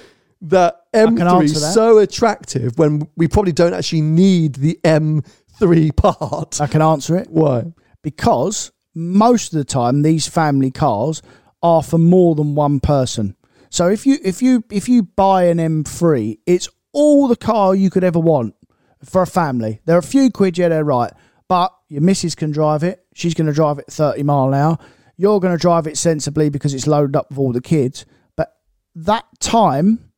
that 0.42 0.82
M3 0.92 1.42
answer 1.42 1.60
that. 1.60 1.72
so 1.72 1.98
attractive 1.98 2.78
when 2.78 3.08
we 3.16 3.28
probably 3.28 3.52
don't 3.52 3.74
actually 3.74 4.02
need 4.02 4.56
the 4.56 4.78
M3 4.84 5.96
part? 5.96 6.60
I 6.60 6.66
can 6.66 6.82
answer 6.82 7.16
it. 7.16 7.28
Why? 7.30 7.72
because 8.06 8.70
most 8.94 9.52
of 9.52 9.58
the 9.58 9.64
time 9.64 10.02
these 10.02 10.28
family 10.28 10.70
cars 10.70 11.22
are 11.60 11.82
for 11.82 11.98
more 11.98 12.36
than 12.36 12.54
one 12.54 12.78
person. 12.78 13.34
So 13.68 13.88
if 13.88 14.06
you 14.06 14.18
if 14.22 14.40
you 14.40 14.62
if 14.70 14.88
you 14.88 15.02
buy 15.02 15.46
an 15.46 15.58
M3, 15.58 16.38
it's 16.46 16.68
all 16.92 17.26
the 17.26 17.34
car 17.34 17.74
you 17.74 17.90
could 17.90 18.04
ever 18.04 18.20
want 18.20 18.54
for 19.04 19.22
a 19.22 19.26
family. 19.26 19.80
There 19.86 19.96
are 19.96 19.98
a 19.98 20.04
few 20.04 20.30
quid, 20.30 20.56
yeah, 20.56 20.68
they're 20.68 20.84
right. 20.84 21.12
But 21.48 21.74
your 21.88 22.00
missus 22.00 22.36
can 22.36 22.52
drive 22.52 22.84
it. 22.84 23.04
She's 23.12 23.34
going 23.34 23.48
to 23.48 23.52
drive 23.52 23.80
it 23.80 23.86
30 23.88 24.22
mile 24.22 24.48
an 24.48 24.54
hour. 24.54 24.78
You're 25.16 25.40
going 25.40 25.56
to 25.56 25.60
drive 25.60 25.88
it 25.88 25.98
sensibly 25.98 26.48
because 26.48 26.74
it's 26.74 26.86
loaded 26.86 27.16
up 27.16 27.30
with 27.30 27.40
all 27.40 27.52
the 27.52 27.60
kids. 27.60 28.06
That 28.96 29.24
time 29.38 30.10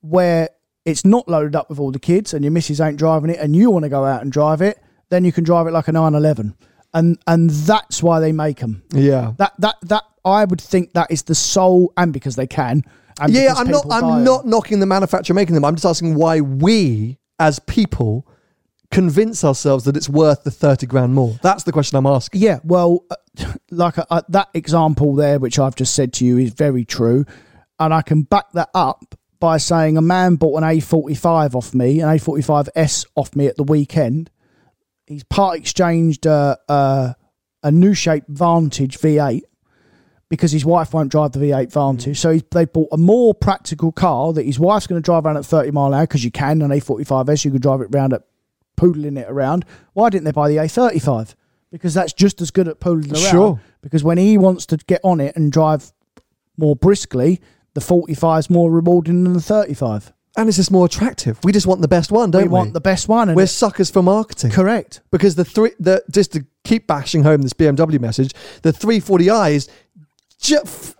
where 0.00 0.48
it's 0.84 1.04
not 1.04 1.28
loaded 1.28 1.56
up 1.56 1.68
with 1.68 1.78
all 1.78 1.90
the 1.90 1.98
kids 1.98 2.34
and 2.34 2.44
your 2.44 2.52
missus 2.52 2.80
ain't 2.80 2.98
driving 2.98 3.30
it 3.30 3.38
and 3.38 3.56
you 3.56 3.70
want 3.70 3.84
to 3.84 3.88
go 3.88 4.04
out 4.04 4.22
and 4.22 4.30
drive 4.30 4.60
it, 4.60 4.82
then 5.08 5.24
you 5.24 5.32
can 5.32 5.44
drive 5.44 5.66
it 5.66 5.72
like 5.72 5.88
a 5.88 5.92
911. 5.92 6.54
And 6.94 7.18
and 7.26 7.48
that's 7.48 8.02
why 8.02 8.20
they 8.20 8.32
make 8.32 8.60
them. 8.60 8.82
Yeah. 8.92 9.32
That 9.38 9.54
that 9.58 9.76
that 9.82 10.04
I 10.24 10.44
would 10.44 10.60
think 10.60 10.92
that 10.92 11.10
is 11.10 11.22
the 11.22 11.34
sole 11.34 11.92
and 11.96 12.12
because 12.12 12.36
they 12.36 12.46
can. 12.46 12.84
Yeah, 13.28 13.54
I'm 13.56 13.68
not 13.68 13.86
I'm 13.90 14.24
not 14.24 14.46
knocking 14.46 14.80
the 14.80 14.86
manufacturer 14.86 15.34
making 15.34 15.54
them. 15.54 15.64
I'm 15.64 15.74
just 15.74 15.86
asking 15.86 16.14
why 16.14 16.40
we 16.40 17.18
as 17.38 17.58
people 17.60 18.26
convince 18.90 19.42
ourselves 19.42 19.84
that 19.84 19.96
it's 19.96 20.08
worth 20.08 20.44
the 20.44 20.50
30 20.50 20.86
grand 20.86 21.14
more. 21.14 21.38
That's 21.42 21.64
the 21.64 21.72
question 21.72 21.96
I'm 21.96 22.06
asking. 22.06 22.40
Yeah, 22.40 22.60
well, 22.62 23.04
uh, 23.10 23.16
like 23.70 23.94
that 23.94 24.48
example 24.54 25.14
there, 25.14 25.38
which 25.38 25.58
I've 25.58 25.74
just 25.74 25.94
said 25.94 26.12
to 26.14 26.24
you, 26.24 26.38
is 26.38 26.52
very 26.52 26.84
true, 26.84 27.24
and 27.78 27.92
I 27.92 28.02
can 28.02 28.22
back 28.22 28.52
that 28.52 28.70
up 28.74 29.14
by 29.40 29.56
saying 29.56 29.96
a 29.96 30.02
man 30.02 30.36
bought 30.36 30.62
an 30.62 30.62
A45 30.62 31.54
off 31.54 31.74
me, 31.74 32.00
an 32.00 32.08
A45S 32.08 33.06
off 33.16 33.34
me 33.34 33.46
at 33.46 33.56
the 33.56 33.64
weekend, 33.64 34.30
he's 35.06 35.24
part 35.24 35.58
exchanged 35.58 36.26
uh, 36.26 36.56
uh, 36.68 37.14
a 37.62 37.70
new 37.72 37.94
shape 37.94 38.24
Vantage 38.28 38.98
V8 38.98 39.42
because 40.28 40.52
his 40.52 40.64
wife 40.64 40.94
won't 40.94 41.10
drive 41.10 41.32
the 41.32 41.40
V8 41.40 41.72
Vantage. 41.72 42.18
So 42.18 42.30
he's, 42.30 42.42
they 42.52 42.64
bought 42.64 42.88
a 42.92 42.96
more 42.96 43.34
practical 43.34 43.92
car 43.92 44.32
that 44.32 44.46
his 44.46 44.58
wife's 44.58 44.86
going 44.86 45.02
to 45.02 45.04
drive 45.04 45.26
around 45.26 45.36
at 45.36 45.44
30 45.44 45.72
mile 45.72 45.88
an 45.88 45.94
hour 45.94 46.04
because 46.04 46.24
you 46.24 46.30
can 46.30 46.62
on 46.62 46.70
A45S. 46.70 47.44
You 47.44 47.50
can 47.50 47.60
drive 47.60 47.80
it 47.80 47.94
around 47.94 48.14
at 48.14 48.22
poodling 48.76 49.18
it 49.18 49.28
around. 49.28 49.64
Why 49.92 50.08
didn't 50.08 50.24
they 50.24 50.32
buy 50.32 50.48
the 50.48 50.56
A35? 50.56 51.34
Because 51.70 51.94
that's 51.94 52.12
just 52.12 52.40
as 52.40 52.50
good 52.50 52.68
at 52.68 52.80
poodling 52.80 53.12
around. 53.12 53.30
Sure. 53.30 53.60
Because 53.82 54.04
when 54.04 54.18
he 54.18 54.38
wants 54.38 54.66
to 54.66 54.76
get 54.76 55.00
on 55.04 55.20
it 55.20 55.36
and 55.36 55.50
drive 55.50 55.92
more 56.56 56.76
briskly, 56.76 57.40
the 57.74 57.80
45 57.80 58.38
is 58.40 58.50
more 58.50 58.70
rewarding 58.70 59.24
than 59.24 59.32
the 59.32 59.40
35. 59.40 60.12
And 60.36 60.48
it's 60.48 60.56
just 60.56 60.70
more 60.70 60.86
attractive. 60.86 61.38
We 61.44 61.52
just 61.52 61.66
want 61.66 61.82
the 61.82 61.88
best 61.88 62.10
one, 62.10 62.30
don't 62.30 62.42
we 62.42 62.48
we? 62.48 62.54
want 62.54 62.72
the 62.72 62.80
best 62.80 63.06
one. 63.08 63.28
And 63.28 63.36
We're 63.36 63.42
it- 63.44 63.48
suckers 63.48 63.90
for 63.90 64.02
marketing. 64.02 64.50
correct. 64.50 65.00
because 65.10 65.34
the 65.34 65.44
three 65.44 65.72
the 65.78 66.02
just 66.10 66.32
to 66.32 66.46
keep 66.64 66.86
bashing 66.86 67.22
home 67.22 67.42
this 67.42 67.52
BMW 67.52 68.00
message, 68.00 68.32
the 68.62 68.72
340i 68.72 69.52
is 69.52 69.68
ju- 70.40 70.58
f- 70.64 70.94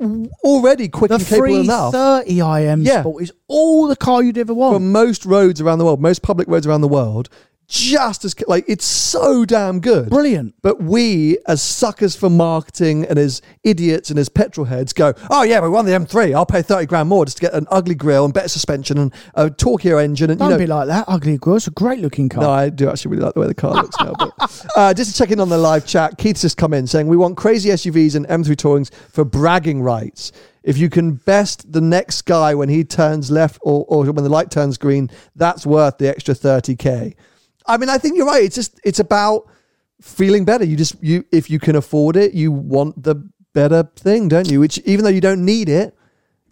already 0.44 0.88
quick 0.88 1.08
The 1.08 1.14
and 1.14 1.26
capable 1.26 1.60
enough 1.60 1.94
330i 1.94 2.66
M 2.66 2.82
Yeah. 2.82 3.00
Sport 3.00 3.22
is 3.22 3.32
all 3.48 3.86
the 3.86 3.96
car 3.96 4.22
you'd 4.22 4.36
ever 4.36 4.52
want. 4.52 4.76
for 4.76 4.80
most 4.80 5.24
roads 5.24 5.60
around 5.62 5.78
the 5.78 5.86
world, 5.86 6.00
most 6.02 6.20
public 6.22 6.46
roads 6.48 6.66
around 6.66 6.82
the 6.82 6.88
world. 6.88 7.30
Just 7.72 8.26
as 8.26 8.34
like 8.46 8.66
it's 8.68 8.84
so 8.84 9.46
damn 9.46 9.80
good. 9.80 10.10
Brilliant. 10.10 10.54
But 10.60 10.82
we, 10.82 11.38
as 11.48 11.62
suckers 11.62 12.14
for 12.14 12.28
marketing 12.28 13.06
and 13.06 13.18
as 13.18 13.40
idiots 13.64 14.10
and 14.10 14.18
as 14.18 14.28
petrol 14.28 14.66
heads, 14.66 14.92
go, 14.92 15.14
oh 15.30 15.42
yeah, 15.42 15.58
we 15.58 15.70
won 15.70 15.86
the 15.86 15.92
M3. 15.92 16.34
I'll 16.34 16.44
pay 16.44 16.60
thirty 16.60 16.84
grand 16.84 17.08
more 17.08 17.24
just 17.24 17.38
to 17.38 17.40
get 17.40 17.54
an 17.54 17.66
ugly 17.70 17.94
grille 17.94 18.26
and 18.26 18.34
better 18.34 18.50
suspension 18.50 18.98
and 18.98 19.14
a 19.32 19.48
Torquio 19.48 20.04
engine. 20.04 20.28
And 20.28 20.38
Don't 20.38 20.50
you 20.50 20.54
know, 20.56 20.58
be 20.58 20.66
like 20.66 20.88
that. 20.88 21.06
Ugly 21.08 21.38
girl. 21.38 21.56
It's 21.56 21.66
a 21.66 21.70
great 21.70 22.00
looking 22.00 22.28
car. 22.28 22.42
No, 22.42 22.50
I 22.50 22.68
do 22.68 22.90
actually 22.90 23.12
really 23.12 23.22
like 23.22 23.32
the 23.32 23.40
way 23.40 23.46
the 23.46 23.54
car 23.54 23.72
looks 23.72 23.96
now. 23.98 24.12
But 24.18 24.66
uh, 24.76 24.92
just 24.92 25.12
to 25.12 25.16
check 25.16 25.30
in 25.30 25.40
on 25.40 25.48
the 25.48 25.56
live 25.56 25.86
chat, 25.86 26.18
Keith's 26.18 26.42
just 26.42 26.58
come 26.58 26.74
in 26.74 26.86
saying 26.86 27.06
we 27.06 27.16
want 27.16 27.38
crazy 27.38 27.70
SUVs 27.70 28.16
and 28.16 28.26
M3 28.26 28.54
Tourings 28.54 28.92
for 29.10 29.24
bragging 29.24 29.80
rights. 29.80 30.30
If 30.62 30.76
you 30.76 30.90
can 30.90 31.14
best 31.14 31.72
the 31.72 31.80
next 31.80 32.22
guy 32.22 32.54
when 32.54 32.68
he 32.68 32.84
turns 32.84 33.30
left 33.30 33.58
or, 33.62 33.86
or 33.88 34.04
when 34.04 34.24
the 34.24 34.30
light 34.30 34.50
turns 34.50 34.76
green, 34.76 35.08
that's 35.34 35.64
worth 35.64 35.96
the 35.96 36.08
extra 36.10 36.34
30k. 36.34 37.14
I 37.66 37.76
mean, 37.76 37.88
I 37.88 37.98
think 37.98 38.16
you're 38.16 38.26
right. 38.26 38.42
It's 38.44 38.54
just 38.56 38.80
it's 38.84 38.98
about 39.00 39.48
feeling 40.00 40.44
better. 40.44 40.64
You 40.64 40.76
just 40.76 41.02
you 41.02 41.24
if 41.32 41.48
you 41.50 41.58
can 41.58 41.76
afford 41.76 42.16
it, 42.16 42.34
you 42.34 42.50
want 42.52 43.02
the 43.02 43.16
better 43.54 43.88
thing, 43.96 44.28
don't 44.28 44.50
you? 44.50 44.60
Which 44.60 44.78
even 44.84 45.04
though 45.04 45.10
you 45.10 45.20
don't 45.20 45.44
need 45.44 45.68
it, 45.68 45.96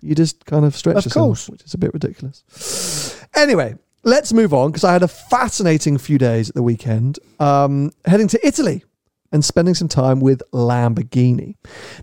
you 0.00 0.14
just 0.14 0.44
kind 0.46 0.64
of 0.64 0.76
stretch 0.76 0.96
Of 0.98 1.04
yourself, 1.06 1.26
course. 1.26 1.48
which 1.48 1.62
is 1.64 1.74
a 1.74 1.78
bit 1.78 1.92
ridiculous. 1.94 3.18
Anyway, 3.34 3.74
let's 4.04 4.32
move 4.32 4.52
on 4.54 4.70
because 4.70 4.84
I 4.84 4.92
had 4.92 5.02
a 5.02 5.08
fascinating 5.08 5.98
few 5.98 6.18
days 6.18 6.48
at 6.48 6.54
the 6.54 6.62
weekend, 6.62 7.18
um, 7.38 7.90
heading 8.04 8.28
to 8.28 8.46
Italy 8.46 8.84
and 9.32 9.44
spending 9.44 9.74
some 9.74 9.88
time 9.88 10.20
with 10.20 10.42
Lamborghini. 10.52 11.54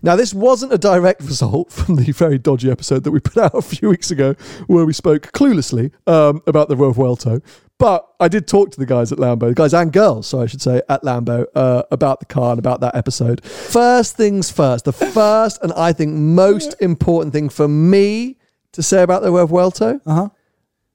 Now, 0.02 0.16
this 0.16 0.32
wasn't 0.32 0.72
a 0.72 0.78
direct 0.78 1.22
result 1.22 1.70
from 1.72 1.96
the 1.96 2.10
very 2.12 2.38
dodgy 2.38 2.70
episode 2.70 3.04
that 3.04 3.10
we 3.10 3.20
put 3.20 3.36
out 3.36 3.54
a 3.54 3.62
few 3.62 3.88
weeks 3.90 4.10
ago, 4.10 4.34
where 4.66 4.86
we 4.86 4.92
spoke 4.92 5.30
cluelessly 5.32 5.92
um, 6.06 6.42
about 6.46 6.68
the 6.68 6.74
Revuelto. 6.76 7.42
But 7.78 8.08
I 8.18 8.26
did 8.26 8.48
talk 8.48 8.72
to 8.72 8.78
the 8.80 8.86
guys 8.86 9.12
at 9.12 9.18
Lambo, 9.18 9.54
guys 9.54 9.72
and 9.72 9.92
girls, 9.92 10.26
so 10.26 10.40
I 10.40 10.46
should 10.46 10.60
say, 10.60 10.82
at 10.88 11.02
Lambo 11.02 11.46
uh, 11.54 11.84
about 11.92 12.18
the 12.18 12.26
car 12.26 12.50
and 12.50 12.58
about 12.58 12.80
that 12.80 12.96
episode. 12.96 13.44
First 13.44 14.16
things 14.16 14.50
first, 14.50 14.84
the 14.84 14.92
first 15.14 15.62
and 15.62 15.72
I 15.74 15.92
think 15.92 16.12
most 16.14 16.74
important 16.80 17.32
thing 17.32 17.48
for 17.48 17.68
me 17.68 18.36
to 18.72 18.82
say 18.82 19.02
about 19.02 19.22
the 19.22 19.28
Revuelto, 19.28 20.00
Uh 20.06 20.14
huh. 20.14 20.28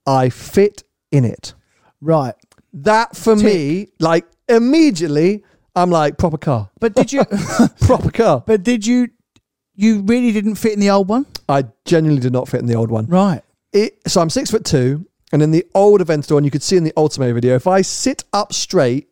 I 0.06 0.30
fit 0.30 0.84
in 1.12 1.24
it. 1.24 1.54
Right. 2.02 2.36
That 2.74 3.16
for 3.16 3.36
me, 3.36 3.88
like 4.00 4.26
immediately, 4.50 5.44
I'm 5.76 5.90
like 5.90 6.18
proper 6.18 6.38
car, 6.38 6.70
But 6.80 6.94
did 6.96 7.12
you? 7.12 7.24
proper 7.82 8.12
car. 8.12 8.44
but 8.46 8.64
did 8.64 8.86
you? 8.86 9.10
You 9.76 10.02
really 10.02 10.32
didn't 10.32 10.56
fit 10.56 10.74
in 10.74 10.80
the 10.80 10.92
old 10.92 11.08
one, 11.08 11.26
I 11.50 11.66
genuinely 11.86 12.22
did 12.22 12.32
not 12.34 12.48
fit 12.48 12.60
in 12.60 12.68
the 12.68 12.76
old 12.76 12.92
one. 12.92 13.08
right? 13.08 13.42
It, 13.72 14.00
so 14.08 14.22
I'm 14.22 14.30
six 14.30 14.52
foot 14.52 14.66
two, 14.66 15.08
and 15.32 15.42
in 15.42 15.50
the 15.50 15.66
old 15.74 16.00
Aventador, 16.02 16.38
and 16.38 16.46
you 16.46 16.52
could 16.52 16.62
see 16.62 16.78
in 16.78 16.84
the 16.84 16.94
Ultimate 16.96 17.34
video, 17.34 17.56
if 17.56 17.66
I 17.66 17.82
sit 17.82 18.24
up 18.34 18.54
straight, 18.54 19.08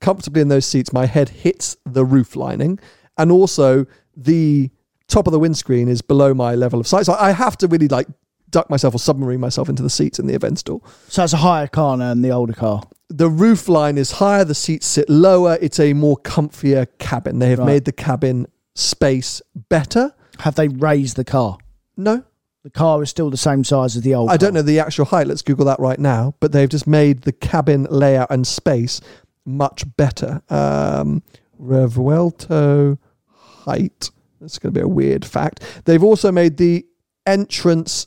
comfortably 0.00 0.40
in 0.40 0.46
those 0.48 0.66
seats, 0.66 0.92
my 0.92 1.06
head 1.06 1.28
hits 1.30 1.76
the 1.84 2.04
roof 2.04 2.36
lining, 2.36 2.78
and 3.16 3.32
also 3.32 3.86
the 4.16 4.70
top 5.08 5.26
of 5.26 5.32
the 5.32 5.38
windscreen 5.40 5.88
is 5.88 6.00
below 6.00 6.32
my 6.32 6.54
level 6.54 6.78
of 6.78 6.86
sight. 6.86 7.06
So 7.06 7.14
I 7.14 7.32
have 7.32 7.56
to 7.58 7.66
really 7.66 7.88
like 7.88 8.06
duck 8.50 8.70
myself 8.70 8.94
or 8.94 8.98
submarine 8.98 9.40
myself 9.40 9.68
into 9.68 9.82
the 9.82 9.90
seats 9.90 10.18
in 10.18 10.26
the 10.26 10.38
Aventador. 10.38 10.80
So 11.08 11.24
it's 11.24 11.32
a 11.32 11.38
higher 11.38 11.66
car 11.66 11.96
now 11.96 12.10
than 12.10 12.22
the 12.22 12.30
older 12.30 12.52
car. 12.54 12.82
the 13.10 13.28
roof 13.30 13.68
line 13.68 13.96
is 13.98 14.12
higher, 14.12 14.44
the 14.44 14.54
seats 14.54 14.86
sit 14.86 15.08
lower. 15.08 15.56
It's 15.62 15.80
a 15.80 15.92
more 15.94 16.16
comfier 16.18 16.86
cabin. 16.98 17.38
They 17.38 17.50
have 17.50 17.58
Right. 17.60 17.66
made 17.66 17.84
the 17.86 17.92
cabin 17.92 18.46
space 18.74 19.40
better. 19.70 20.12
Have 20.40 20.54
they 20.56 20.68
raised 20.68 21.16
the 21.16 21.24
car? 21.24 21.56
No, 21.96 22.22
The 22.64 22.70
car 22.70 23.02
is 23.02 23.08
still 23.08 23.30
the 23.30 23.36
same 23.38 23.64
size 23.64 23.96
as 23.96 24.02
the 24.02 24.14
old. 24.14 24.30
I 24.30 24.36
don't 24.36 24.52
know 24.52 24.60
the 24.62 24.78
actual 24.80 25.06
height. 25.06 25.26
Let's 25.26 25.40
Google 25.42 25.64
that 25.66 25.80
right 25.80 25.98
now. 25.98 26.34
But 26.40 26.52
they've 26.52 26.68
just 26.68 26.86
made 26.86 27.22
the 27.22 27.32
cabin 27.32 27.86
layout 27.90 28.26
and 28.30 28.46
space 28.46 29.00
much 29.46 29.84
better. 29.96 30.42
Um, 30.50 31.22
Revuelto 31.58 32.98
height. 33.32 34.10
That's 34.40 34.58
going 34.58 34.72
to 34.74 34.80
be 34.80 34.84
a 34.84 34.88
weird 34.88 35.24
fact. 35.24 35.62
They've 35.84 36.02
also 36.02 36.30
made 36.30 36.56
the 36.58 36.86
entrance, 37.26 38.06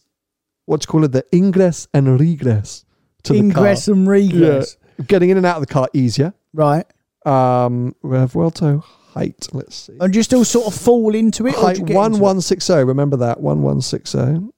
what 0.72 0.80
do 0.80 0.86
you 0.86 0.88
call 0.88 1.04
it, 1.04 1.12
the 1.12 1.26
ingress 1.36 1.90
and 1.94 2.18
regress 2.18 2.86
to 3.24 3.34
Ingress 3.36 3.86
the 3.88 3.92
and 3.92 4.06
car. 4.06 4.14
regress. 4.14 4.78
Yeah. 4.98 5.06
Getting 5.06 5.30
in 5.32 5.38
and 5.38 5.46
out 5.46 5.58
of 5.58 5.68
the 5.68 5.74
car 5.74 5.90
easier. 5.94 6.34
Right. 6.54 6.86
Um, 7.26 7.94
Revuelto 8.04 8.82
height. 9.14 9.50
Let's 9.52 9.76
see. 9.76 9.98
And 10.00 10.16
you 10.16 10.24
still 10.24 10.46
sort 10.46 10.68
of 10.68 10.74
fall 10.74 11.14
into 11.14 11.46
it. 11.46 11.56
Height 11.56 11.80
one 11.90 12.20
one 12.20 12.40
six 12.40 12.66
zero. 12.66 12.86
Remember 12.86 13.18
that 13.18 13.42
one 13.42 13.62
one 13.62 13.82
six 13.82 14.12
zero. 14.12 14.50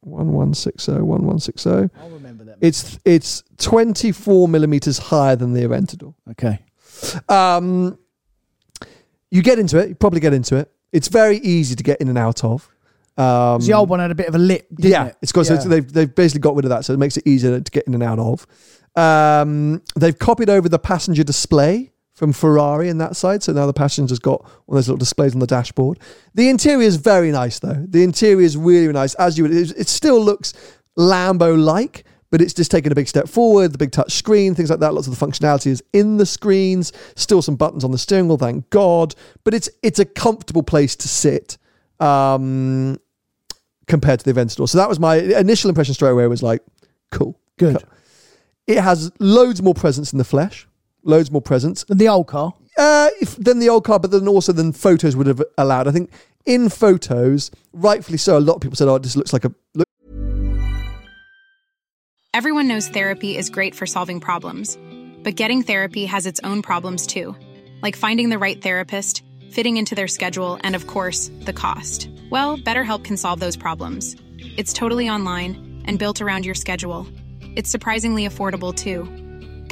One 0.00 0.32
one 0.32 0.54
six 0.54 0.84
zero. 0.84 1.04
One 1.04 1.26
one 1.26 1.38
six 1.38 1.62
zero. 1.62 1.90
I'll 2.00 2.08
remember 2.10 2.44
that. 2.44 2.56
It's 2.62 2.98
it's 3.04 3.42
twenty 3.58 4.12
four 4.12 4.48
millimeters 4.48 4.96
higher 4.98 5.36
than 5.36 5.52
the 5.52 5.60
Aventador. 5.62 6.14
Okay. 6.30 6.60
Um, 7.28 7.98
you 9.30 9.42
get 9.42 9.58
into 9.58 9.76
it. 9.78 9.90
You 9.90 9.94
probably 9.96 10.20
get 10.20 10.32
into 10.32 10.56
it. 10.56 10.72
It's 10.92 11.08
very 11.08 11.36
easy 11.38 11.74
to 11.74 11.82
get 11.82 12.00
in 12.00 12.08
and 12.08 12.16
out 12.16 12.42
of. 12.42 12.70
Um, 13.16 13.60
the 13.62 13.72
old 13.72 13.88
one 13.88 13.98
had 14.00 14.10
a 14.10 14.14
bit 14.14 14.28
of 14.28 14.34
a 14.34 14.38
lip. 14.38 14.66
Didn't 14.74 14.90
yeah, 14.90 15.06
it? 15.06 15.16
it's 15.22 15.32
got 15.32 15.46
Yeah. 15.46 15.52
it's- 15.54 15.66
they've 15.68 15.92
they've 15.92 16.14
basically 16.14 16.40
got 16.40 16.54
rid 16.54 16.64
of 16.64 16.68
that, 16.70 16.84
so 16.84 16.92
it 16.92 16.98
makes 16.98 17.16
it 17.16 17.26
easier 17.26 17.58
to 17.60 17.70
get 17.70 17.86
in 17.86 17.94
and 17.94 18.02
out 18.02 18.18
of. 18.18 18.46
Um, 18.94 19.82
they've 19.94 20.18
copied 20.18 20.48
over 20.50 20.68
the 20.68 20.78
passenger 20.78 21.22
display 21.24 21.92
from 22.14 22.32
Ferrari 22.32 22.88
in 22.88 22.98
that 22.98 23.14
side, 23.16 23.42
so 23.42 23.52
now 23.52 23.66
the 23.66 23.72
passenger's 23.74 24.18
got 24.18 24.42
one 24.66 24.76
of 24.76 24.76
those 24.76 24.88
little 24.88 24.98
displays 24.98 25.34
on 25.34 25.40
the 25.40 25.46
dashboard. 25.46 25.98
The 26.34 26.48
interior 26.48 26.86
is 26.86 26.96
very 26.96 27.30
nice, 27.30 27.58
though. 27.58 27.84
The 27.88 28.02
interior 28.02 28.40
is 28.44 28.56
really 28.56 28.90
nice. 28.92 29.14
As 29.14 29.36
you, 29.36 29.44
would- 29.44 29.52
it, 29.52 29.72
it 29.76 29.88
still 29.88 30.18
looks 30.20 30.54
Lambo-like, 30.98 32.04
but 32.30 32.40
it's 32.40 32.54
just 32.54 32.70
taken 32.70 32.90
a 32.90 32.94
big 32.94 33.06
step 33.08 33.28
forward. 33.28 33.72
The 33.72 33.78
big 33.78 33.92
touch 33.92 34.12
screen, 34.14 34.54
things 34.54 34.70
like 34.70 34.80
that. 34.80 34.94
Lots 34.94 35.06
of 35.06 35.18
the 35.18 35.26
functionality 35.26 35.66
is 35.68 35.82
in 35.92 36.16
the 36.16 36.26
screens. 36.26 36.92
Still 37.16 37.40
some 37.42 37.56
buttons 37.56 37.84
on 37.84 37.90
the 37.92 37.98
steering 37.98 38.28
wheel, 38.28 38.36
thank 38.38 38.68
God. 38.70 39.14
But 39.44 39.54
it's 39.54 39.68
it's 39.82 39.98
a 39.98 40.04
comfortable 40.04 40.62
place 40.62 40.96
to 40.96 41.08
sit. 41.08 41.56
Um, 42.00 42.98
compared 43.86 44.20
to 44.20 44.32
the 44.32 44.38
Aventador. 44.38 44.68
So 44.68 44.78
that 44.78 44.88
was 44.88 44.98
my 44.98 45.16
initial 45.16 45.68
impression 45.68 45.94
straight 45.94 46.10
away 46.10 46.26
was 46.26 46.42
like, 46.42 46.62
cool. 47.10 47.38
Good. 47.58 47.82
It 48.66 48.78
has 48.78 49.10
loads 49.18 49.62
more 49.62 49.74
presence 49.74 50.12
in 50.12 50.18
the 50.18 50.24
flesh, 50.24 50.66
loads 51.04 51.30
more 51.30 51.40
presence 51.40 51.84
Than 51.84 51.98
the 51.98 52.08
old 52.08 52.26
car. 52.26 52.52
uh, 52.76 53.08
if, 53.20 53.36
than 53.36 53.60
the 53.60 53.68
old 53.68 53.84
car, 53.84 53.98
but 53.98 54.10
then 54.10 54.26
also 54.28 54.52
than 54.52 54.72
photos 54.72 55.14
would 55.16 55.26
have 55.26 55.42
allowed. 55.56 55.86
I 55.88 55.92
think 55.92 56.10
in 56.44 56.68
photos, 56.68 57.50
rightfully 57.72 58.18
so, 58.18 58.36
a 58.36 58.40
lot 58.40 58.56
of 58.56 58.60
people 58.60 58.76
said, 58.76 58.88
oh, 58.88 58.98
this 58.98 59.16
looks 59.16 59.32
like 59.32 59.44
a 59.44 59.54
look, 59.74 59.86
Everyone 62.34 62.68
knows 62.68 62.88
therapy 62.88 63.38
is 63.38 63.48
great 63.48 63.74
for 63.74 63.86
solving 63.86 64.20
problems, 64.20 64.76
but 65.22 65.36
getting 65.36 65.62
therapy 65.62 66.04
has 66.04 66.26
its 66.26 66.38
own 66.44 66.60
problems 66.60 67.06
too, 67.06 67.34
like 67.82 67.96
finding 67.96 68.28
the 68.28 68.38
right 68.38 68.60
therapist, 68.62 69.22
fitting 69.56 69.78
into 69.78 69.94
their 69.94 70.06
schedule, 70.06 70.58
and 70.60 70.76
of 70.76 70.86
course, 70.86 71.30
the 71.46 71.52
cost. 71.52 72.10
Well, 72.30 72.58
BetterHelp 72.58 73.04
can 73.04 73.16
solve 73.16 73.40
those 73.40 73.56
problems. 73.56 74.14
It's 74.58 74.74
totally 74.74 75.08
online 75.08 75.82
and 75.86 75.98
built 75.98 76.20
around 76.20 76.44
your 76.44 76.54
schedule. 76.54 77.06
It's 77.56 77.70
surprisingly 77.70 78.28
affordable 78.28 78.74
too. 78.74 79.04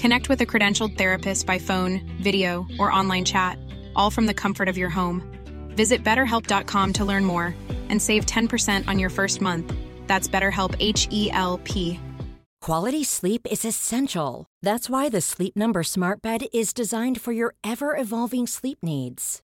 Connect 0.01 0.31
with 0.31 0.41
a 0.41 0.47
credentialed 0.47 0.97
therapist 0.97 1.47
by 1.47 1.59
phone, 1.59 2.01
video, 2.23 2.67
or 2.79 2.91
online 2.91 3.27
chat, 3.27 3.59
all 3.95 4.11
from 4.11 4.25
the 4.25 4.41
comfort 4.43 4.71
of 4.71 4.79
your 4.79 4.89
home. 4.89 5.21
Visit 5.77 6.03
betterhelp.com 6.03 6.93
to 6.95 7.05
learn 7.05 7.27
more 7.27 7.55
and 7.91 8.01
save 8.01 8.25
10% 8.25 8.89
on 8.89 8.99
your 8.99 9.11
first 9.11 9.43
month. 9.43 9.71
That's 10.07 10.29
BetterHelp 10.29 10.75
H 10.81 11.09
E 11.11 11.31
L 11.31 11.61
P. 11.65 12.01
Quality 12.63 13.05
sleep 13.05 13.47
is 13.51 13.67
essential. 13.67 14.47
That's 14.63 14.89
why 14.89 15.11
the 15.11 15.21
Sleep 15.21 15.55
Number 15.55 15.83
Smart 15.83 16.23
Bed 16.23 16.47
is 16.55 16.73
designed 16.73 17.21
for 17.21 17.33
your 17.33 17.55
ever 17.63 17.95
evolving 17.95 18.47
sleep 18.47 18.79
needs. 18.83 19.44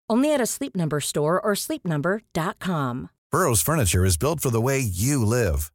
Only 0.11 0.33
at 0.33 0.41
a 0.41 0.45
Sleep 0.45 0.75
Number 0.75 0.99
store 0.99 1.39
or 1.39 1.53
sleepnumber.com. 1.53 3.09
Burrow's 3.31 3.61
furniture 3.61 4.03
is 4.03 4.17
built 4.17 4.41
for 4.41 4.49
the 4.49 4.59
way 4.59 4.77
you 4.77 5.25
live. 5.25 5.71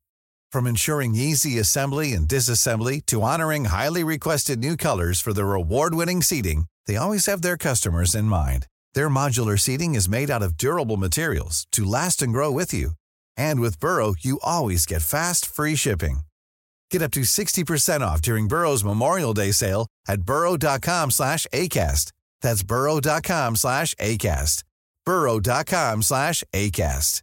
From 0.52 0.66
ensuring 0.66 1.14
easy 1.14 1.58
assembly 1.58 2.12
and 2.12 2.28
disassembly 2.28 3.04
to 3.06 3.22
honoring 3.22 3.64
highly 3.64 4.04
requested 4.04 4.58
new 4.58 4.76
colors 4.76 5.22
for 5.22 5.32
their 5.32 5.54
award-winning 5.54 6.20
seating, 6.20 6.66
they 6.86 6.96
always 6.96 7.24
have 7.24 7.40
their 7.40 7.56
customers 7.56 8.14
in 8.14 8.26
mind. 8.26 8.66
Their 8.92 9.08
modular 9.08 9.58
seating 9.58 9.94
is 9.94 10.06
made 10.06 10.30
out 10.30 10.42
of 10.42 10.58
durable 10.58 10.98
materials 10.98 11.66
to 11.72 11.88
last 11.96 12.20
and 12.20 12.30
grow 12.30 12.52
with 12.52 12.74
you. 12.74 12.90
And 13.38 13.58
with 13.60 13.80
Burrow, 13.80 14.16
you 14.18 14.38
always 14.42 14.84
get 14.84 15.00
fast, 15.00 15.46
free 15.46 15.76
shipping. 15.76 16.20
Get 16.90 17.00
up 17.00 17.12
to 17.12 17.22
60% 17.22 18.00
off 18.02 18.20
during 18.20 18.48
Burrow's 18.48 18.84
Memorial 18.84 19.32
Day 19.32 19.52
sale 19.52 19.86
at 20.06 20.22
burrow.com 20.22 21.10
slash 21.10 21.46
ACAST. 21.54 22.12
That's 22.42 22.62
burrow.com 22.62 23.56
slash 23.56 23.94
ACAST. 23.96 24.64
burrow.com 25.04 26.02
slash 26.02 26.44
ACAST. 26.52 27.22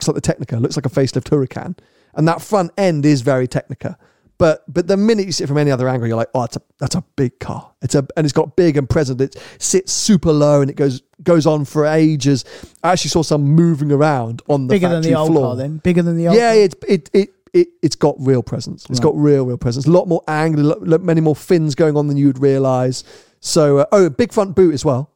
looks 0.00 0.08
like 0.08 0.14
the 0.14 0.20
Tecnica, 0.20 0.60
looks 0.60 0.76
like 0.76 0.86
a 0.86 0.90
facelift 0.90 1.28
Huracan, 1.28 1.76
and 2.14 2.26
that 2.28 2.40
front 2.42 2.70
end 2.78 3.04
is 3.04 3.20
very 3.22 3.48
Tecnica. 3.48 3.96
But 4.38 4.62
but 4.72 4.86
the 4.86 4.96
minute 4.96 5.26
you 5.26 5.32
see 5.32 5.42
it 5.42 5.48
from 5.48 5.58
any 5.58 5.72
other 5.72 5.88
angle, 5.88 6.06
you're 6.06 6.16
like, 6.16 6.28
oh, 6.32 6.42
that's 6.42 6.56
a 6.56 6.62
that's 6.78 6.94
a 6.94 7.02
big 7.16 7.40
car. 7.40 7.72
It's 7.82 7.96
a 7.96 8.06
and 8.16 8.24
it's 8.24 8.32
got 8.32 8.54
big 8.54 8.76
and 8.76 8.88
present. 8.88 9.20
It 9.20 9.34
sits 9.58 9.92
super 9.92 10.30
low 10.32 10.60
and 10.60 10.70
it 10.70 10.76
goes 10.76 11.02
goes 11.24 11.44
on 11.44 11.64
for 11.64 11.84
ages. 11.84 12.44
I 12.84 12.92
actually 12.92 13.10
saw 13.10 13.22
some 13.24 13.42
moving 13.42 13.90
around 13.90 14.42
on 14.46 14.68
the 14.68 14.74
Bigger 14.74 14.88
than 14.90 15.02
factory 15.02 15.12
the 15.12 15.18
old 15.18 15.30
floor. 15.32 15.42
car, 15.48 15.56
then. 15.56 15.78
Bigger 15.78 16.02
than 16.02 16.16
the 16.16 16.28
old. 16.28 16.36
Yeah, 16.36 16.52
car? 16.52 16.60
it's 16.60 16.74
it 16.88 17.10
it. 17.12 17.30
It, 17.52 17.68
it's 17.82 17.96
got 17.96 18.16
real 18.18 18.42
presence. 18.42 18.86
It's 18.90 19.00
got 19.00 19.16
real, 19.16 19.44
real 19.46 19.58
presence. 19.58 19.86
A 19.86 19.90
lot 19.90 20.08
more 20.08 20.22
angle, 20.28 20.76
lot- 20.80 21.02
many 21.02 21.20
more 21.20 21.36
fins 21.36 21.74
going 21.74 21.96
on 21.96 22.06
than 22.08 22.16
you 22.16 22.26
would 22.26 22.40
realize. 22.40 23.04
So, 23.40 23.78
uh, 23.78 23.86
oh, 23.92 24.10
big 24.10 24.32
front 24.32 24.54
boot 24.56 24.74
as 24.74 24.84
well. 24.84 25.10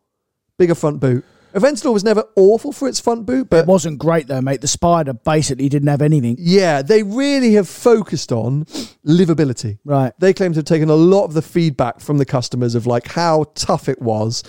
Bigger 0.58 0.74
front 0.74 1.00
boot. 1.00 1.24
Aventador 1.54 1.92
was 1.92 2.02
never 2.02 2.24
awful 2.34 2.72
for 2.72 2.88
its 2.88 2.98
front 2.98 3.26
boot, 3.26 3.50
but 3.50 3.60
It 3.64 3.66
wasn't 3.66 3.98
great 3.98 4.26
though, 4.26 4.40
mate. 4.40 4.62
The 4.62 4.68
Spider 4.68 5.12
basically 5.12 5.68
didn't 5.68 5.88
have 5.88 6.00
anything. 6.00 6.36
yeah, 6.38 6.80
they 6.80 7.02
really 7.02 7.52
have 7.54 7.68
focused 7.68 8.32
on 8.32 8.64
livability. 9.06 9.78
Right. 9.84 10.12
They 10.18 10.32
claim 10.32 10.52
to 10.54 10.58
have 10.58 10.64
taken 10.64 10.88
a 10.88 10.94
lot 10.94 11.24
of 11.24 11.34
the 11.34 11.42
feedback 11.42 12.00
from 12.00 12.16
the 12.18 12.24
customers 12.24 12.74
of 12.74 12.86
like 12.86 13.06
how 13.08 13.44
tough 13.54 13.88
it 13.90 14.00
was 14.00 14.42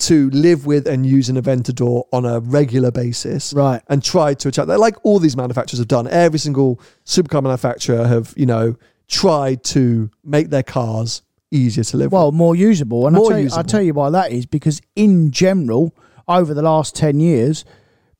to 0.00 0.30
live 0.30 0.64
with 0.64 0.86
and 0.86 1.04
use 1.04 1.28
an 1.28 1.36
Aventador 1.40 2.04
on 2.12 2.24
a 2.24 2.40
regular 2.40 2.90
basis. 2.90 3.52
Right. 3.52 3.82
And 3.88 4.02
try 4.02 4.34
to 4.34 4.48
attract 4.48 4.68
that, 4.68 4.78
like 4.78 4.96
all 5.04 5.18
these 5.18 5.36
manufacturers 5.36 5.78
have 5.78 5.88
done. 5.88 6.06
Every 6.06 6.38
single 6.38 6.80
supercar 7.04 7.42
manufacturer 7.42 8.06
have, 8.06 8.32
you 8.36 8.46
know, 8.46 8.76
tried 9.08 9.64
to 9.64 10.10
make 10.22 10.50
their 10.50 10.62
cars 10.62 11.22
easier 11.50 11.82
to 11.82 11.96
live 11.96 12.12
Well, 12.12 12.26
with. 12.26 12.34
more 12.36 12.54
usable. 12.54 13.06
And 13.06 13.16
More 13.16 13.24
I'll, 13.24 13.28
tell 13.30 13.38
you, 13.38 13.44
usable. 13.44 13.58
I'll 13.58 13.64
tell 13.64 13.82
you 13.82 13.94
why 13.94 14.10
that 14.10 14.30
is 14.32 14.46
because, 14.46 14.80
in 14.94 15.30
general, 15.30 15.94
over 16.28 16.54
the 16.54 16.62
last 16.62 16.94
10 16.94 17.18
years, 17.20 17.64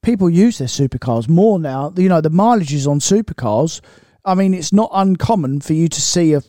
people 0.02 0.28
use 0.30 0.58
their 0.58 0.66
supercars 0.68 1.28
more 1.28 1.58
now. 1.60 1.92
You 1.96 2.08
know, 2.08 2.20
the 2.20 2.30
mileages 2.30 2.88
on 2.88 3.00
supercars, 3.00 3.80
I 4.24 4.34
mean, 4.34 4.52
it's 4.54 4.72
not 4.72 4.90
uncommon 4.92 5.60
for 5.60 5.74
you 5.74 5.88
to 5.88 6.00
see 6.00 6.32
a 6.32 6.40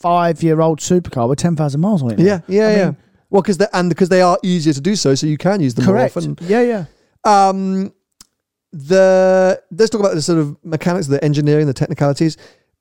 five 0.00 0.42
year 0.42 0.60
old 0.60 0.78
supercar 0.78 1.28
with 1.28 1.38
10,000 1.40 1.80
miles 1.80 2.02
on 2.02 2.12
it. 2.12 2.18
now. 2.20 2.24
Yeah, 2.24 2.40
yeah, 2.48 2.66
I 2.68 2.70
yeah. 2.76 2.84
mean, 2.86 2.96
well, 3.30 3.42
because 3.42 3.58
they 3.58 3.66
and 3.72 3.88
because 3.88 4.08
they 4.08 4.22
are 4.22 4.38
easier 4.42 4.72
to 4.72 4.80
do 4.80 4.96
so, 4.96 5.14
so 5.14 5.26
you 5.26 5.38
can 5.38 5.60
use 5.60 5.74
them 5.74 5.84
correct. 5.84 6.16
more 6.16 6.22
often. 6.22 6.38
Yeah, 6.48 6.62
yeah. 6.62 6.84
Um, 7.24 7.92
the 8.72 9.62
let's 9.70 9.90
talk 9.90 10.00
about 10.00 10.14
the 10.14 10.22
sort 10.22 10.38
of 10.38 10.56
mechanics, 10.64 11.06
the 11.06 11.22
engineering, 11.22 11.66
the 11.66 11.74
technicalities. 11.74 12.36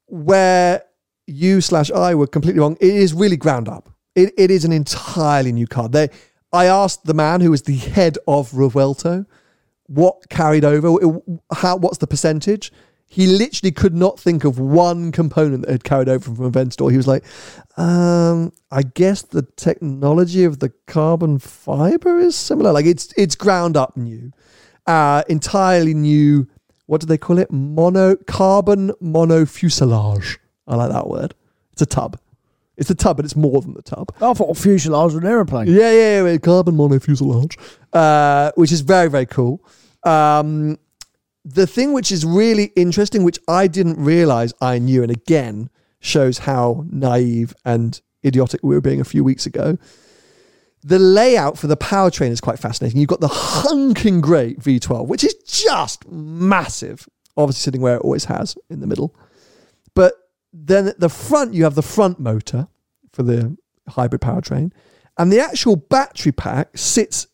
Where 0.10 0.84
you 1.26 1.60
slash 1.60 1.92
I 1.92 2.16
were 2.16 2.28
completely 2.28 2.62
wrong. 2.62 2.78
It 2.80 2.94
is 2.94 3.14
really 3.14 3.38
ground 3.38 3.68
up. 3.68 3.90
It, 4.16 4.34
it 4.38 4.50
is 4.50 4.66
an 4.66 4.72
entirely 4.72 5.52
new 5.52 5.68
car. 5.68 5.90
They, 5.90 6.10
I 6.52 6.66
asked 6.66 7.06
the 7.06 7.14
man 7.14 7.42
who 7.42 7.52
was 7.52 7.64
the 7.64 7.76
head 7.76 8.18
of 8.28 8.52
Revuelto 8.52 9.26
what 9.88 10.30
carried 10.30 10.66
over, 10.66 11.22
how 11.54 11.78
what's 11.78 11.98
the 11.98 12.08
percentage. 12.08 12.72
He 13.10 13.26
literally 13.26 13.72
could 13.72 13.96
not 13.96 14.20
think 14.20 14.44
of 14.44 14.60
one 14.60 15.12
component 15.14 15.66
that 15.66 15.72
had 15.72 15.84
carried 15.86 16.10
over 16.10 16.36
from 16.36 16.52
Aventador. 16.52 16.92
He 16.92 16.98
was 16.98 17.08
like, 17.08 17.24
um, 17.78 18.52
I 18.70 18.84
guess 18.84 19.22
the 19.22 19.44
technology 19.56 20.44
of 20.44 20.60
the 20.60 20.74
carbon 20.88 21.40
fiber 21.40 22.20
is 22.20 22.36
similar. 22.36 22.74
Like 22.74 22.86
it's 22.86 23.14
it's 23.16 23.36
ground 23.36 23.78
up 23.78 23.96
new, 23.96 24.32
uh, 24.86 25.24
entirely 25.30 25.94
new. 25.94 26.48
What 26.86 27.00
do 27.02 27.08
they 27.08 27.18
call 27.18 27.40
it? 27.40 27.50
Mono 27.50 28.18
carbon 28.28 28.92
mono 29.00 29.46
fuselage. 29.46 30.38
I 30.68 30.76
like 30.76 30.92
that 30.92 31.08
word. 31.08 31.34
It's 31.72 31.82
a 31.82 31.86
tub. 31.86 32.20
It's 32.76 32.90
a 32.90 32.96
tub, 32.96 33.16
but 33.18 33.26
it's 33.26 33.36
more 33.36 33.62
than 33.62 33.74
the 33.74 33.82
tub. 33.82 34.12
I 34.22 34.34
thought 34.34 34.56
fuselage 34.58 35.14
was 35.14 35.24
an 35.24 35.26
aeroplane. 35.26 35.68
Yeah, 35.68 35.92
yeah, 35.92 36.24
yeah. 36.24 36.38
Carbon 36.38 36.76
mono 36.76 37.00
fuselage, 37.00 37.58
uh, 37.94 38.52
which 38.56 38.72
is 38.72 38.82
very, 38.82 39.10
very 39.10 39.26
cool. 39.26 39.64
Um, 40.04 40.78
the 41.48 41.66
thing 41.66 41.94
which 41.94 42.12
is 42.12 42.26
really 42.26 42.66
interesting, 42.76 43.24
which 43.24 43.40
I 43.48 43.68
didn't 43.68 44.04
realize 44.04 44.54
I 44.60 44.80
knew, 44.80 45.02
and 45.02 45.10
again 45.10 45.70
shows 46.02 46.40
how 46.40 46.86
naive 46.90 47.56
and 47.64 48.00
idiotic 48.26 48.62
we 48.64 48.76
were 48.76 48.82
being 48.82 49.00
a 49.00 49.06
few 49.06 49.24
weeks 49.24 49.46
ago. 49.46 49.78
The 50.84 51.00
layout 51.00 51.58
for 51.58 51.68
the 51.68 51.78
powertrain 51.78 52.32
is 52.32 52.42
quite 52.42 52.60
fascinating. 52.60 53.00
You've 53.00 53.08
got 53.08 53.22
the 53.22 53.30
hunking 53.30 54.22
great 54.22 54.60
V12, 54.60 55.08
which 55.08 55.24
is 55.24 55.36
just 55.46 56.06
massive, 56.10 57.08
obviously 57.38 57.62
sitting 57.62 57.82
where 57.82 57.96
it 57.96 58.02
always 58.02 58.26
has 58.26 58.58
in 58.70 58.82
the 58.82 58.88
middle. 58.88 59.16
But 59.96 60.16
then 60.52 60.88
at 60.88 61.00
the 61.00 61.10
front, 61.10 61.54
you 61.54 61.64
have 61.64 61.76
the 61.76 61.82
front 61.82 62.20
motor 62.20 62.68
for 63.14 63.24
the 63.24 63.56
hybrid 63.88 64.22
powertrain, 64.22 64.74
and 65.18 65.32
the 65.32 65.40
actual 65.40 65.78
battery 65.78 66.34
pack 66.34 66.78
sits 66.78 67.28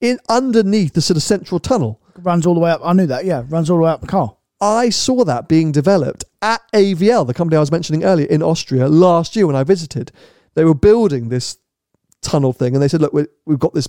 in 0.00 0.20
underneath 0.28 0.92
the 0.92 1.02
sort 1.02 1.16
of 1.16 1.24
central 1.24 1.58
tunnel. 1.58 2.01
Runs 2.18 2.46
all 2.46 2.54
the 2.54 2.60
way 2.60 2.70
up. 2.70 2.80
I 2.84 2.92
knew 2.92 3.06
that. 3.06 3.24
Yeah, 3.24 3.44
runs 3.48 3.70
all 3.70 3.78
the 3.78 3.84
way 3.84 3.90
up 3.90 4.00
the 4.00 4.06
car. 4.06 4.36
I 4.60 4.90
saw 4.90 5.24
that 5.24 5.48
being 5.48 5.72
developed 5.72 6.24
at 6.40 6.60
AVL, 6.72 7.26
the 7.26 7.34
company 7.34 7.56
I 7.56 7.60
was 7.60 7.72
mentioning 7.72 8.04
earlier 8.04 8.26
in 8.26 8.42
Austria 8.42 8.88
last 8.88 9.34
year 9.34 9.46
when 9.46 9.56
I 9.56 9.64
visited. 9.64 10.12
They 10.54 10.64
were 10.64 10.74
building 10.74 11.28
this 11.30 11.58
tunnel 12.20 12.52
thing, 12.52 12.74
and 12.74 12.82
they 12.82 12.88
said, 12.88 13.00
"Look, 13.00 13.12
we- 13.12 13.26
we've 13.46 13.58
got 13.58 13.74
this 13.74 13.88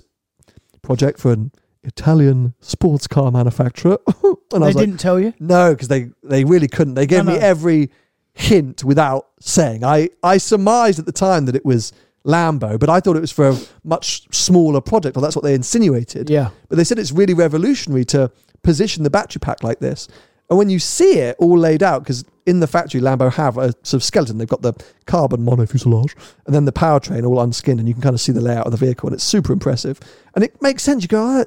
project 0.82 1.20
for 1.20 1.32
an 1.32 1.52
Italian 1.84 2.54
sports 2.60 3.06
car 3.06 3.30
manufacturer." 3.30 3.98
and 4.52 4.64
I 4.64 4.72
They 4.72 4.80
didn't 4.80 4.98
tell 4.98 5.20
you. 5.20 5.32
No, 5.38 5.72
because 5.74 5.88
they 5.88 6.10
they 6.22 6.44
really 6.44 6.68
couldn't. 6.68 6.94
They 6.94 7.06
gave 7.06 7.24
me 7.26 7.34
every 7.34 7.90
hint 8.32 8.82
without 8.82 9.28
saying. 9.40 9.84
I 9.84 10.08
I 10.22 10.38
surmised 10.38 10.98
at 10.98 11.06
the 11.06 11.12
time 11.12 11.44
that 11.46 11.54
it 11.54 11.64
was 11.64 11.92
Lambo, 12.26 12.78
but 12.78 12.88
I 12.88 13.00
thought 13.00 13.16
it 13.16 13.20
was 13.20 13.32
for 13.32 13.48
a 13.50 13.56
much 13.84 14.26
smaller 14.34 14.80
project, 14.80 15.16
or 15.16 15.20
that's 15.20 15.36
what 15.36 15.42
they 15.44 15.54
insinuated. 15.54 16.30
Yeah. 16.30 16.50
But 16.68 16.76
they 16.76 16.84
said 16.84 16.98
it's 16.98 17.12
really 17.12 17.34
revolutionary 17.34 18.04
to 18.06 18.30
position 18.62 19.02
the 19.04 19.10
battery 19.10 19.40
pack 19.40 19.62
like 19.62 19.78
this. 19.80 20.08
And 20.50 20.58
when 20.58 20.68
you 20.70 20.78
see 20.78 21.18
it 21.18 21.36
all 21.38 21.58
laid 21.58 21.82
out, 21.82 22.02
because 22.02 22.24
in 22.46 22.60
the 22.60 22.66
factory, 22.66 23.00
Lambo 23.00 23.32
have 23.32 23.56
a 23.56 23.72
sort 23.82 23.94
of 23.94 24.04
skeleton. 24.04 24.36
They've 24.38 24.48
got 24.48 24.62
the 24.62 24.74
carbon 25.06 25.40
monofuselage 25.40 26.14
and 26.46 26.54
then 26.54 26.64
the 26.66 26.72
powertrain 26.72 27.26
all 27.26 27.36
unskinned, 27.36 27.78
and 27.78 27.88
you 27.88 27.94
can 27.94 28.02
kind 28.02 28.14
of 28.14 28.20
see 28.20 28.32
the 28.32 28.40
layout 28.42 28.66
of 28.66 28.72
the 28.72 28.78
vehicle, 28.78 29.06
and 29.08 29.14
it's 29.14 29.24
super 29.24 29.52
impressive. 29.52 30.00
And 30.34 30.44
it 30.44 30.60
makes 30.62 30.82
sense. 30.82 31.02
You 31.02 31.08
go, 31.08 31.40
oh, 31.40 31.44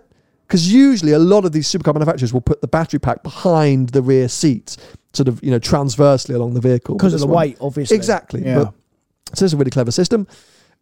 because 0.48 0.72
usually 0.72 1.12
a 1.12 1.20
lot 1.20 1.44
of 1.46 1.52
these 1.52 1.68
supercar 1.68 1.94
manufacturers 1.94 2.34
will 2.34 2.42
put 2.42 2.62
the 2.62 2.68
battery 2.68 3.00
pack 3.00 3.22
behind 3.24 3.90
the 3.90 4.02
rear 4.02 4.28
seats, 4.30 4.78
sort 5.14 5.28
of 5.28 5.44
you 5.44 5.52
know 5.52 5.60
transversely 5.60 6.34
along 6.36 6.54
the 6.54 6.62
vehicle 6.62 6.96
Because 6.96 7.14
of 7.14 7.20
the 7.20 7.28
one- 7.28 7.36
weight, 7.50 7.58
obviously. 7.62 7.96
Exactly. 7.98 8.44
Yeah. 8.46 8.64
But 8.66 8.74
so 9.36 9.46
it's 9.46 9.54
a 9.54 9.58
really 9.58 9.72
clever 9.72 9.92
system. 9.92 10.28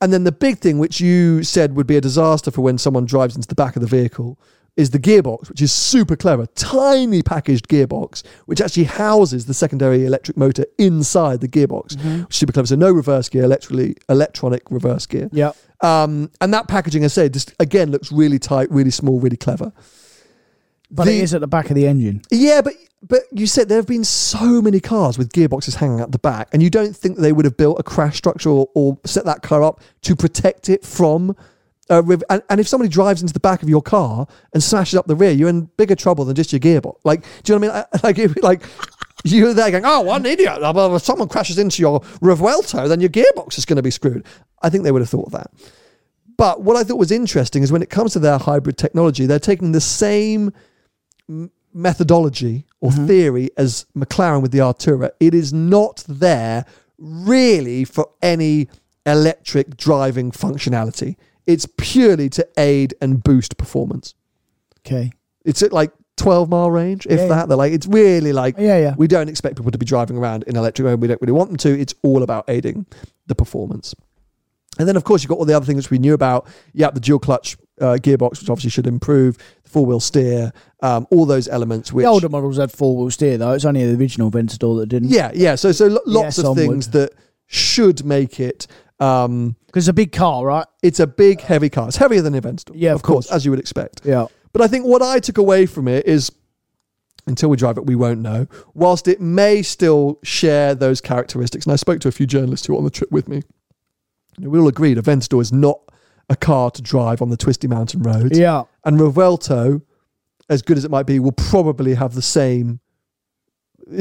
And 0.02 0.12
then 0.14 0.24
the 0.24 0.32
big 0.32 0.60
thing, 0.60 0.78
which 0.78 1.00
you 1.00 1.44
said 1.44 1.76
would 1.76 1.88
be 1.88 1.96
a 1.98 2.02
disaster 2.02 2.52
for 2.52 2.62
when 2.62 2.78
someone 2.78 3.06
drives 3.06 3.36
into 3.36 3.48
the 3.48 3.56
back 3.56 3.76
of 3.76 3.82
the 3.82 3.88
vehicle, 3.88 4.38
is 4.76 4.90
the 4.90 5.00
gearbox, 5.00 5.48
which 5.48 5.62
is 5.62 5.72
super 5.72 6.18
clever. 6.18 6.46
Tiny 6.48 7.22
packaged 7.24 7.70
gearbox, 7.70 8.24
which 8.46 8.60
actually 8.60 8.84
houses 8.84 9.46
the 9.46 9.54
secondary 9.54 10.06
electric 10.06 10.36
motor 10.36 10.66
inside 10.78 11.40
the 11.40 11.48
gearbox. 11.48 11.96
Mm-hmm. 11.96 12.24
Which 12.24 12.30
is 12.32 12.36
super 12.36 12.52
clever. 12.52 12.68
So 12.68 12.76
no 12.76 12.92
reverse 12.92 13.30
gear, 13.30 13.44
electrically 13.44 13.96
electronic 14.10 14.64
reverse 14.70 15.06
gear. 15.06 15.30
Yeah. 15.32 15.54
Um, 15.80 16.30
and 16.42 16.54
that 16.54 16.68
packaging, 16.68 17.06
I 17.06 17.08
say, 17.08 17.30
just 17.30 17.54
again 17.60 17.90
looks 17.92 18.12
really 18.12 18.38
tight, 18.38 18.70
really 18.70 18.92
small, 18.92 19.20
really 19.22 19.38
clever. 19.38 19.72
But 20.92 21.06
The- 21.06 21.12
it 21.20 21.24
is 21.24 21.34
at 21.34 21.42
the 21.42 21.48
back 21.48 21.70
of 21.70 21.76
the 21.76 21.88
engine. 21.88 22.22
Yeah, 22.30 22.62
but 22.62 22.74
but 23.08 23.22
you 23.32 23.46
said 23.46 23.70
there 23.70 23.78
have 23.78 23.88
been 23.88 24.04
so 24.04 24.62
many 24.62 24.80
cars 24.80 25.18
with 25.18 25.32
gearboxes 25.32 25.76
hanging 25.76 26.02
out 26.02 26.12
the 26.12 26.20
back, 26.20 26.50
and 26.54 26.64
you 26.64 26.70
don't 26.70 26.96
think 26.96 27.18
they 27.18 27.32
would 27.32 27.46
have 27.46 27.58
built 27.58 27.80
a 27.80 27.84
crash 27.84 28.18
structure 28.18 28.50
or, 28.50 28.70
or 28.74 28.98
set 29.06 29.26
that 29.26 29.42
car 29.42 29.64
up 29.64 29.82
to 30.02 30.16
protect 30.16 30.70
it 30.70 30.84
from 30.84 31.36
Uh, 31.88 32.02
and, 32.32 32.42
and 32.50 32.60
if 32.60 32.68
somebody 32.68 32.90
drives 32.90 33.22
into 33.22 33.34
the 33.34 33.40
back 33.40 33.62
of 33.62 33.70
your 33.70 33.82
car 33.82 34.26
and 34.54 34.64
smashes 34.64 34.98
up 34.98 35.06
the 35.06 35.16
rear, 35.16 35.32
you're 35.32 35.50
in 35.50 35.70
bigger 35.78 35.96
trouble 35.96 36.26
than 36.26 36.36
just 36.36 36.52
your 36.52 36.60
gearbox. 36.60 36.96
Like, 37.04 37.22
do 37.44 37.54
you 37.54 37.60
know 37.60 37.68
what 37.68 37.76
I 37.76 38.00
mean? 38.00 38.04
Like, 38.04 38.42
like 38.42 38.64
you're 39.24 39.54
there 39.54 39.72
going, 39.72 39.86
"Oh, 39.86 40.02
what 40.02 40.22
an 40.22 40.26
idiot!" 40.26 40.58
If 40.62 41.02
someone 41.04 41.28
crashes 41.28 41.60
into 41.60 41.82
your 41.82 42.00
Revuelto, 42.22 42.88
then 42.88 43.02
your 43.02 43.10
gearbox 43.10 43.58
is 43.58 43.66
going 43.66 43.78
to 43.78 43.84
be 43.84 43.92
screwed. 43.92 44.26
I 44.62 44.70
think 44.70 44.84
they 44.84 44.92
would 44.92 45.02
have 45.02 45.10
thought 45.10 45.32
that. 45.32 45.52
But 46.38 46.62
what 46.62 46.76
I 46.76 46.84
thought 46.84 46.98
was 46.98 47.12
interesting 47.12 47.64
is 47.64 47.72
when 47.72 47.82
it 47.82 47.90
comes 47.90 48.14
to 48.14 48.20
their 48.20 48.38
hybrid 48.38 48.78
technology, 48.78 49.26
they're 49.26 49.40
taking 49.40 49.72
the 49.72 49.82
same 49.82 50.52
methodology 51.76 52.66
or 52.80 52.92
mm-hmm. 52.92 53.06
theory 53.06 53.50
as 53.58 53.86
McLaren 53.96 54.42
with 54.42 54.52
the 54.52 54.60
Artura. 54.60 55.12
It 55.20 55.34
is 55.36 55.54
not 55.54 56.04
there 56.08 56.66
really 56.98 57.84
for 57.86 58.10
any 58.22 58.70
electric 59.06 59.78
driving 59.78 60.32
functionality. 60.32 61.18
It's 61.46 61.68
purely 61.78 62.30
to 62.30 62.48
aid 62.58 62.96
and 63.02 63.24
boost 63.24 63.58
performance. 63.58 64.16
Okay. 64.80 65.12
It's 65.44 65.62
at 65.62 65.74
like 65.74 65.92
12 66.18 66.50
mile 66.50 66.72
range, 66.72 67.06
if 67.06 67.20
Yeah, 67.20 67.28
that. 67.28 67.36
yeah. 67.36 67.46
They're 67.46 67.58
like, 67.58 67.74
it's 67.74 67.88
really 67.88 68.34
like, 68.34 68.56
Yeah, 68.58 68.78
yeah. 68.78 68.96
we 68.98 69.08
don't 69.08 69.30
expect 69.30 69.58
people 69.58 69.72
to 69.72 69.78
be 69.78 69.86
driving 69.86 70.18
around 70.18 70.44
in 70.44 70.56
electric 70.56 70.86
mode. 70.86 71.02
We 71.02 71.08
don't 71.08 71.22
really 71.22 71.34
want 71.34 71.50
them 71.50 71.58
to. 71.58 71.80
It's 71.80 71.94
all 72.02 72.24
about 72.24 72.46
aiding 72.48 72.86
the 73.28 73.36
performance. 73.36 73.94
And 74.80 74.88
then, 74.88 74.96
of 74.96 75.04
course, 75.04 75.24
you've 75.24 75.30
got 75.30 75.38
all 75.38 75.46
the 75.46 75.54
other 75.54 75.66
things 75.66 75.86
which 75.86 75.92
we 75.92 76.00
knew 76.00 76.14
about. 76.14 76.48
Yeah, 76.74 76.90
the 76.90 77.00
dual 77.00 77.20
clutch 77.20 77.58
uh, 77.82 77.98
gearbox, 78.02 78.40
which 78.42 78.50
obviously 78.50 78.70
should 78.70 78.88
improve, 78.88 79.38
the 79.64 79.70
four 79.70 79.86
wheel 79.86 80.00
steer, 80.00 80.52
um, 80.82 81.06
all 81.12 81.26
those 81.26 81.48
elements. 81.48 81.92
Which 81.92 82.04
the 82.04 82.10
older 82.10 82.30
models 82.30 82.58
had 82.58 82.72
four 82.72 82.96
wheel 82.98 83.12
steer 83.12 83.38
though. 83.38 83.52
It's 83.52 83.66
only 83.66 83.86
the 83.86 83.98
original 84.00 84.30
Ventador 84.30 84.80
that 84.80 84.88
didn't. 84.88 85.10
yeah, 85.10 85.32
yeah. 85.34 85.56
So, 85.56 85.72
so 85.72 85.88
lots 86.06 86.26
Yes, 86.26 86.38
of 86.40 86.46
onward. 86.46 86.58
things 86.68 86.90
that 86.92 87.12
should 87.48 88.06
make 88.06 88.40
it. 88.40 88.68
Um, 89.00 89.56
because 89.68 89.84
it's 89.84 89.90
a 89.90 89.94
big 89.94 90.14
car, 90.14 90.46
right? 90.46 90.66
it's 90.82 91.02
a 91.02 91.08
big, 91.08 91.42
heavy 91.42 91.70
car. 91.70 91.88
It's 91.90 91.98
heavier 91.98 92.22
than 92.22 92.34
an 92.34 92.42
Aventador, 92.42 92.72
Yeah, 92.76 92.92
of 92.92 92.96
of 92.96 93.02
course, 93.04 93.28
course. 93.28 93.36
as 93.36 93.44
you 93.44 93.52
would 93.52 93.60
expect. 93.60 94.02
Yeah. 94.06 94.28
But 94.54 94.62
I 94.62 94.68
think 94.68 94.86
what 94.86 95.02
I 95.02 95.20
took 95.20 95.38
away 95.38 95.66
from 95.66 95.90
it 95.90 96.06
is 96.06 96.32
until 97.28 97.50
we 97.50 97.58
drive 97.58 97.78
it, 97.78 97.86
we 97.86 97.96
won't 97.96 98.22
know. 98.22 98.48
Whilst 98.74 99.08
it 99.10 99.20
may 99.20 99.64
still 99.64 100.20
share 100.24 100.76
those 100.76 101.02
characteristics, 101.02 101.66
and 101.66 101.74
I 101.74 101.76
spoke 101.76 102.00
to 102.02 102.08
a 102.08 102.12
few 102.14 102.26
journalists 102.26 102.68
who 102.68 102.74
were 102.74 102.78
on 102.80 102.86
the 102.86 102.90
trip 102.92 103.12
with 103.12 103.28
me. 103.28 103.42
We 104.40 104.60
all 104.60 104.68
agreed 104.70 104.98
Aventador 104.98 105.42
is 105.42 105.52
not 105.52 105.80
a 106.30 106.36
car 106.36 106.72
to 106.72 106.82
drive 106.82 107.22
on 107.22 107.30
the 107.30 107.38
twisty 107.38 107.68
mountain 107.68 108.02
roads. 108.02 108.38
Yeah. 108.38 108.64
And 108.84 109.00
Revuelto, 109.00 109.82
as 110.50 110.62
good 110.62 110.78
as 110.78 110.86
it 110.86 110.92
might 110.92 111.06
be, 111.06 111.20
will 111.20 111.32
probably 111.32 111.96
have 111.96 112.14
the 112.16 112.22
same 112.22 112.80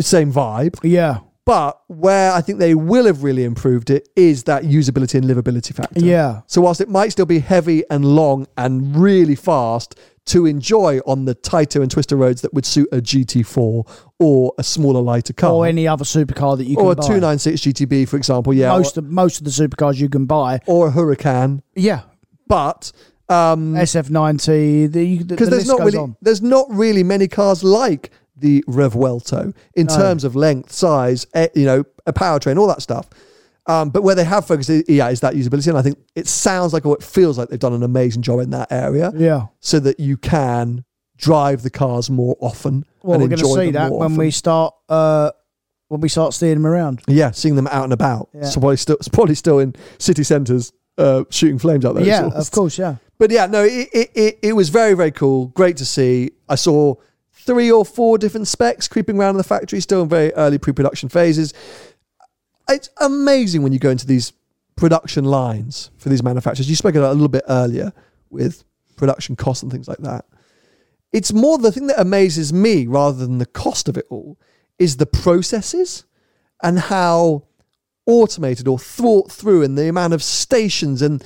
same 0.00 0.32
vibe. 0.32 0.78
Yeah. 0.82 1.18
But 1.46 1.78
where 1.88 2.32
I 2.32 2.40
think 2.40 2.58
they 2.58 2.74
will 2.74 3.04
have 3.04 3.22
really 3.22 3.44
improved 3.44 3.90
it 3.90 4.08
is 4.16 4.44
that 4.44 4.62
usability 4.62 5.16
and 5.16 5.24
livability 5.26 5.74
factor. 5.74 6.00
Yeah. 6.00 6.40
So 6.46 6.62
whilst 6.62 6.80
it 6.80 6.88
might 6.88 7.10
still 7.10 7.26
be 7.26 7.40
heavy 7.40 7.84
and 7.90 8.02
long 8.02 8.46
and 8.56 8.96
really 8.96 9.34
fast 9.34 9.94
to 10.26 10.46
enjoy 10.46 11.00
on 11.06 11.26
the 11.26 11.34
tighter 11.34 11.82
and 11.82 11.90
twister 11.90 12.16
roads 12.16 12.40
that 12.40 12.54
would 12.54 12.64
suit 12.64 12.88
a 12.92 12.96
GT4 13.02 13.86
or 14.18 14.54
a 14.56 14.62
smaller 14.64 15.02
lighter 15.02 15.34
car 15.34 15.52
Or 15.52 15.66
any 15.66 15.86
other 15.86 16.04
supercar 16.04 16.56
that 16.56 16.64
you 16.64 16.76
can 16.76 16.86
or 16.86 16.92
a 16.92 16.96
buy. 16.96 17.02
296 17.06 17.60
GTB 17.60 18.08
for 18.08 18.16
example, 18.16 18.54
yeah, 18.54 18.70
most 18.70 18.96
or, 18.96 19.00
of 19.00 19.10
most 19.10 19.38
of 19.38 19.44
the 19.44 19.50
supercars 19.50 19.96
you 19.96 20.08
can 20.08 20.24
buy. 20.24 20.60
or 20.66 20.88
a 20.88 20.92
Huracan, 20.92 21.60
Yeah. 21.74 22.00
But 22.46 22.92
um 23.28 23.74
SF90. 23.74 24.92
The 24.92 25.16
because 25.18 25.26
because 25.26 25.50
there's 25.50 25.66
not 25.66 25.80
really 25.80 25.98
on. 25.98 26.16
there's 26.22 26.42
not 26.42 26.66
really 26.70 27.02
many 27.02 27.28
cars 27.28 27.62
like 27.64 28.10
the 28.36 28.62
Revuelto 28.68 29.54
in 29.74 29.86
No. 29.86 29.96
terms 29.96 30.24
of 30.24 30.34
length, 30.36 30.72
size, 30.72 31.26
you 31.54 31.64
know, 31.64 31.84
a 32.06 32.12
powertrain, 32.12 32.58
all 32.58 32.66
that 32.66 32.82
stuff. 32.82 33.08
Um, 33.66 33.88
but 33.90 34.02
where 34.02 34.14
they 34.14 34.24
have 34.24 34.46
focused, 34.46 34.68
yeah, 34.88 35.08
is 35.08 35.20
that 35.20 35.32
usability, 35.34 35.68
and 35.68 35.78
I 35.78 35.82
think 35.82 35.96
it 36.14 36.26
sounds 36.28 36.74
like 36.74 36.84
or 36.84 36.96
it 36.96 37.02
feels 37.02 37.38
like 37.38 37.48
they've 37.48 37.58
done 37.58 37.72
an 37.72 37.82
amazing 37.82 38.20
job 38.20 38.40
in 38.40 38.50
that 38.50 38.70
area, 38.70 39.10
Yeah. 39.16 39.46
so 39.60 39.80
that 39.80 39.98
you 39.98 40.18
can 40.18 40.84
drive 41.16 41.62
the 41.62 41.70
cars 41.70 42.10
more 42.10 42.36
often. 42.40 42.84
Well, 43.02 43.14
and 43.14 43.22
we're 43.22 43.28
going 43.36 43.40
to 43.40 43.64
see 43.64 43.70
that 43.70 43.90
when 43.92 44.02
often. 44.02 44.16
we 44.18 44.30
start 44.32 44.74
uh, 44.90 45.30
when 45.88 46.02
we 46.02 46.08
start 46.10 46.34
steering 46.34 46.56
them 46.62 46.66
around. 46.66 47.00
yeah, 47.06 47.30
seeing 47.30 47.54
them 47.54 47.68
out 47.68 47.84
and 47.84 47.92
about. 47.94 48.28
Yeah. 48.34 48.42
So 48.44 48.60
probably 48.60 48.76
still, 48.76 48.96
it's 48.96 49.08
probably 49.08 49.34
still 49.36 49.60
in 49.60 49.74
city 49.98 50.24
centres, 50.24 50.72
uh, 50.98 51.24
shooting 51.30 51.58
flames 51.58 51.84
out 51.84 51.94
there. 51.94 52.04
yeah, 52.04 52.28
of 52.34 52.50
course. 52.50 52.78
Yeah. 52.78 52.96
But 53.18 53.30
yeah, 53.30 53.46
no, 53.46 53.64
it, 53.64 53.88
it, 53.92 54.10
it, 54.14 54.38
it 54.42 54.52
was 54.52 54.68
very, 54.68 54.94
very 54.94 55.12
cool. 55.12 55.46
Great 55.48 55.76
to 55.78 55.84
see. 55.84 56.32
I 56.48 56.56
saw 56.56 56.96
three 57.32 57.70
or 57.70 57.84
four 57.84 58.18
different 58.18 58.48
specs 58.48 58.88
creeping 58.88 59.18
around 59.18 59.30
in 59.30 59.36
the 59.36 59.44
factory, 59.44 59.80
still 59.80 60.02
in 60.02 60.08
very 60.08 60.32
early 60.34 60.58
pre 60.58 60.72
production 60.72 61.08
phases. 61.08 61.54
It's 62.68 62.88
amazing 63.00 63.62
when 63.62 63.72
you 63.72 63.78
go 63.78 63.90
into 63.90 64.06
these 64.06 64.32
production 64.76 65.24
lines 65.24 65.90
for 65.98 66.08
these 66.08 66.22
manufacturers. 66.22 66.68
You 66.68 66.76
spoke 66.76 66.94
about 66.94 67.10
a 67.10 67.14
little 67.14 67.28
bit 67.28 67.44
earlier 67.48 67.92
with 68.30 68.64
production 68.96 69.36
costs 69.36 69.62
and 69.62 69.70
things 69.70 69.86
like 69.86 69.98
that. 69.98 70.24
It's 71.12 71.32
more 71.32 71.58
the 71.58 71.70
thing 71.70 71.86
that 71.88 72.00
amazes 72.00 72.52
me 72.52 72.86
rather 72.86 73.18
than 73.18 73.38
the 73.38 73.46
cost 73.46 73.88
of 73.88 73.96
it 73.96 74.06
all 74.10 74.38
is 74.78 74.96
the 74.96 75.06
processes 75.06 76.04
and 76.62 76.78
how 76.78 77.44
automated 78.06 78.68
or 78.68 78.78
thought 78.78 79.30
through 79.30 79.62
and 79.62 79.76
the 79.78 79.88
amount 79.88 80.12
of 80.12 80.22
stations 80.22 81.02
and 81.02 81.24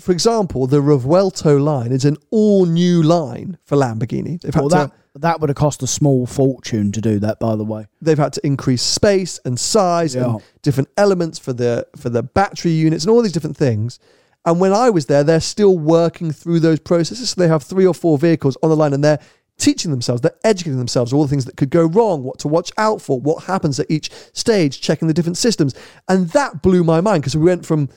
for 0.00 0.10
example, 0.10 0.66
the 0.66 0.82
Revuelto 0.82 1.62
line 1.62 1.92
is 1.92 2.04
an 2.04 2.16
all 2.32 2.66
new 2.66 3.00
line 3.00 3.58
for 3.64 3.76
Lamborghini. 3.76 4.40
They've 4.40 4.52
had 4.52 4.60
Well, 4.62 4.68
to 4.70 4.76
that 4.76 4.92
that 5.20 5.40
would 5.40 5.48
have 5.50 5.56
cost 5.56 5.84
a 5.84 5.86
small 5.86 6.26
fortune 6.26 6.90
to 6.90 7.00
do 7.00 7.20
that. 7.20 7.38
By 7.38 7.54
the 7.54 7.62
way. 7.64 7.86
they've 8.02 8.18
had 8.18 8.32
to 8.32 8.44
increase 8.44 8.82
space 8.82 9.38
and 9.44 9.58
size 9.58 10.16
Yeah. 10.16 10.24
and 10.24 10.40
different 10.62 10.88
elements 10.96 11.38
for 11.38 11.52
the 11.52 11.86
for 11.96 12.10
the 12.10 12.24
battery 12.24 12.72
units 12.72 13.04
and 13.04 13.12
all 13.12 13.22
these 13.22 13.30
different 13.32 13.56
things. 13.56 14.00
And 14.44 14.58
when 14.58 14.72
I 14.72 14.90
was 14.90 15.06
there, 15.06 15.22
they're 15.22 15.40
still 15.40 15.78
working 15.78 16.32
through 16.32 16.58
those 16.60 16.80
processes. 16.80 17.30
So 17.30 17.40
they 17.40 17.48
have 17.48 17.62
three 17.62 17.86
or 17.86 17.94
four 17.94 18.18
vehicles 18.18 18.56
on 18.64 18.70
the 18.70 18.76
line, 18.76 18.92
and 18.92 19.02
they're 19.04 19.20
teaching 19.56 19.90
themselves, 19.90 20.20
they're 20.20 20.36
educating 20.44 20.78
themselves 20.78 21.12
all 21.12 21.22
the 21.22 21.28
things 21.28 21.44
that 21.44 21.56
could 21.56 21.70
go 21.70 21.84
wrong, 21.86 22.22
what 22.24 22.38
to 22.40 22.48
watch 22.48 22.72
out 22.78 23.00
for, 23.00 23.20
what 23.20 23.44
happens 23.44 23.78
at 23.78 23.90
each 23.90 24.10
stage, 24.32 24.80
checking 24.80 25.06
the 25.08 25.14
different 25.14 25.38
systems. 25.38 25.74
And 26.08 26.28
that 26.30 26.62
blew 26.62 26.82
my 26.84 27.00
mind 27.00 27.22
because 27.22 27.36
we 27.36 27.44
went 27.44 27.64
from 27.64 27.88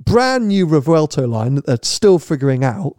brand 0.00 0.48
new 0.48 0.66
Revuelto 0.66 1.28
line 1.28 1.54
that 1.56 1.66
they're 1.66 1.78
still 1.82 2.18
figuring 2.18 2.62
out 2.64 2.96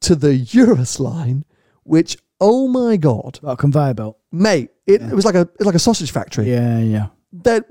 to 0.00 0.14
the 0.14 0.34
Urus 0.34 0.98
line, 1.00 1.44
which 1.84 2.16
oh 2.40 2.66
my 2.66 2.96
god, 2.96 3.38
a 3.44 3.56
conveyor 3.56 3.94
belt. 3.94 4.18
mate, 4.32 4.70
it, 4.86 5.00
it 5.00 5.12
was 5.14 5.24
like 5.24 5.36
a 5.36 5.48
like 5.60 5.76
a 5.76 5.78
sausage 5.78 6.10
factory. 6.10 6.50
Yeah. 6.50 6.78
Yeah. 6.80 7.06
That 7.44 7.64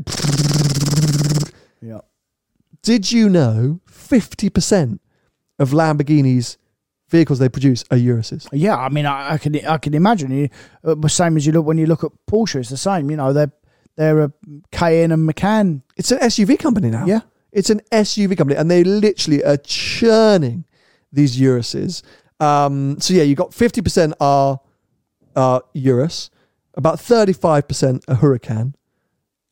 Yeah. 1.82 2.00
did 2.82 3.12
you 3.12 3.28
know 3.30 3.82
50% 3.90 5.00
of 5.60 5.72
Lamborghini's 5.72 6.58
vehicles 7.12 7.40
they 7.40 7.50
produce 7.50 7.84
are 7.92 7.98
Uruses? 7.98 8.48
Yeah, 8.52 8.78
I 8.78 8.90
mean, 8.90 9.06
I, 9.06 9.34
I 9.34 9.38
can 9.38 9.56
I 9.66 9.78
can 9.78 9.94
imagine 9.94 10.32
you. 10.32 10.50
Uh, 10.84 10.96
the 10.96 11.10
same 11.10 11.38
as 11.38 11.46
you 11.46 11.52
look 11.52 11.66
when 11.66 11.78
you 11.78 11.86
look 11.86 12.04
at 12.04 12.12
Porsche, 12.30 12.60
it's 12.60 12.70
the 12.70 12.78
same. 12.78 13.12
You 13.12 13.18
know, 13.18 13.34
they're 13.34 13.52
they're 13.96 14.22
a 14.22 14.34
Cayenne 14.72 15.12
and 15.12 15.26
Macan. 15.26 15.84
It's 15.98 16.12
an 16.12 16.20
SUV 16.20 16.58
company 16.58 16.90
now. 16.90 17.06
Yeah. 17.06 17.22
It's 17.52 17.70
an 17.70 17.82
SUV 17.92 18.38
company 18.38 18.58
and 18.58 18.72
they 18.72 18.84
literally 18.84 19.44
are 19.44 19.58
churning 19.58 20.66
these 21.12 21.38
Uruses. 21.40 22.02
Um, 22.40 23.00
so 23.00 23.14
yeah, 23.14 23.24
you 23.24 23.36
got 23.36 23.52
50% 23.52 24.14
are 24.20 24.60
uh, 25.36 25.60
Urus, 25.74 26.30
about 26.74 26.98
35% 26.98 28.04
a 28.08 28.16
Huracan, 28.16 28.74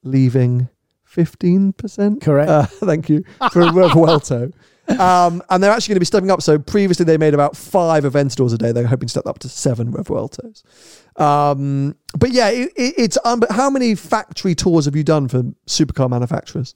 leaving 0.03 0.69
15%. 1.07 2.21
Correct. 2.21 2.49
Uh, 2.49 2.65
thank 2.85 3.09
you 3.09 3.23
for 3.51 3.63
Revuelto. 3.63 4.53
Um, 4.97 5.43
and 5.49 5.61
they're 5.61 5.71
actually 5.71 5.91
going 5.93 5.95
to 5.97 5.99
be 6.01 6.05
stepping 6.05 6.31
up. 6.31 6.41
So 6.41 6.57
previously 6.57 7.05
they 7.05 7.17
made 7.17 7.33
about 7.33 7.55
five 7.55 8.03
Aventadors 8.05 8.53
a 8.53 8.57
day. 8.57 8.71
They're 8.71 8.87
hoping 8.87 9.07
to 9.07 9.11
step 9.11 9.27
up 9.27 9.39
to 9.39 9.49
seven 9.49 9.91
Revueltos. 9.91 10.63
Um, 11.21 11.95
but 12.17 12.31
yeah, 12.31 12.49
it, 12.49 12.71
it, 12.75 12.93
it's 12.97 13.17
um, 13.23 13.39
but 13.39 13.51
how 13.51 13.69
many 13.69 13.93
factory 13.95 14.55
tours 14.55 14.85
have 14.85 14.95
you 14.95 15.03
done 15.03 15.27
for 15.27 15.43
supercar 15.67 16.09
manufacturers? 16.09 16.73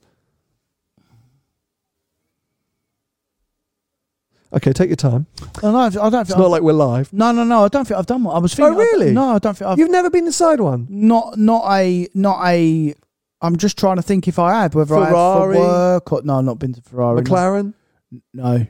Okay, 4.53 4.71
take 4.71 4.89
your 4.89 4.95
time. 4.95 5.25
I 5.57 5.61
don't, 5.61 5.75
I 5.75 5.89
don't 5.89 6.13
It's 6.21 6.29
think. 6.29 6.37
not 6.37 6.45
I've- 6.45 6.51
like 6.51 6.61
we're 6.61 6.73
live. 6.73 7.11
no, 7.11 7.31
no, 7.31 7.43
no. 7.43 7.65
I 7.65 7.67
don't 7.69 7.85
think 7.87 7.97
I've 7.97 8.05
done 8.05 8.23
one. 8.23 8.35
I 8.35 8.39
was 8.39 8.53
thinking. 8.53 8.75
Oh, 8.75 8.77
really? 8.77 9.09
I, 9.09 9.13
no, 9.13 9.29
I 9.35 9.39
don't 9.39 9.57
think 9.57 9.67
I've. 9.71 9.79
You've 9.79 9.89
never 9.89 10.11
been 10.11 10.27
inside 10.27 10.59
one. 10.59 10.85
not 10.89 11.37
not 11.39 11.63
a 11.71 12.07
not 12.13 12.45
a. 12.45 12.93
I'm 13.41 13.57
just 13.57 13.77
trying 13.79 13.95
to 13.95 14.03
think 14.03 14.27
if 14.27 14.37
I 14.37 14.61
have 14.61 14.75
whether 14.75 14.95
I 14.95 15.07
Ferrari? 15.09 15.57
have 15.57 15.65
for 15.65 15.69
work 15.71 16.11
or 16.13 16.21
no. 16.23 16.37
I've 16.37 16.45
not 16.45 16.59
been 16.59 16.73
to 16.73 16.81
Ferrari. 16.81 17.15
no. 17.15 17.21
McLaren. 17.23 17.73
No, 18.33 18.65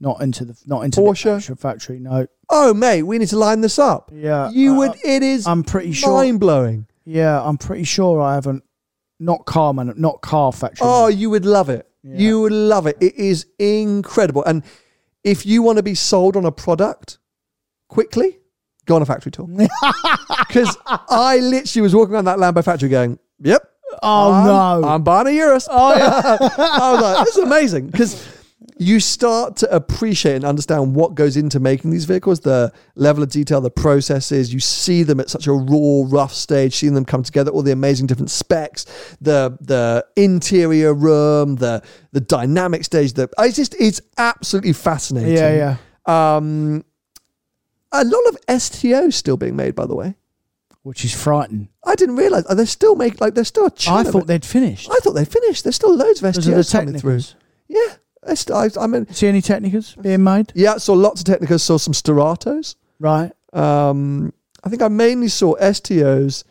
not 0.00 0.20
into 0.20 0.44
the 0.44 0.56
not 0.66 0.82
into 0.84 1.00
Porsche? 1.00 1.24
the 1.24 1.32
actual 1.36 1.56
factory. 1.56 1.98
No. 1.98 2.26
Oh, 2.50 2.74
mate, 2.74 3.02
we 3.04 3.18
need 3.18 3.28
to 3.28 3.38
line 3.38 3.60
this 3.60 3.78
up. 3.78 4.10
Yeah, 4.14 4.50
You 4.50 4.72
uh, 4.74 4.78
would. 4.78 4.92
It 5.04 5.22
is 5.22 5.46
I'm 5.46 5.62
pretty 5.64 5.92
sure. 5.92 6.12
mind 6.14 6.40
blowing. 6.40 6.86
Yeah, 7.04 7.42
I'm 7.42 7.56
pretty 7.58 7.84
sure 7.84 8.20
I 8.20 8.34
haven't. 8.34 8.62
Not 9.18 9.46
car 9.46 9.72
man, 9.72 9.92
not 9.96 10.20
car 10.20 10.52
factory. 10.52 10.86
Oh, 10.88 11.06
you 11.06 11.30
would 11.30 11.44
love 11.46 11.68
it. 11.68 11.88
Yeah. 12.02 12.16
You 12.18 12.40
would 12.42 12.52
love 12.52 12.86
it. 12.86 12.96
It 13.00 13.14
is 13.14 13.46
incredible. 13.58 14.42
And 14.44 14.64
if 15.22 15.46
you 15.46 15.62
want 15.62 15.76
to 15.76 15.82
be 15.84 15.94
sold 15.94 16.36
on 16.36 16.44
a 16.44 16.50
product 16.52 17.18
quickly, 17.88 18.40
go 18.86 18.96
on 18.96 19.02
a 19.02 19.06
factory 19.06 19.30
tour. 19.32 19.48
Because 20.48 20.76
I 20.86 21.38
literally 21.38 21.82
was 21.82 21.94
walking 21.94 22.14
around 22.14 22.24
that 22.26 22.38
Lambo 22.38 22.62
factory 22.64 22.88
going, 22.88 23.18
"Yep, 23.40 23.62
Oh, 24.02 24.32
I'm- 24.32 24.46
no. 24.82 24.88
I'm 24.88 25.02
buying 25.02 25.28
a 25.28 25.30
Urus." 25.30 25.66
Oh, 25.70 25.94
yeah. 25.96 26.36
I 26.58 26.92
was 26.92 27.00
like, 27.02 27.24
"This 27.26 27.36
is 27.36 27.42
amazing." 27.44 27.86
Because 27.86 28.26
you 28.82 29.00
start 29.00 29.56
to 29.56 29.74
appreciate 29.74 30.36
and 30.36 30.44
understand 30.44 30.94
what 30.94 31.14
goes 31.14 31.36
into 31.36 31.60
making 31.60 31.90
these 31.90 32.04
vehicles, 32.04 32.40
the 32.40 32.72
level 32.94 33.22
of 33.22 33.30
detail, 33.30 33.60
the 33.60 33.70
processes. 33.70 34.52
You 34.52 34.60
see 34.60 35.02
them 35.02 35.20
at 35.20 35.30
such 35.30 35.46
a 35.46 35.52
raw, 35.52 36.04
rough 36.06 36.32
stage, 36.32 36.74
seeing 36.74 36.94
them 36.94 37.04
come 37.04 37.22
together, 37.22 37.50
all 37.50 37.62
the 37.62 37.72
amazing 37.72 38.06
different 38.06 38.30
specs, 38.30 38.84
the 39.20 39.56
the 39.60 40.04
interior 40.16 40.94
room, 40.94 41.56
the 41.56 41.82
the 42.12 42.20
dynamic 42.20 42.84
stage. 42.84 43.14
The 43.14 43.28
it's 43.38 43.56
just 43.56 43.74
it's 43.78 44.00
absolutely 44.18 44.72
fascinating. 44.72 45.36
Yeah, 45.36 45.76
yeah. 46.06 46.36
Um, 46.36 46.84
a 47.92 48.04
lot 48.04 48.26
of 48.28 48.38
STOs 48.46 49.14
still 49.14 49.36
being 49.36 49.56
made, 49.56 49.74
by 49.74 49.86
the 49.86 49.94
way. 49.94 50.16
Which 50.82 51.04
is 51.04 51.14
frightening. 51.14 51.68
I 51.84 51.94
didn't 51.94 52.16
realize 52.16 52.44
they're 52.44 52.66
still 52.66 52.96
make 52.96 53.20
like 53.20 53.34
they're 53.34 53.44
still. 53.44 53.66
I 53.86 54.02
thought 54.02 54.26
they'd 54.26 54.44
finished. 54.44 54.90
I 54.90 54.96
thought 54.96 55.12
they'd 55.12 55.28
finished. 55.28 55.62
There's 55.62 55.76
still 55.76 55.94
loads 55.94 56.20
of 56.20 56.32
Because 56.32 56.48
of 56.48 56.54
the 56.54 56.60
STOs 56.60 56.72
coming 56.72 56.98
through. 56.98 57.20
Yeah, 57.68 57.96
I, 58.26 58.34
st- 58.34 58.56
I, 58.78 58.82
I 58.82 58.86
mean, 58.86 59.06
See 59.12 59.26
any 59.26 59.42
Tecnicas 59.42 60.00
being 60.00 60.22
made? 60.22 60.52
yeah. 60.54 60.76
Saw 60.76 60.92
lots 60.94 61.20
of 61.22 61.26
Tecnicas. 61.26 61.60
Saw 61.60 61.76
some 61.76 61.92
Sterratos. 61.94 62.76
Right. 63.00 63.32
Um, 63.52 64.32
I 64.64 64.68
think 64.68 64.80
I 64.82 64.88
mainly 64.88 65.28
saw 65.28 65.56
STOs, 65.56 66.44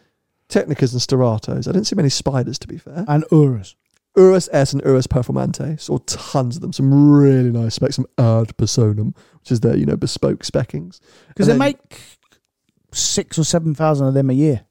Tecnicas, 0.49 0.91
and 0.91 1.01
Sterratos. 1.01 1.67
I 1.67 1.71
didn't 1.71 1.85
see 1.87 1.95
many 1.95 2.09
spiders, 2.09 2.59
to 2.59 2.67
be 2.67 2.77
fair. 2.77 3.05
And 3.07 3.23
Urus. 3.31 3.75
Urus 4.17 4.49
S 4.51 4.73
and 4.73 4.81
Urus 4.83 5.07
Performante. 5.07 5.79
Saw 5.79 5.97
tons 5.99 6.57
of 6.57 6.61
them. 6.61 6.73
Some 6.73 7.11
really 7.13 7.49
nice 7.51 7.75
specs. 7.75 7.95
Some 7.95 8.07
Ad 8.17 8.55
Personam, 8.57 9.15
which 9.39 9.51
is 9.51 9.61
their 9.61 9.77
you 9.77 9.85
know 9.85 9.95
bespoke 9.95 10.43
speckings. 10.43 10.99
Because 11.29 11.47
And 11.47 11.61
they 11.61 11.71
then 11.71 11.77
make 11.79 12.01
six 12.91 13.39
or 13.39 13.45
seven 13.45 13.73
thousand 13.73 14.07
of 14.07 14.13
them 14.13 14.29
a 14.29 14.33
year. 14.33 14.65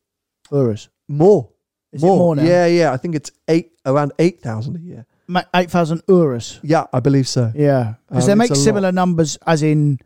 Urus. 0.52 0.88
more. 1.08 1.48
Is 1.92 2.02
it 2.02 2.06
more 2.06 2.36
now? 2.36 2.42
Yeah, 2.42 2.66
yeah. 2.66 2.92
I 2.92 2.98
think 2.98 3.14
it's 3.14 3.32
eight 3.48 3.72
around 3.86 4.12
eight 4.18 4.40
thousand 4.42 4.76
a 4.76 4.80
year. 4.80 5.06
Ma- 5.30 5.42
8,000 5.54 6.02
Urus. 6.08 6.58
Yeah, 6.62 6.84
I 6.92 7.00
believe 7.00 7.28
so. 7.28 7.52
Yeah. 7.54 7.94
Because 8.08 8.24
Um, 8.24 8.38
they 8.38 8.44
it's 8.44 8.50
make 8.50 8.50
a 8.50 8.60
lot. 8.60 8.64
similar 8.64 8.92
numbers 8.92 9.38
as 9.46 9.62
in 9.62 9.98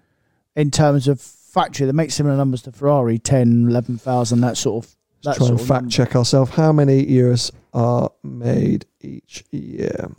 in 0.57 0.71
terms 0.71 1.09
of 1.09 1.21
factory. 1.21 1.87
They 1.87 1.93
make 1.93 2.11
similar 2.11 2.37
numbers 2.37 2.63
to 2.63 2.73
Ferrari, 2.73 3.19
10, 3.19 3.69
11,000, 3.69 4.41
that 4.43 4.57
sort 4.57 4.85
of. 4.85 4.91
That 5.23 5.31
Let's 5.31 5.39
try 5.39 5.47
sort 5.47 5.51
and 5.53 5.61
of 5.61 5.67
fact 5.67 5.83
number. 5.85 5.91
check 5.93 6.17
ourselves. 6.17 6.51
How 6.51 6.73
many 6.73 7.03
Urus 7.07 7.51
are 7.73 8.11
made 8.23 8.85
each 9.01 9.43
year? 9.51 10.11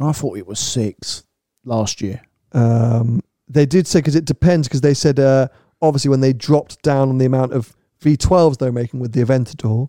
I 0.00 0.12
thought 0.12 0.38
it 0.38 0.46
was 0.46 0.58
six 0.58 1.24
last 1.64 2.00
year. 2.00 2.22
Um, 2.52 3.20
they 3.48 3.66
did 3.66 3.86
say 3.86 3.98
because 3.98 4.16
it 4.16 4.24
depends 4.24 4.66
because 4.66 4.80
they 4.80 4.94
said 4.94 5.20
uh, 5.20 5.48
obviously 5.82 6.08
when 6.08 6.20
they 6.20 6.32
dropped 6.32 6.80
down 6.82 7.10
on 7.10 7.18
the 7.18 7.26
amount 7.26 7.52
of 7.52 7.76
V12s 8.02 8.56
they're 8.56 8.72
making 8.72 8.98
with 9.00 9.12
the 9.12 9.22
Aventador, 9.22 9.88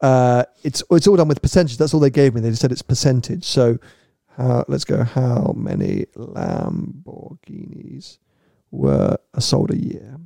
uh, 0.00 0.44
it's 0.62 0.82
it's 0.90 1.06
all 1.06 1.16
done 1.16 1.28
with 1.28 1.42
percentage. 1.42 1.78
That's 1.78 1.94
all 1.94 2.00
they 2.00 2.10
gave 2.10 2.34
me. 2.34 2.40
They 2.40 2.50
just 2.50 2.62
said 2.62 2.72
it's 2.72 2.82
percentage. 2.82 3.44
So 3.44 3.78
how, 4.36 4.64
let's 4.68 4.84
go. 4.84 5.04
How 5.04 5.54
many 5.56 6.06
Lamborghinis 6.16 8.18
were 8.70 9.16
sold 9.38 9.70
a 9.70 9.76
year? 9.76 10.18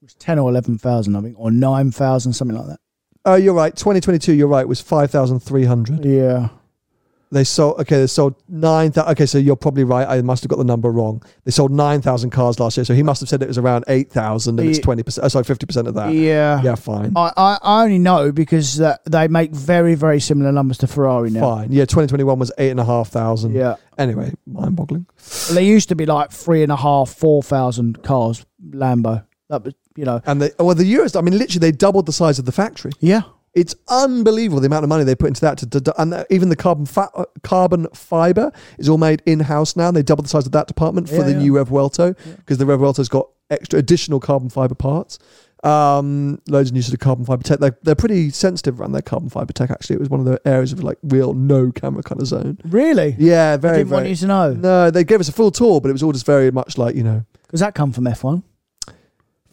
It 0.00 0.04
was 0.04 0.14
10 0.14 0.38
or 0.38 0.50
11,000, 0.50 1.16
I 1.16 1.20
think, 1.20 1.38
or 1.38 1.50
9,000, 1.50 2.32
something 2.32 2.56
like 2.56 2.68
that. 2.68 2.80
Oh, 3.24 3.34
you're 3.34 3.54
right. 3.54 3.74
2022. 3.74 4.32
You're 4.32 4.48
right. 4.48 4.66
Was 4.66 4.80
five 4.80 5.10
thousand 5.10 5.40
three 5.40 5.64
hundred. 5.64 6.04
Yeah. 6.04 6.48
They 7.30 7.44
sold 7.44 7.78
okay. 7.80 8.00
They 8.00 8.06
sold 8.06 8.36
nine. 8.48 8.92
Okay, 8.96 9.26
so 9.26 9.36
you're 9.36 9.56
probably 9.56 9.84
right. 9.84 10.08
I 10.08 10.22
must 10.22 10.42
have 10.42 10.48
got 10.48 10.56
the 10.56 10.64
number 10.64 10.90
wrong. 10.90 11.22
They 11.44 11.50
sold 11.50 11.70
nine 11.70 12.00
thousand 12.00 12.30
cars 12.30 12.58
last 12.58 12.76
year, 12.78 12.84
so 12.84 12.94
he 12.94 13.02
must 13.02 13.20
have 13.20 13.28
said 13.28 13.42
it 13.42 13.48
was 13.48 13.58
around 13.58 13.84
eight 13.88 14.10
thousand, 14.10 14.58
and 14.58 14.68
it's 14.68 14.78
twenty 14.78 15.02
percent. 15.02 15.24
Oh, 15.26 15.28
sorry, 15.28 15.44
fifty 15.44 15.66
percent 15.66 15.88
of 15.88 15.94
that. 15.94 16.12
Yeah. 16.12 16.62
Yeah, 16.62 16.74
fine, 16.74 17.12
I, 17.16 17.32
I, 17.36 17.58
I 17.62 17.82
only 17.82 17.98
know 17.98 18.32
because 18.32 18.80
uh, 18.80 18.96
they 19.04 19.28
make 19.28 19.50
very, 19.50 19.94
very 19.94 20.20
similar 20.20 20.52
numbers 20.52 20.78
to 20.78 20.86
Ferrari 20.86 21.30
now. 21.30 21.40
fine. 21.40 21.70
Yeah, 21.70 21.84
twenty 21.84 22.08
twenty 22.08 22.24
one 22.24 22.38
was 22.38 22.50
eight 22.56 22.70
and 22.70 22.80
a 22.80 22.84
half 22.84 23.08
thousand. 23.08 23.54
Yeah. 23.54 23.76
Anyway, 23.98 24.32
mind 24.46 24.76
boggling. 24.76 25.06
They 25.52 25.66
used 25.66 25.90
to 25.90 25.96
be 25.96 26.06
like 26.06 26.30
three 26.30 26.62
and 26.62 26.72
a 26.72 26.76
half, 26.76 27.10
four 27.10 27.42
thousand 27.42 28.02
cars, 28.02 28.46
Lambo. 28.70 29.24
That 29.50 29.64
was, 29.64 29.74
you 29.96 30.04
know. 30.04 30.22
And 30.24 30.40
they, 30.40 30.50
well, 30.58 30.74
the 30.74 30.84
Urus. 30.84 31.14
I 31.16 31.20
mean, 31.20 31.36
literally, 31.36 31.70
they 31.70 31.72
doubled 31.76 32.06
the 32.06 32.12
size 32.12 32.38
of 32.38 32.44
the 32.46 32.52
factory. 32.52 32.92
Yeah. 33.00 33.22
It's 33.54 33.74
unbelievable 33.88 34.60
the 34.60 34.66
amount 34.66 34.84
of 34.84 34.88
money 34.88 35.04
they 35.04 35.14
put 35.14 35.28
into 35.28 35.40
that. 35.40 35.58
To, 35.58 35.66
to, 35.80 36.00
and 36.00 36.24
even 36.30 36.48
the 36.48 36.56
carbon 36.56 36.86
uh, 36.96 37.24
carbon 37.42 37.86
fiber 37.94 38.52
is 38.78 38.88
all 38.88 38.98
made 38.98 39.22
in 39.26 39.40
house 39.40 39.74
now. 39.76 39.88
And 39.88 39.96
they 39.96 40.02
doubled 40.02 40.26
the 40.26 40.30
size 40.30 40.46
of 40.46 40.52
that 40.52 40.66
department 40.68 41.08
for 41.08 41.16
Yeah, 41.16 41.22
the 41.22 41.32
yeah. 41.32 41.38
new 41.38 41.52
Revuelto 41.54 42.16
because 42.36 42.58
the 42.58 42.64
Revuelto's 42.66 43.08
got 43.08 43.28
extra 43.50 43.78
additional 43.78 44.20
carbon 44.20 44.48
fiber 44.50 44.74
parts. 44.74 45.18
Um, 45.64 46.40
loads 46.46 46.70
of 46.70 46.74
new 46.74 46.82
sort 46.82 46.94
of 46.94 47.00
carbon 47.00 47.24
fiber 47.24 47.42
tech. 47.42 47.58
They're, 47.58 47.76
they're 47.82 47.96
pretty 47.96 48.30
sensitive 48.30 48.80
around 48.80 48.92
their 48.92 49.02
carbon 49.02 49.28
fiber 49.28 49.52
tech. 49.52 49.70
Actually, 49.72 49.96
it 49.96 50.00
was 50.00 50.08
one 50.08 50.20
of 50.20 50.26
the 50.26 50.40
areas 50.46 50.72
of 50.72 50.84
like 50.84 50.98
real 51.02 51.34
no 51.34 51.72
camera 51.72 52.02
kind 52.04 52.20
of 52.20 52.28
zone. 52.28 52.58
Really? 52.64 53.16
Yeah, 53.18 53.56
very. 53.56 53.78
didn't 53.78 53.90
want 53.90 54.06
you 54.08 54.14
to 54.16 54.26
know. 54.28 54.52
No, 54.52 54.90
they 54.92 55.02
gave 55.02 55.18
us 55.18 55.28
a 55.28 55.32
full 55.32 55.50
tour, 55.50 55.80
but 55.80 55.88
it 55.88 55.92
was 55.92 56.02
all 56.04 56.12
just 56.12 56.26
very 56.26 56.52
much 56.52 56.78
like 56.78 56.94
you 56.94 57.02
know. 57.02 57.24
Does 57.50 57.58
that 57.60 57.74
come 57.74 57.92
from 57.92 58.04
F1? 58.04 58.44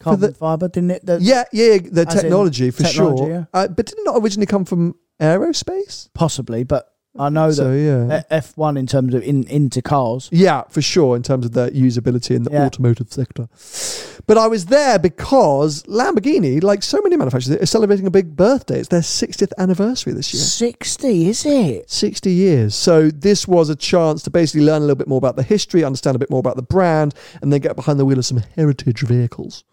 Carbon 0.05 0.29
the- 0.31 0.35
fiber, 0.35 0.67
didn't 0.69 0.91
it? 0.91 1.05
The- 1.05 1.19
Yeah, 1.21 1.43
yeah, 1.51 1.77
the 1.91 2.05
technology 2.05 2.71
for 2.71 2.83
technology, 2.83 3.23
sure. 3.23 3.29
yeah. 3.29 3.43
Uh, 3.53 3.67
but 3.67 3.85
did 3.87 3.97
it 3.99 4.01
not 4.05 4.21
originally 4.23 4.45
come 4.47 4.63
from 4.65 4.95
aerospace? 5.19 6.09
Possibly, 6.13 6.63
but 6.63 6.91
I 7.17 7.29
know 7.29 7.49
So 7.49 7.71
that 7.71 7.77
yeah. 8.09 8.23
F- 8.29 8.53
F1 8.55 8.77
in 8.77 8.87
terms 8.87 9.13
of 9.13 9.23
in 9.23 9.45
into 9.47 9.81
cars. 9.81 10.27
Yeah, 10.33 10.63
for 10.69 10.81
sure, 10.81 11.15
in 11.15 11.23
terms 11.23 11.45
of 11.45 11.53
their 11.53 11.69
usability 11.71 12.35
in 12.35 12.43
the 12.43 12.51
Yeah. 12.51 12.65
automotive 12.65 13.07
sector. 13.13 13.47
But 14.27 14.37
I 14.37 14.47
was 14.47 14.65
there 14.65 14.99
because 14.99 15.83
Lamborghini, 15.83 16.61
like 16.61 16.83
so 16.83 16.99
many 17.03 17.15
manufacturers, 17.15 17.61
are 17.61 17.65
celebrating 17.65 18.05
a 18.05 18.11
big 18.11 18.35
birthday. 18.35 18.79
It's 18.79 18.89
their 18.89 19.01
60th 19.01 19.53
anniversary 19.57 20.11
this 20.11 20.33
year. 20.33 20.43
60, 20.43 21.29
is 21.29 21.45
it? 21.45 21.89
60 21.89 22.31
years. 22.31 22.75
So 22.75 23.09
this 23.11 23.47
was 23.47 23.69
a 23.69 23.75
chance 23.77 24.21
to 24.23 24.29
basically 24.29 24.65
learn 24.65 24.77
a 24.81 24.85
little 24.85 24.95
bit 24.97 25.07
more 25.07 25.19
about 25.19 25.37
the 25.37 25.43
history, 25.43 25.85
understand 25.85 26.17
a 26.17 26.19
bit 26.19 26.29
more 26.29 26.39
about 26.41 26.57
the 26.57 26.63
brand, 26.63 27.13
and 27.41 27.53
then 27.53 27.61
get 27.61 27.77
behind 27.77 27.97
the 27.97 28.03
wheel 28.03 28.17
of 28.19 28.25
some 28.25 28.41
heritage 28.57 29.01
vehicles. 29.03 29.63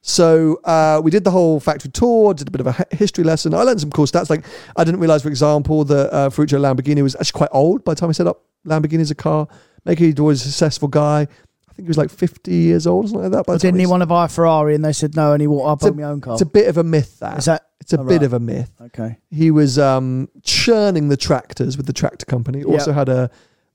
So 0.00 0.60
uh, 0.64 1.00
we 1.02 1.10
did 1.10 1.24
the 1.24 1.30
whole 1.30 1.60
factory 1.60 1.90
tour, 1.90 2.32
did 2.34 2.48
a 2.48 2.50
bit 2.50 2.60
of 2.60 2.66
a 2.68 2.86
history 2.94 3.24
lesson. 3.24 3.52
I 3.52 3.62
learned 3.62 3.80
some 3.80 3.90
cool 3.90 4.06
stats. 4.06 4.30
Like 4.30 4.44
I 4.76 4.84
didn't 4.84 5.00
realize, 5.00 5.22
for 5.22 5.28
example, 5.28 5.84
that 5.84 6.12
uh, 6.14 6.30
Ferruccio 6.30 6.58
Lamborghini 6.58 7.02
was 7.02 7.14
actually 7.16 7.36
quite 7.38 7.50
old 7.52 7.84
by 7.84 7.94
the 7.94 8.00
time 8.00 8.08
he 8.10 8.14
set 8.14 8.26
up 8.26 8.42
Lamborghini 8.64 9.00
as 9.00 9.10
a 9.10 9.14
car 9.14 9.48
maker. 9.84 10.04
He 10.04 10.12
was 10.12 10.40
a 10.42 10.44
successful 10.44 10.88
guy. 10.88 11.22
I 11.68 11.72
think 11.74 11.86
he 11.86 11.88
was 11.90 11.98
like 11.98 12.10
50 12.10 12.52
years 12.52 12.86
old 12.86 13.06
or 13.06 13.08
something 13.08 13.22
like 13.24 13.32
that. 13.32 13.46
By 13.46 13.54
the 13.54 13.58
Didn't 13.58 13.80
he 13.80 13.86
want 13.86 14.00
to 14.02 14.06
buy 14.06 14.24
a 14.24 14.28
Ferrari 14.28 14.74
and 14.74 14.84
they 14.84 14.92
said 14.92 15.14
no 15.14 15.32
and 15.32 15.40
he 15.40 15.46
walked 15.46 15.82
up 15.84 15.90
on 15.90 15.96
my 15.96 16.04
own 16.04 16.20
car? 16.20 16.34
It's 16.34 16.42
a 16.42 16.46
bit 16.46 16.68
of 16.68 16.76
a 16.78 16.84
myth. 16.84 17.18
That 17.20 17.38
Is 17.38 17.44
that 17.46 17.66
it's 17.80 17.92
a 17.92 18.00
Oh, 18.00 18.04
bit 18.04 18.14
right. 18.16 18.22
of 18.22 18.32
a 18.32 18.40
myth. 18.40 18.70
okay? 18.80 19.18
He 19.30 19.50
was 19.50 19.78
um, 19.78 20.28
churning 20.42 21.08
the 21.08 21.16
tractors 21.16 21.76
with 21.76 21.86
the 21.86 21.92
tractor 21.92 22.24
company. 22.26 22.62
Also 22.64 22.92
had 22.92 23.08
a 23.08 23.30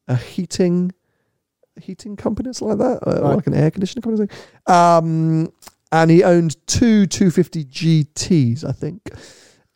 a 0.08 0.16
heating 0.18 0.92
heating 1.82 2.16
company, 2.16 2.50
or 2.50 2.54
something 2.54 2.78
like 2.78 3.00
that, 3.02 3.08
uh, 3.08 3.20
or 3.20 3.24
Right. 3.30 3.36
like 3.38 3.48
an 3.48 3.54
air 3.56 3.72
conditioning 3.72 4.02
company. 4.04 4.28
or. 4.68 4.72
Um, 4.74 5.52
and 5.94 6.10
he 6.10 6.24
owned 6.24 6.58
two 6.66 7.06
250 7.06 7.66
GTS, 7.66 8.68
I 8.68 8.72
think. 8.72 9.10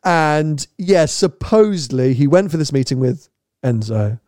And 0.04 0.66
yeah, 0.76 1.06
supposedly 1.06 2.12
he 2.12 2.26
went 2.26 2.50
for 2.50 2.56
this 2.56 2.72
meeting 2.72 2.98
with 2.98 3.28
Enzo, 3.64 4.20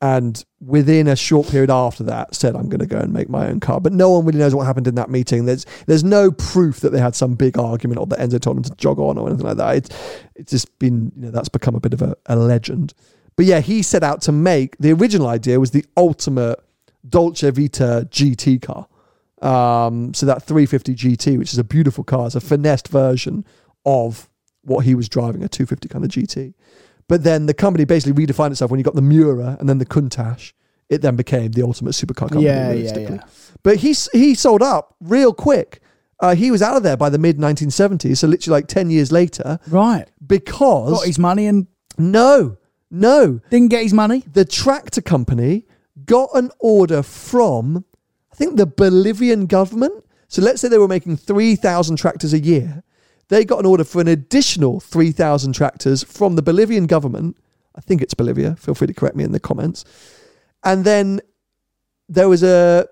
and 0.00 0.42
within 0.60 1.06
a 1.06 1.16
short 1.16 1.48
period 1.48 1.70
after 1.70 2.04
that, 2.04 2.34
said, 2.34 2.56
"I'm 2.56 2.70
going 2.70 2.80
to 2.80 2.86
go 2.86 2.98
and 2.98 3.12
make 3.12 3.28
my 3.28 3.48
own 3.48 3.60
car." 3.60 3.82
But 3.82 3.92
no 3.92 4.10
one 4.10 4.24
really 4.24 4.38
knows 4.38 4.54
what 4.54 4.64
happened 4.64 4.86
in 4.88 4.94
that 4.94 5.10
meeting. 5.10 5.44
There's 5.44 5.66
there's 5.86 6.04
no 6.04 6.30
proof 6.30 6.80
that 6.80 6.90
they 6.90 7.00
had 7.00 7.14
some 7.14 7.34
big 7.34 7.58
argument 7.58 8.00
or 8.00 8.06
that 8.06 8.18
Enzo 8.18 8.40
told 8.40 8.56
him 8.56 8.62
to 8.62 8.74
jog 8.76 8.98
on 8.98 9.18
or 9.18 9.28
anything 9.28 9.46
like 9.46 9.58
that. 9.58 9.76
It's 9.76 9.90
it's 10.36 10.50
just 10.52 10.78
been 10.78 11.12
you 11.16 11.26
know 11.26 11.30
that's 11.30 11.50
become 11.50 11.74
a 11.74 11.80
bit 11.80 11.92
of 11.92 12.00
a, 12.00 12.16
a 12.26 12.36
legend. 12.36 12.94
But 13.36 13.44
yeah, 13.44 13.60
he 13.60 13.82
set 13.82 14.02
out 14.02 14.22
to 14.22 14.32
make 14.32 14.78
the 14.78 14.92
original 14.92 15.28
idea 15.28 15.60
was 15.60 15.72
the 15.72 15.84
ultimate 15.98 16.58
Dolce 17.06 17.50
Vita 17.50 18.08
GT 18.10 18.62
car. 18.62 18.86
Um, 19.42 20.12
so 20.14 20.26
that 20.26 20.42
350 20.42 20.94
GT, 20.94 21.38
which 21.38 21.52
is 21.52 21.58
a 21.58 21.64
beautiful 21.64 22.04
car, 22.04 22.26
is 22.26 22.34
a 22.34 22.40
finessed 22.40 22.88
version 22.88 23.44
of 23.86 24.28
what 24.62 24.84
he 24.84 24.94
was 24.94 25.08
driving, 25.08 25.42
a 25.42 25.48
250 25.48 25.88
kind 25.88 26.04
of 26.04 26.10
GT. 26.10 26.54
But 27.08 27.24
then 27.24 27.46
the 27.46 27.54
company 27.54 27.84
basically 27.84 28.24
redefined 28.26 28.50
itself 28.52 28.70
when 28.70 28.78
you 28.78 28.84
got 28.84 28.94
the 28.94 29.02
Miura 29.02 29.56
and 29.58 29.68
then 29.68 29.78
the 29.78 29.86
Countach. 29.86 30.52
It 30.90 31.02
then 31.02 31.14
became 31.16 31.52
the 31.52 31.62
ultimate 31.62 31.92
supercar 31.92 32.28
company. 32.28 32.44
Yeah, 32.44 32.66
yeah, 32.66 32.70
realistically. 32.72 33.16
yeah. 33.16 33.24
But 33.62 33.76
he 33.76 33.94
he 34.12 34.34
sold 34.34 34.60
up 34.62 34.96
real 35.00 35.32
quick. 35.32 35.80
Uh, 36.18 36.34
he 36.34 36.50
was 36.50 36.60
out 36.62 36.76
of 36.76 36.82
there 36.82 36.96
by 36.96 37.08
the 37.08 37.16
mid 37.18 37.38
1970s, 37.38 38.18
so 38.18 38.26
literally 38.26 38.58
like 38.58 38.66
10 38.66 38.90
years 38.90 39.10
later, 39.10 39.58
Right. 39.68 40.06
because 40.26 40.90
Got 40.98 41.06
his 41.06 41.18
money 41.18 41.46
and 41.46 41.66
no, 41.96 42.58
no, 42.90 43.40
didn't 43.50 43.68
get 43.68 43.84
his 43.84 43.94
money. 43.94 44.24
the 44.32 44.44
tractor 44.44 45.00
company 45.00 45.64
got 46.04 46.28
an 46.34 46.50
order 46.58 47.02
from, 47.02 47.84
think, 48.40 48.56
the 48.56 48.66
Bolivian 48.66 49.46
government. 49.46 50.04
So 50.28 50.42
let's 50.42 50.60
say 50.60 50.68
they 50.68 50.78
were 50.78 50.88
making 50.88 51.16
3,000 51.16 51.96
tractors 51.96 52.32
a 52.32 52.40
year. 52.40 52.82
They 53.28 53.44
got 53.44 53.60
an 53.60 53.66
order 53.66 53.84
for 53.84 54.00
an 54.00 54.08
additional 54.08 54.80
3,000 54.80 55.52
tractors 55.52 56.02
from 56.02 56.34
the 56.34 56.42
Bolivian 56.42 56.86
government. 56.86 57.36
I 57.76 57.80
think 57.80 58.02
it's 58.02 58.14
Bolivia. 58.14 58.56
Feel 58.56 58.74
free 58.74 58.88
to 58.88 58.94
correct 58.94 59.14
me 59.14 59.22
in 59.22 59.32
the 59.32 59.38
comments. 59.38 59.84
And 60.64 60.84
then 60.84 61.20
there 62.08 62.28
was 62.28 62.42
a 62.42 62.88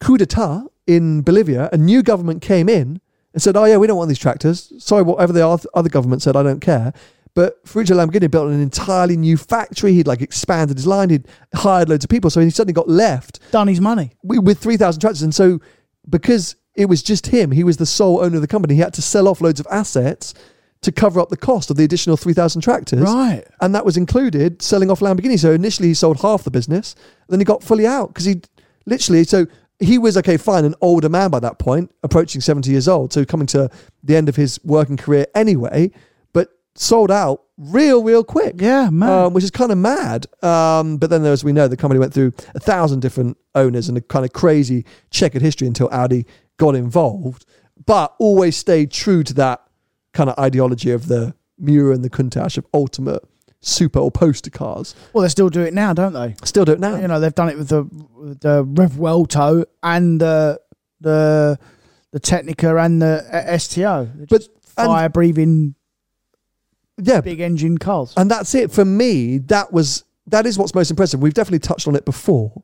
coup 0.00 0.16
d'etat 0.16 0.64
in 0.86 1.22
Bolivia. 1.22 1.68
A 1.72 1.76
new 1.76 2.02
government 2.02 2.42
came 2.42 2.68
in 2.68 3.00
and 3.32 3.42
said, 3.42 3.56
"Oh 3.56 3.64
yeah, 3.64 3.76
we 3.76 3.86
don't 3.86 3.96
want 3.96 4.08
these 4.08 4.18
tractors. 4.18 4.72
Sorry, 4.78 5.02
whatever 5.02 5.32
the 5.32 5.46
other 5.74 5.88
government 5.88 6.22
said, 6.22 6.36
I 6.36 6.42
don't 6.42 6.60
care." 6.60 6.92
But 7.36 7.60
Ferruccio 7.68 7.94
Lamborghini 7.94 8.30
built 8.30 8.48
an 8.50 8.60
entirely 8.60 9.16
new 9.16 9.36
factory. 9.36 9.92
He'd 9.92 10.06
like 10.06 10.22
expanded 10.22 10.78
his 10.78 10.86
line. 10.86 11.10
He'd 11.10 11.28
hired 11.54 11.88
loads 11.90 12.02
of 12.04 12.08
people. 12.08 12.30
So 12.30 12.40
he 12.40 12.48
suddenly 12.50 12.72
got 12.72 12.88
left 12.88 13.38
Done 13.52 13.68
his 13.68 13.80
money. 13.80 14.12
wi- 14.24 14.42
with 14.42 14.58
3,000 14.58 15.00
tractors. 15.00 15.20
And 15.22 15.34
so 15.34 15.60
because 16.08 16.56
it 16.74 16.86
was 16.86 17.02
just 17.02 17.26
him, 17.26 17.50
he 17.52 17.62
was 17.62 17.76
the 17.76 17.84
sole 17.86 18.20
owner 18.24 18.36
of 18.36 18.40
the 18.40 18.48
company, 18.48 18.74
he 18.74 18.80
had 18.80 18.94
to 18.94 19.02
sell 19.02 19.28
off 19.28 19.40
loads 19.42 19.60
of 19.60 19.66
assets 19.70 20.32
to 20.80 20.90
cover 20.90 21.20
up 21.20 21.28
the 21.28 21.36
cost 21.36 21.70
of 21.70 21.76
the 21.76 21.84
additional 21.84 22.16
3,000 22.16 22.62
tractors. 22.62 23.00
Right. 23.00 23.44
And 23.60 23.74
that 23.74 23.84
was 23.84 23.96
included 23.98 24.62
selling 24.62 24.90
off 24.90 25.00
Lamborghini. 25.00 25.38
So 25.38 25.52
initially 25.52 25.88
he 25.88 25.94
sold 25.94 26.20
half 26.22 26.42
the 26.44 26.50
business, 26.50 26.94
then 27.28 27.38
he 27.38 27.44
got 27.44 27.62
fully 27.62 27.86
out 27.86 28.08
because 28.08 28.24
he 28.24 28.40
literally, 28.86 29.24
so 29.24 29.46
he 29.78 29.98
was, 29.98 30.16
okay, 30.16 30.38
fine, 30.38 30.64
an 30.64 30.74
older 30.80 31.10
man 31.10 31.30
by 31.30 31.40
that 31.40 31.58
point, 31.58 31.90
approaching 32.02 32.40
70 32.40 32.70
years 32.70 32.88
old. 32.88 33.12
So 33.12 33.26
coming 33.26 33.46
to 33.48 33.68
the 34.02 34.16
end 34.16 34.30
of 34.30 34.36
his 34.36 34.58
working 34.64 34.96
career 34.96 35.26
anyway, 35.34 35.90
sold 36.76 37.10
out 37.10 37.42
real, 37.58 38.02
real 38.02 38.22
quick. 38.24 38.56
Yeah, 38.60 38.90
man. 38.90 39.08
Um, 39.26 39.32
which 39.32 39.44
is 39.44 39.50
kind 39.50 39.72
of 39.72 39.78
mad. 39.78 40.26
Um, 40.42 40.98
but 40.98 41.10
then, 41.10 41.24
as 41.24 41.42
we 41.44 41.52
know, 41.52 41.68
the 41.68 41.76
company 41.76 41.98
went 41.98 42.12
through 42.14 42.32
a 42.54 42.60
thousand 42.60 43.00
different 43.00 43.36
owners 43.54 43.88
and 43.88 43.96
a 43.98 44.00
kind 44.00 44.24
of 44.24 44.32
crazy 44.32 44.84
checkered 45.10 45.42
history 45.42 45.66
until 45.66 45.88
Audi 45.90 46.26
got 46.58 46.74
involved, 46.74 47.44
but 47.86 48.14
always 48.18 48.56
stayed 48.56 48.90
true 48.90 49.22
to 49.22 49.34
that 49.34 49.62
kind 50.12 50.30
of 50.30 50.38
ideology 50.38 50.90
of 50.90 51.06
the 51.08 51.34
Miura 51.58 51.94
and 51.94 52.04
the 52.04 52.10
Countach 52.10 52.56
of 52.58 52.66
ultimate 52.74 53.22
super 53.60 53.98
or 53.98 54.10
poster 54.10 54.50
cars. 54.50 54.94
well, 55.12 55.22
they 55.22 55.28
still 55.28 55.48
do 55.48 55.60
it 55.62 55.72
now, 55.74 55.92
don't 55.92 56.12
they? 56.12 56.34
Still 56.44 56.64
do 56.64 56.72
it 56.72 56.80
now. 56.80 56.96
You 56.96 57.08
know, 57.08 57.18
they've 57.20 57.34
done 57.34 57.48
it 57.48 57.56
with 57.58 57.68
the 57.68 57.84
the 58.40 58.64
Revuelto 58.64 59.64
and 59.82 60.20
the 60.20 60.60
the 61.00 61.58
the 62.12 62.20
Tecnica 62.20 62.82
and 62.84 63.00
the 63.02 63.58
STO. 63.58 64.10
They're 64.14 64.26
But- 64.28 64.48
fire 64.62 65.08
breathing 65.08 65.74
yeah, 66.98 67.20
big 67.20 67.40
engine 67.40 67.78
cars. 67.78 68.14
And 68.16 68.30
that's 68.30 68.54
it 68.54 68.70
for 68.70 68.84
me. 68.84 69.38
That 69.38 69.72
was 69.72 70.04
that 70.26 70.46
is 70.46 70.58
what's 70.58 70.74
most 70.74 70.90
impressive. 70.90 71.20
We've 71.20 71.34
definitely 71.34 71.60
touched 71.60 71.86
on 71.86 71.94
it 71.94 72.04
before. 72.04 72.62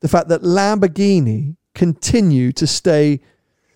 The 0.00 0.08
fact 0.08 0.28
that 0.28 0.42
Lamborghini 0.42 1.56
continue 1.74 2.52
to 2.52 2.66
stay 2.66 3.20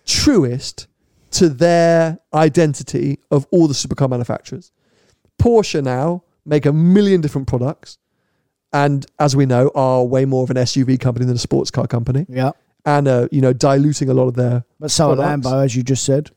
truest 0.05 0.87
to 1.31 1.49
their 1.49 2.19
identity 2.33 3.19
of 3.29 3.47
all 3.51 3.67
the 3.67 3.73
supercar 3.73 4.09
manufacturers. 4.09 4.71
Porsche 5.41 5.83
now 5.83 6.23
make 6.45 6.65
a 6.65 6.73
million 6.73 7.21
different 7.21 7.47
products, 7.47 7.97
and 8.73 9.05
as 9.19 9.35
we 9.35 9.45
know, 9.45 9.71
are 9.75 10.03
way 10.03 10.25
more 10.25 10.43
of 10.43 10.49
an 10.49 10.57
SUV 10.57 10.99
company 10.99 11.25
than 11.25 11.35
a 11.35 11.39
sports 11.39 11.71
car 11.71 11.87
company, 11.87 12.25
yeah, 12.29 12.51
and 12.85 13.07
uh, 13.07 13.27
you 13.31 13.41
know 13.41 13.53
diluting 13.53 14.09
a 14.09 14.13
lot 14.13 14.27
of 14.27 14.33
their 14.35 14.63
but 14.79 14.91
so 14.91 15.15
Products. 15.15 15.47
Lambo, 15.47 15.63
as 15.63 15.75
you 15.75 15.83
just 15.83 16.03
said. 16.03 16.31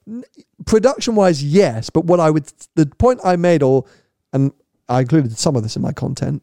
production 0.66 1.14
wise, 1.14 1.42
yes. 1.42 1.90
But 1.90 2.04
what 2.04 2.20
I 2.20 2.30
would, 2.30 2.50
the 2.74 2.86
point 2.86 3.20
I 3.24 3.36
made, 3.36 3.62
or, 3.62 3.84
and 4.32 4.52
I 4.88 5.00
included 5.00 5.36
some 5.38 5.56
of 5.56 5.62
this 5.62 5.76
in 5.76 5.82
my 5.82 5.92
content, 5.92 6.42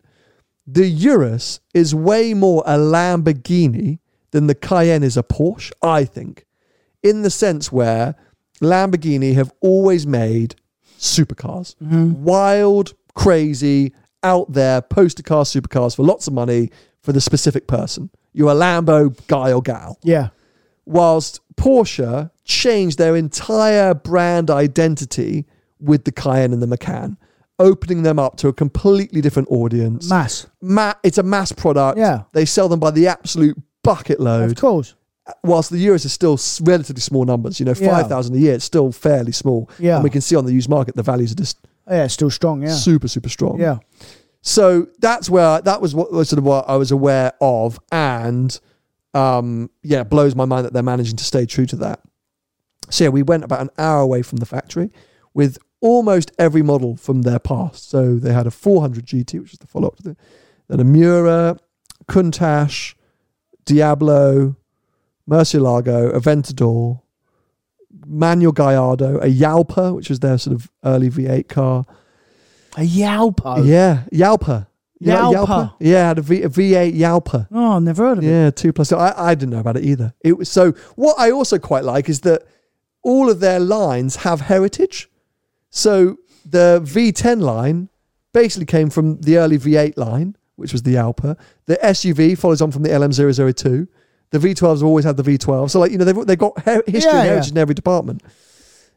the 0.68 0.88
Urus 0.88 1.60
is 1.74 1.93
way 1.93 2.34
more 2.34 2.64
a 2.66 2.78
Lamborghini 2.78 3.99
than 4.32 4.47
the 4.47 4.56
Cayenne 4.56 5.04
is 5.04 5.18
a 5.18 5.24
Porsche, 5.24 5.72
I 5.82 6.06
think, 6.06 6.45
in 7.04 7.22
the 7.22 7.30
sense 7.30 7.72
where 7.72 8.16
Lamborghini 8.62 9.34
have 9.36 9.52
always 9.60 10.08
made 10.08 10.56
supercars. 10.97 11.76
Wild, 11.82 12.93
crazy, 13.16 13.93
out 14.24 14.54
there, 14.54 14.82
poster 14.82 15.24
car 15.24 15.43
supercars 15.43 15.95
for 15.95 16.04
lots 16.04 16.28
of 16.28 16.34
money 16.34 16.70
for 17.02 17.12
the 17.12 17.22
specific 17.22 17.68
person. 17.68 18.10
You're 18.34 18.52
a 18.52 18.56
Lambo 18.56 19.16
guy 19.28 19.52
or 19.52 19.62
gal 19.62 19.98
Yeah, 20.04 20.30
whilst 20.86 21.40
Porsche 21.56 22.32
changed 22.46 22.98
their 22.98 23.16
entire 23.16 23.94
brand 23.94 24.50
identity 24.50 25.46
with 25.80 26.04
the 26.06 26.12
Cayenne 26.12 26.54
and 26.54 26.62
the 26.62 26.68
Macan, 26.68 27.18
opening 27.60 28.04
them 28.04 28.20
up 28.20 28.38
to 28.38 28.48
a 28.48 28.54
completely 28.54 29.22
different 29.22 29.50
audience. 29.52 30.10
mass. 30.10 30.48
Ma- 30.62 30.94
it's 31.04 31.18
a 31.18 31.24
mass 31.24 31.52
product. 31.52 31.98
Yeah. 31.98 32.24
They 32.34 32.46
sell 32.46 32.70
them 32.70 32.80
by 32.80 32.92
the 32.92 33.08
absolute 33.08 33.58
bucket 33.84 34.20
load. 34.20 34.52
Of 34.52 34.58
course. 34.58 34.96
Uh, 35.28 35.34
whilst 35.44 35.70
the 35.70 35.78
Urus 35.78 36.06
are 36.06 36.10
still 36.10 36.40
relatively 36.64 37.02
small 37.02 37.26
numbers, 37.26 37.60
you 37.60 37.66
know, 37.66 37.74
Yeah. 37.78 37.92
5,000 38.02 38.36
a 38.36 38.40
year, 38.40 38.54
it's 38.56 38.66
still 38.66 38.92
fairly 38.92 39.32
small. 39.32 39.70
Yeah. 39.78 39.96
And 39.96 40.04
we 40.04 40.10
can 40.10 40.22
see 40.22 40.36
on 40.36 40.46
the 40.46 40.54
used 40.54 40.70
market, 40.70 40.96
the 40.96 41.04
values 41.04 41.32
are 41.32 41.36
just 41.36 41.58
Yeah, 41.90 42.08
still 42.08 42.30
strong. 42.30 42.64
Yeah, 42.64 42.74
super, 42.74 43.08
super 43.08 43.30
strong. 43.30 43.60
yeah. 43.60 43.78
So 44.42 44.88
that's 45.00 45.30
where 45.30 45.62
that 45.62 45.82
was 45.82 45.94
what 45.94 46.12
was 46.12 46.30
sort 46.30 46.39
of 46.39 46.46
what 46.46 46.68
I 46.68 46.76
was 46.76 46.92
aware 46.92 47.34
of, 47.39 47.80
and 47.92 48.60
um, 49.14 49.70
yeah, 49.84 50.02
it 50.02 50.10
blows 50.10 50.36
my 50.36 50.46
mind 50.46 50.66
that 50.66 50.74
they're 50.74 50.84
managing 50.84 51.18
to 51.18 51.24
stay 51.24 51.46
true 51.46 51.66
to 51.68 51.76
that. 51.78 52.02
So 52.89 53.06
yeah, 53.06 53.10
we 53.10 53.24
went 53.24 53.44
about 53.44 53.62
an 53.62 53.70
hour 53.78 54.02
away 54.02 54.22
from 54.22 54.38
the 54.38 54.46
factory 54.46 54.92
with 55.34 55.58
almost 55.80 56.32
every 56.38 56.62
model 56.62 56.96
from 56.96 57.22
their 57.24 57.39
past. 57.39 57.89
So 57.89 58.16
they 58.16 58.34
had 58.34 58.48
a 58.48 58.52
400 58.52 59.06
GT, 59.06 59.42
which 59.42 59.54
is 59.54 59.60
the 59.60 59.68
follow 59.68 59.88
up 59.88 59.98
to 59.98 60.04
the, 60.04 60.18
then 60.68 60.80
a 60.80 60.84
Miura, 60.84 61.58
Countach, 62.08 62.96
Diablo, 63.66 64.56
Murcielago, 65.30 66.14
Aventador, 66.14 67.02
Manuel 68.06 68.52
Gallardo, 68.52 69.18
a 69.20 69.28
Jalpa, 69.28 69.96
which 69.96 70.10
was 70.10 70.20
their 70.20 70.38
sort 70.38 70.56
of 70.56 70.70
early 70.84 71.10
V8 71.10 71.48
car. 71.48 71.86
A 72.78 72.82
Yalpo. 72.82 73.66
Yeah, 73.66 74.04
Jalpa. 74.14 74.68
You 75.00 75.08
know 75.08 75.32
Jalpa? 75.34 75.74
Yeah, 75.80 76.08
had 76.08 76.20
a, 76.20 76.22
v, 76.22 76.44
a 76.44 76.50
V8 76.50 76.96
Jalpa. 76.96 77.48
Oh, 77.52 77.72
I've 77.78 77.84
never 77.84 78.04
heard 78.08 78.18
of 78.20 78.24
it. 78.24 78.28
Yeah, 78.28 78.52
two 78.52 78.72
plus. 78.72 78.92
I, 78.92 79.14
I 79.18 79.36
didn't 79.36 79.52
know 79.52 79.60
about 79.60 79.78
it 79.78 79.84
either. 79.84 80.14
It 80.22 80.38
was 80.38 80.50
so. 80.50 80.72
What 80.96 81.20
I 81.20 81.32
also 81.32 81.58
quite 81.60 81.84
like 81.84 82.08
is 82.08 82.22
that 82.22 82.44
all 83.04 83.30
of 83.30 83.40
their 83.40 83.60
lines 83.60 84.18
have 84.18 84.42
heritage. 84.42 85.10
So 85.72 86.18
the 86.46 86.82
V10 86.86 87.42
line 87.42 87.90
basically 88.34 88.68
came 88.68 88.90
from 88.90 89.20
the 89.22 89.38
early 89.38 89.58
V8 89.58 89.98
line, 89.98 90.36
which 90.56 90.72
was 90.72 90.84
the 90.84 90.96
Alpa. 90.96 91.38
The 91.66 91.78
SUV 91.84 92.38
follows 92.38 92.62
on 92.62 92.72
from 92.72 92.84
the 92.84 92.90
LM002. 92.90 93.88
The 94.30 94.38
V12s 94.40 94.78
have 94.78 94.84
always 94.84 95.04
had 95.04 95.18
the 95.18 95.24
V12. 95.24 95.72
So 95.72 95.80
like 95.80 95.92
you 95.92 95.98
know 95.98 96.06
they've 96.06 96.26
they've 96.28 96.38
got 96.38 96.58
her- 96.60 96.84
history 96.86 97.12
Yeah, 97.12 97.18
and 97.18 97.26
yeah. 97.26 97.32
heritage 97.32 97.52
in 97.52 97.58
every 97.58 97.74
department. 97.76 98.22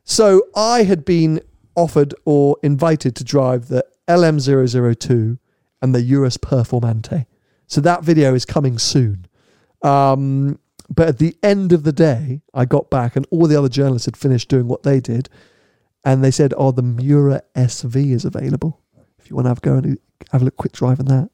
So 0.04 0.42
I 0.54 0.82
had 0.82 1.04
been 1.04 1.40
offered 1.76 2.14
or 2.24 2.56
invited 2.62 3.14
to 3.16 3.24
drive 3.24 3.68
the 3.68 3.84
LM002 4.08 5.38
and 5.82 5.94
the 5.94 6.02
Urus 6.02 6.36
Performante. 6.36 7.26
So 7.66 7.80
that 7.80 8.04
video 8.04 8.34
is 8.34 8.44
coming 8.44 8.78
soon. 8.78 9.26
Um, 9.82 10.58
but 10.94 11.08
at 11.08 11.18
the 11.18 11.36
end 11.42 11.72
of 11.72 11.82
the 11.84 11.92
day, 11.92 12.42
I 12.52 12.64
got 12.64 12.90
back 12.90 13.16
and 13.16 13.26
all 13.30 13.46
the 13.46 13.56
other 13.58 13.68
journalists 13.68 14.06
had 14.06 14.16
finished 14.16 14.48
doing 14.48 14.68
what 14.68 14.82
they 14.82 15.00
did. 15.00 15.28
And 16.04 16.22
they 16.22 16.30
said, 16.30 16.52
oh, 16.56 16.70
the 16.70 16.82
Miura 16.82 17.42
SV 17.54 18.12
is 18.12 18.24
available. 18.24 18.80
If 19.18 19.30
you 19.30 19.36
want 19.36 19.46
to 19.46 19.50
have 19.50 19.58
a 19.58 19.60
go 19.62 19.74
and 19.76 19.98
have 20.32 20.42
a 20.42 20.44
little 20.44 20.56
quick 20.56 20.72
drive 20.72 21.00
in 21.00 21.06
that. 21.06 21.30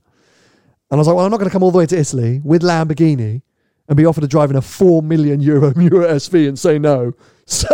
And 0.90 0.96
I 0.96 0.96
was 0.96 1.06
like, 1.06 1.16
well, 1.16 1.24
I'm 1.24 1.30
not 1.30 1.38
going 1.38 1.48
to 1.48 1.52
come 1.52 1.62
all 1.62 1.70
the 1.70 1.78
way 1.78 1.86
to 1.86 1.98
Italy 1.98 2.40
with 2.44 2.62
Lamborghini 2.62 3.42
and 3.88 3.96
be 3.96 4.06
offered 4.06 4.24
a 4.24 4.28
drive 4.28 4.50
in 4.50 4.56
a 4.56 4.62
4 4.62 5.02
million 5.02 5.40
euro 5.40 5.72
Miura 5.76 6.14
SV 6.14 6.48
and 6.48 6.58
say 6.58 6.78
no. 6.78 7.12
So 7.46 7.66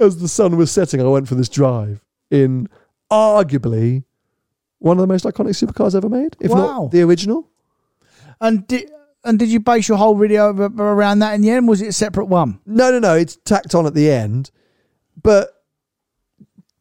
as 0.00 0.18
the 0.18 0.28
sun 0.28 0.56
was 0.56 0.70
setting, 0.70 1.00
I 1.00 1.04
went 1.04 1.28
for 1.28 1.34
this 1.34 1.48
drive 1.48 2.02
in 2.30 2.68
arguably 3.10 4.04
one 4.78 4.96
of 4.96 5.00
the 5.02 5.06
most 5.06 5.24
iconic 5.24 5.50
supercars 5.62 5.94
ever 5.94 6.08
made, 6.08 6.36
if 6.40 6.50
Wow. 6.50 6.56
not 6.84 6.90
the 6.92 7.02
original. 7.02 7.48
And 8.40 8.66
did 8.66 8.90
and 9.22 9.38
did 9.38 9.50
you 9.50 9.60
base 9.60 9.86
your 9.88 9.98
whole 9.98 10.14
video 10.16 10.50
around 10.78 11.18
that 11.18 11.34
in 11.34 11.42
the 11.42 11.50
end? 11.50 11.68
Was 11.68 11.82
it 11.82 11.88
a 11.88 11.92
separate 11.92 12.24
one? 12.26 12.58
No, 12.64 12.90
no, 12.90 12.98
no. 12.98 13.14
It's 13.14 13.36
tacked 13.44 13.74
on 13.74 13.84
at 13.86 13.92
the 13.92 14.10
end. 14.10 14.50
But 15.22 15.50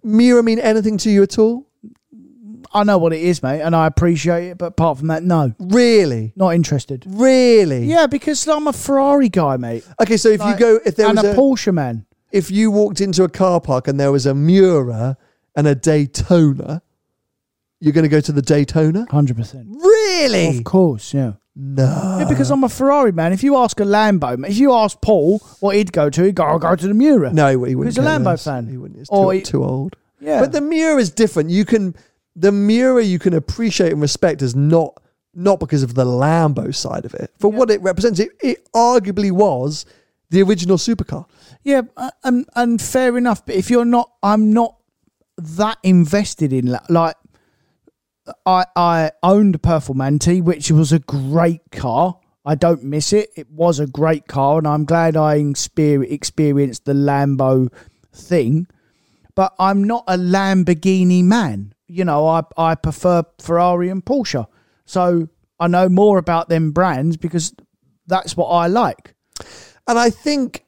Miura 0.03 0.41
mean 0.41 0.59
anything 0.59 0.97
to 0.99 1.09
you 1.09 1.21
at 1.23 1.37
all? 1.37 1.67
I 2.71 2.83
know 2.85 2.97
what 2.97 3.11
it 3.13 3.19
is, 3.21 3.41
mate, 3.43 3.61
and 3.61 3.75
I 3.75 3.87
appreciate 3.87 4.49
it. 4.51 4.57
But 4.57 4.67
apart 4.67 4.99
from 4.99 5.07
that, 5.07 5.23
no, 5.23 5.53
Really? 5.59 6.31
not 6.37 6.51
interested. 6.55 7.03
Really? 7.07 7.85
Yeah, 7.85 8.07
because 8.07 8.47
I'm 8.47 8.67
a 8.67 8.73
Ferrari 8.73 9.27
guy, 9.27 9.57
mate, 9.57 9.85
Okay, 9.99 10.15
so 10.17 10.29
if 10.29 10.39
Like, 10.39 10.59
you 10.59 10.65
go, 10.65 10.79
if 10.85 10.95
there 10.95 11.07
and 11.07 11.17
was 11.17 11.25
a 11.25 11.31
a, 11.31 11.35
Porsche 11.35 11.73
man. 11.73 12.05
If 12.31 12.51
you 12.51 12.71
walked 12.71 13.01
into 13.01 13.23
a 13.23 13.29
car 13.29 13.59
park 13.59 13.87
and 13.87 13.99
there 13.99 14.11
was 14.11 14.25
a 14.25 14.33
Miura 14.35 15.17
and 15.55 15.67
a 15.67 15.75
Daytona, 15.75 16.81
you're 17.79 17.93
going 17.93 18.03
to 18.03 18.09
go 18.09 18.21
to 18.21 18.31
the 18.31 18.41
Daytona? 18.41 19.05
Hundred 19.09 19.37
percent. 19.37 19.67
Really? 19.69 20.57
Of 20.57 20.63
course, 20.63 21.13
yeah. 21.13 21.33
No. 21.55 22.17
Yeah, 22.19 22.25
because 22.29 22.51
I'm 22.51 22.63
a 22.63 22.69
Ferrari 22.69 23.11
man. 23.11 23.33
If 23.33 23.43
you 23.43 23.57
ask 23.57 23.79
a 23.79 23.83
Lambo, 23.83 24.47
if 24.47 24.57
you 24.57 24.73
ask 24.73 25.01
Paul 25.01 25.39
what 25.59 25.75
he'd 25.75 25.91
go 25.91 26.09
to, 26.09 26.23
he'd 26.23 26.35
go, 26.35 26.43
I'll 26.43 26.59
go 26.59 26.75
to 26.75 26.87
the 26.87 26.93
Miura. 26.93 27.33
No, 27.33 27.47
he, 27.47 27.69
he 27.69 27.75
wouldn't. 27.75 27.95
He's 27.97 28.03
a 28.03 28.07
Lambo 28.07 28.25
less. 28.27 28.45
fan. 28.45 28.67
He 28.67 28.77
wouldn't. 28.77 28.99
It's 28.99 29.09
too, 29.09 29.29
he- 29.29 29.41
too 29.41 29.63
old. 29.63 29.95
Yeah. 30.21 30.39
But 30.39 30.51
the 30.51 30.61
Miura 30.61 30.99
is 31.01 31.09
different. 31.11 31.49
You 31.49 31.65
can 31.65 31.95
the 32.35 32.51
Miura 32.51 33.03
you 33.03 33.19
can 33.19 33.33
appreciate 33.33 33.91
and 33.91 34.01
respect 34.01 34.41
is 34.41 34.55
not 34.55 35.01
not 35.33 35.59
because 35.59 35.83
of 35.83 35.95
the 35.95 36.05
Lambo 36.05 36.73
side 36.73 37.05
of 37.05 37.13
it. 37.13 37.31
For 37.39 37.49
what 37.51 37.69
it 37.71 37.81
represents, 37.81 38.19
it, 38.19 38.29
it 38.41 38.71
arguably 38.73 39.31
was 39.31 39.85
the 40.29 40.41
original 40.41 40.77
supercar. 40.77 41.25
Yeah, 41.63 41.81
uh, 41.97 42.11
and 42.23 42.45
and 42.55 42.81
fair 42.81 43.17
enough. 43.17 43.45
But 43.45 43.55
if 43.55 43.69
you're 43.69 43.85
not, 43.85 44.11
I'm 44.23 44.53
not 44.53 44.77
that 45.37 45.77
invested 45.83 46.53
in 46.53 46.77
like. 46.89 47.15
I 48.45 48.65
I 48.75 49.11
owned 49.23 49.55
a 49.55 49.59
Performante, 49.59 50.41
which 50.43 50.71
was 50.71 50.91
a 50.91 50.99
great 50.99 51.61
car. 51.71 52.19
I 52.45 52.55
don't 52.55 52.83
miss 52.83 53.11
it. 53.11 53.31
It 53.35 53.49
was 53.51 53.79
a 53.79 53.87
great 53.87 54.27
car, 54.27 54.59
and 54.59 54.67
I'm 54.67 54.85
glad 54.85 55.17
I 55.17 55.35
experienced 55.35 56.85
the 56.85 56.93
Lambo 56.93 57.71
thing. 58.13 58.67
But 59.35 59.53
I'm 59.59 59.83
not 59.83 60.03
a 60.07 60.17
Lamborghini 60.17 61.23
man. 61.23 61.73
you 61.87 62.05
know, 62.05 62.27
I 62.27 62.43
I 62.55 62.75
prefer 62.75 63.23
Ferrari 63.39 63.89
and 63.89 64.05
Porsche. 64.05 64.45
So 64.85 65.27
I 65.59 65.67
know 65.67 65.89
more 65.89 66.17
about 66.17 66.49
them 66.49 66.71
brands 66.71 67.17
because 67.17 67.53
that's 68.07 68.37
what 68.37 68.47
I 68.47 68.67
like. 68.67 69.13
And 69.87 69.97
I 69.99 70.09
think 70.09 70.65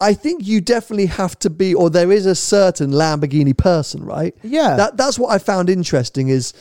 I 0.00 0.14
think 0.14 0.46
you 0.46 0.60
definitely 0.60 1.06
have 1.06 1.38
to 1.40 1.50
be 1.50 1.74
or 1.74 1.90
there 1.90 2.12
is 2.12 2.24
a 2.26 2.34
certain 2.34 2.90
Lamborghini 2.92 3.56
person, 3.56 4.04
right? 4.04 4.34
Yeah. 4.42 4.76
That 4.76 4.96
that's 4.96 5.18
what 5.18 5.32
I 5.32 5.38
found 5.38 5.68
interesting 5.68 6.28
is 6.28 6.52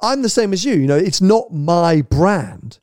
I'm 0.00 0.22
the 0.22 0.28
same 0.28 0.52
as 0.52 0.64
you, 0.64 0.74
you 0.74 0.86
know, 0.86 0.96
it's 0.96 1.20
not 1.20 1.52
my 1.52 2.02
brand. 2.02 2.78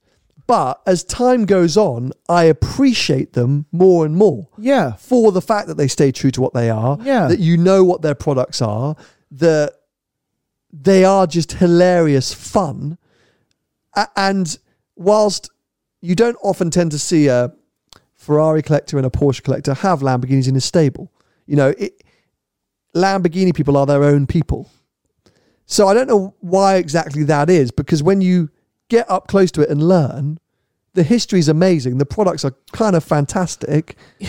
But 0.48 0.80
as 0.86 1.04
time 1.04 1.46
goes 1.46 1.76
on, 1.76 2.12
I 2.30 2.44
appreciate 2.44 3.34
them 3.34 3.66
more 3.72 4.06
and 4.06 4.16
more. 4.16 4.48
Yeah. 4.60 4.94
For 4.94 5.32
the 5.32 5.42
fact 5.42 5.68
that 5.68 5.76
they 5.78 5.88
stay 5.88 6.12
true 6.12 6.30
to 6.32 6.42
what 6.42 6.54
they 6.54 6.70
are, 6.70 6.98
Yeah. 7.02 7.28
that 7.28 7.40
you 7.40 7.58
know 7.58 7.84
what 7.84 8.02
their 8.04 8.14
products 8.16 8.62
are, 8.62 8.96
that 9.32 9.74
they 10.72 11.04
are 11.04 11.26
just 11.26 11.54
hilarious 11.54 12.32
fun. 12.34 12.98
A- 13.96 14.08
And 14.16 14.58
whilst 14.96 15.50
you 16.02 16.14
don't 16.16 16.38
often 16.44 16.70
tend 16.70 16.92
to 16.92 17.00
see 17.00 17.28
a 17.28 17.52
Ferrari 18.26 18.64
collector 18.64 18.98
and 18.98 19.06
a 19.06 19.10
Porsche 19.10 19.44
collector 19.44 19.74
have 19.76 20.00
Lamborghinis 20.00 20.48
in 20.48 20.56
his 20.56 20.66
stable, 20.66 21.12
you 21.46 21.56
know, 21.56 21.74
it, 21.78 22.04
Lamborghini 22.96 23.54
people 23.54 23.78
are 23.78 23.86
their 23.86 24.04
own 24.04 24.26
people. 24.26 24.70
So 25.68 25.88
I 25.88 25.94
don't 25.94 26.08
know 26.08 26.34
why 26.40 26.76
exactly 26.78 27.24
that 27.26 27.50
is, 27.50 27.72
because 27.72 28.02
when 28.02 28.22
you 28.22 28.50
get 28.90 29.10
up 29.10 29.28
close 29.28 29.52
to 29.52 29.62
it 29.62 29.70
and 29.70 29.88
learn, 29.88 30.40
the 30.94 31.04
history 31.04 31.40
is 31.40 31.50
amazing. 31.50 31.98
The 31.98 32.06
products 32.06 32.44
are 32.46 32.56
kind 32.72 32.96
of 32.96 33.04
fantastic. 33.04 33.96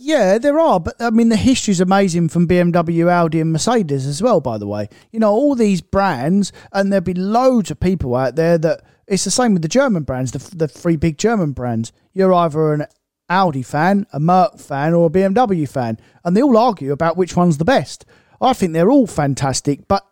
Yeah, 0.00 0.38
there 0.38 0.60
are, 0.60 0.78
but 0.78 0.94
I 1.00 1.10
mean, 1.10 1.28
the 1.28 1.36
history 1.36 1.72
is 1.72 1.80
amazing 1.80 2.28
from 2.28 2.46
BMW, 2.46 3.10
Audi, 3.10 3.40
and 3.40 3.50
Mercedes 3.50 4.06
as 4.06 4.22
well. 4.22 4.40
By 4.40 4.56
the 4.56 4.66
way, 4.68 4.88
you 5.10 5.18
know 5.18 5.32
all 5.32 5.56
these 5.56 5.80
brands, 5.80 6.52
and 6.72 6.92
there'll 6.92 7.02
be 7.02 7.14
loads 7.14 7.72
of 7.72 7.80
people 7.80 8.14
out 8.14 8.36
there 8.36 8.58
that 8.58 8.84
it's 9.08 9.24
the 9.24 9.30
same 9.30 9.52
with 9.54 9.62
the 9.62 9.68
German 9.68 10.02
brands, 10.04 10.32
the 10.32 10.56
the 10.56 10.68
three 10.68 10.96
big 10.96 11.18
German 11.18 11.52
brands. 11.52 11.92
You're 12.12 12.32
either 12.34 12.74
an 12.74 12.86
Audi 13.30 13.62
fan, 13.62 14.06
a 14.12 14.20
Merc 14.20 14.58
fan, 14.58 14.94
or 14.94 15.06
a 15.06 15.10
BMW 15.10 15.68
fan, 15.68 15.98
and 16.24 16.36
they 16.36 16.42
all 16.42 16.56
argue 16.56 16.92
about 16.92 17.16
which 17.16 17.36
one's 17.36 17.58
the 17.58 17.64
best. 17.64 18.04
I 18.40 18.52
think 18.52 18.72
they're 18.72 18.90
all 18.90 19.06
fantastic, 19.06 19.88
but 19.88 20.06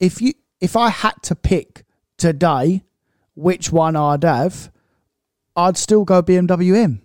if 0.00 0.20
you 0.20 0.32
if 0.60 0.76
I 0.76 0.88
had 0.88 1.14
to 1.24 1.34
pick 1.34 1.84
today 2.16 2.82
which 3.34 3.70
one 3.70 3.94
I'd 3.96 4.24
have, 4.24 4.70
I'd 5.54 5.76
still 5.76 6.04
go 6.04 6.22
BMW 6.22 6.76
M 6.76 7.02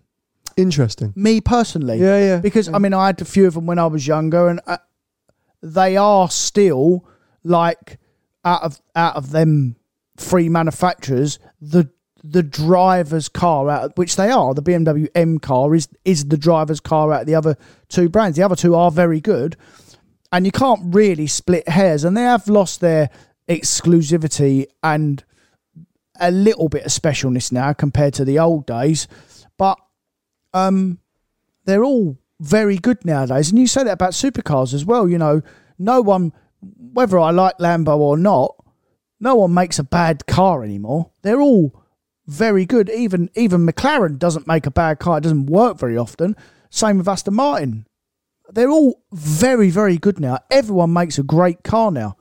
Interesting. 0.57 1.13
me 1.15 1.41
personally. 1.41 1.97
Yeah, 1.99 2.19
yeah, 2.19 2.37
Because 2.39 2.69
I 2.69 2.77
mean, 2.77 2.93
I 2.93 3.07
had 3.07 3.21
a 3.21 3.25
few 3.25 3.47
of 3.47 3.53
them 3.53 3.65
when 3.65 3.79
I 3.79 3.87
was 3.87 4.05
younger, 4.07 4.47
and 4.47 4.59
uh, 4.67 4.77
they 5.61 5.97
are 5.97 6.29
still 6.29 7.05
like 7.43 7.99
out 8.43 8.63
of 8.63 8.81
out 8.95 9.15
of 9.15 9.31
them 9.31 9.75
three 10.21 10.49
manufacturers, 10.49 11.39
the 11.59 11.89
the 12.23 12.43
driver's 12.43 13.27
car 13.27 13.67
out 13.69 13.97
which 13.97 14.15
they 14.15 14.29
are. 14.29 14.53
The 14.53 14.61
BMW 14.61 15.07
M 15.15 15.39
car 15.39 15.73
is 15.73 15.87
is 16.05 16.25
the 16.25 16.37
driver's 16.37 16.79
car 16.79 17.11
out 17.11 17.25
the 17.25 17.35
other 17.35 17.57
two 17.89 18.09
brands. 18.09 18.37
The 18.37 18.43
other 18.43 18.55
two 18.55 18.75
are 18.75 18.91
very 18.91 19.19
good, 19.19 19.57
and 20.31 20.45
you 20.45 20.51
can't 20.51 20.93
really 20.93 21.27
split 21.27 21.67
hairs. 21.67 22.03
And 22.03 22.15
they 22.15 22.23
have 22.23 22.47
lost 22.47 22.79
their 22.79 23.09
exclusivity 23.49 24.67
and 24.83 25.23
a 26.19 26.31
little 26.31 26.69
bit 26.69 26.85
of 26.85 26.91
specialness 26.91 27.51
now 27.51 27.73
compared 27.73 28.13
to 28.13 28.23
the 28.23 28.37
old 28.37 28.67
days, 28.67 29.07
but 29.57 29.77
um, 30.53 30.99
they're 31.65 31.83
all 31.83 32.17
very 32.39 32.77
good 32.77 33.03
nowadays. 33.05 33.49
And 33.49 33.59
you 33.59 33.67
say 33.67 33.83
that 33.83 33.93
about 33.93 34.11
supercars 34.11 34.73
as 34.73 34.85
well. 34.85 35.09
You 35.09 35.17
know, 35.17 35.41
no 35.79 36.01
one, 36.01 36.33
whether 36.61 37.17
I 37.19 37.31
like 37.31 37.57
Lambo 37.57 37.97
or 37.97 38.17
not, 38.17 38.55
no 39.21 39.35
one 39.35 39.53
makes 39.53 39.79
a 39.79 39.83
bad 39.83 40.25
car 40.25 40.63
anymore. 40.63 41.11
They're 41.21 41.39
all 41.39 41.81
very 42.25 42.65
good. 42.65 42.89
Even 42.89 43.29
even 43.35 43.65
McLaren 43.65 44.17
doesn't 44.17 44.47
make 44.47 44.65
a 44.65 44.71
bad 44.71 44.99
car. 44.99 45.19
It 45.19 45.21
doesn't 45.21 45.45
work 45.45 45.77
very 45.77 45.95
often. 45.95 46.35
Same 46.69 46.97
with 46.97 47.07
Aston 47.07 47.35
Martin. 47.35 47.85
They're 48.49 48.71
all 48.71 49.03
very 49.13 49.69
very 49.69 49.97
good 49.97 50.19
now. 50.19 50.39
Everyone 50.49 50.91
makes 50.91 51.17
a 51.17 51.23
great 51.23 51.63
car 51.63 51.91
now. 51.91 52.17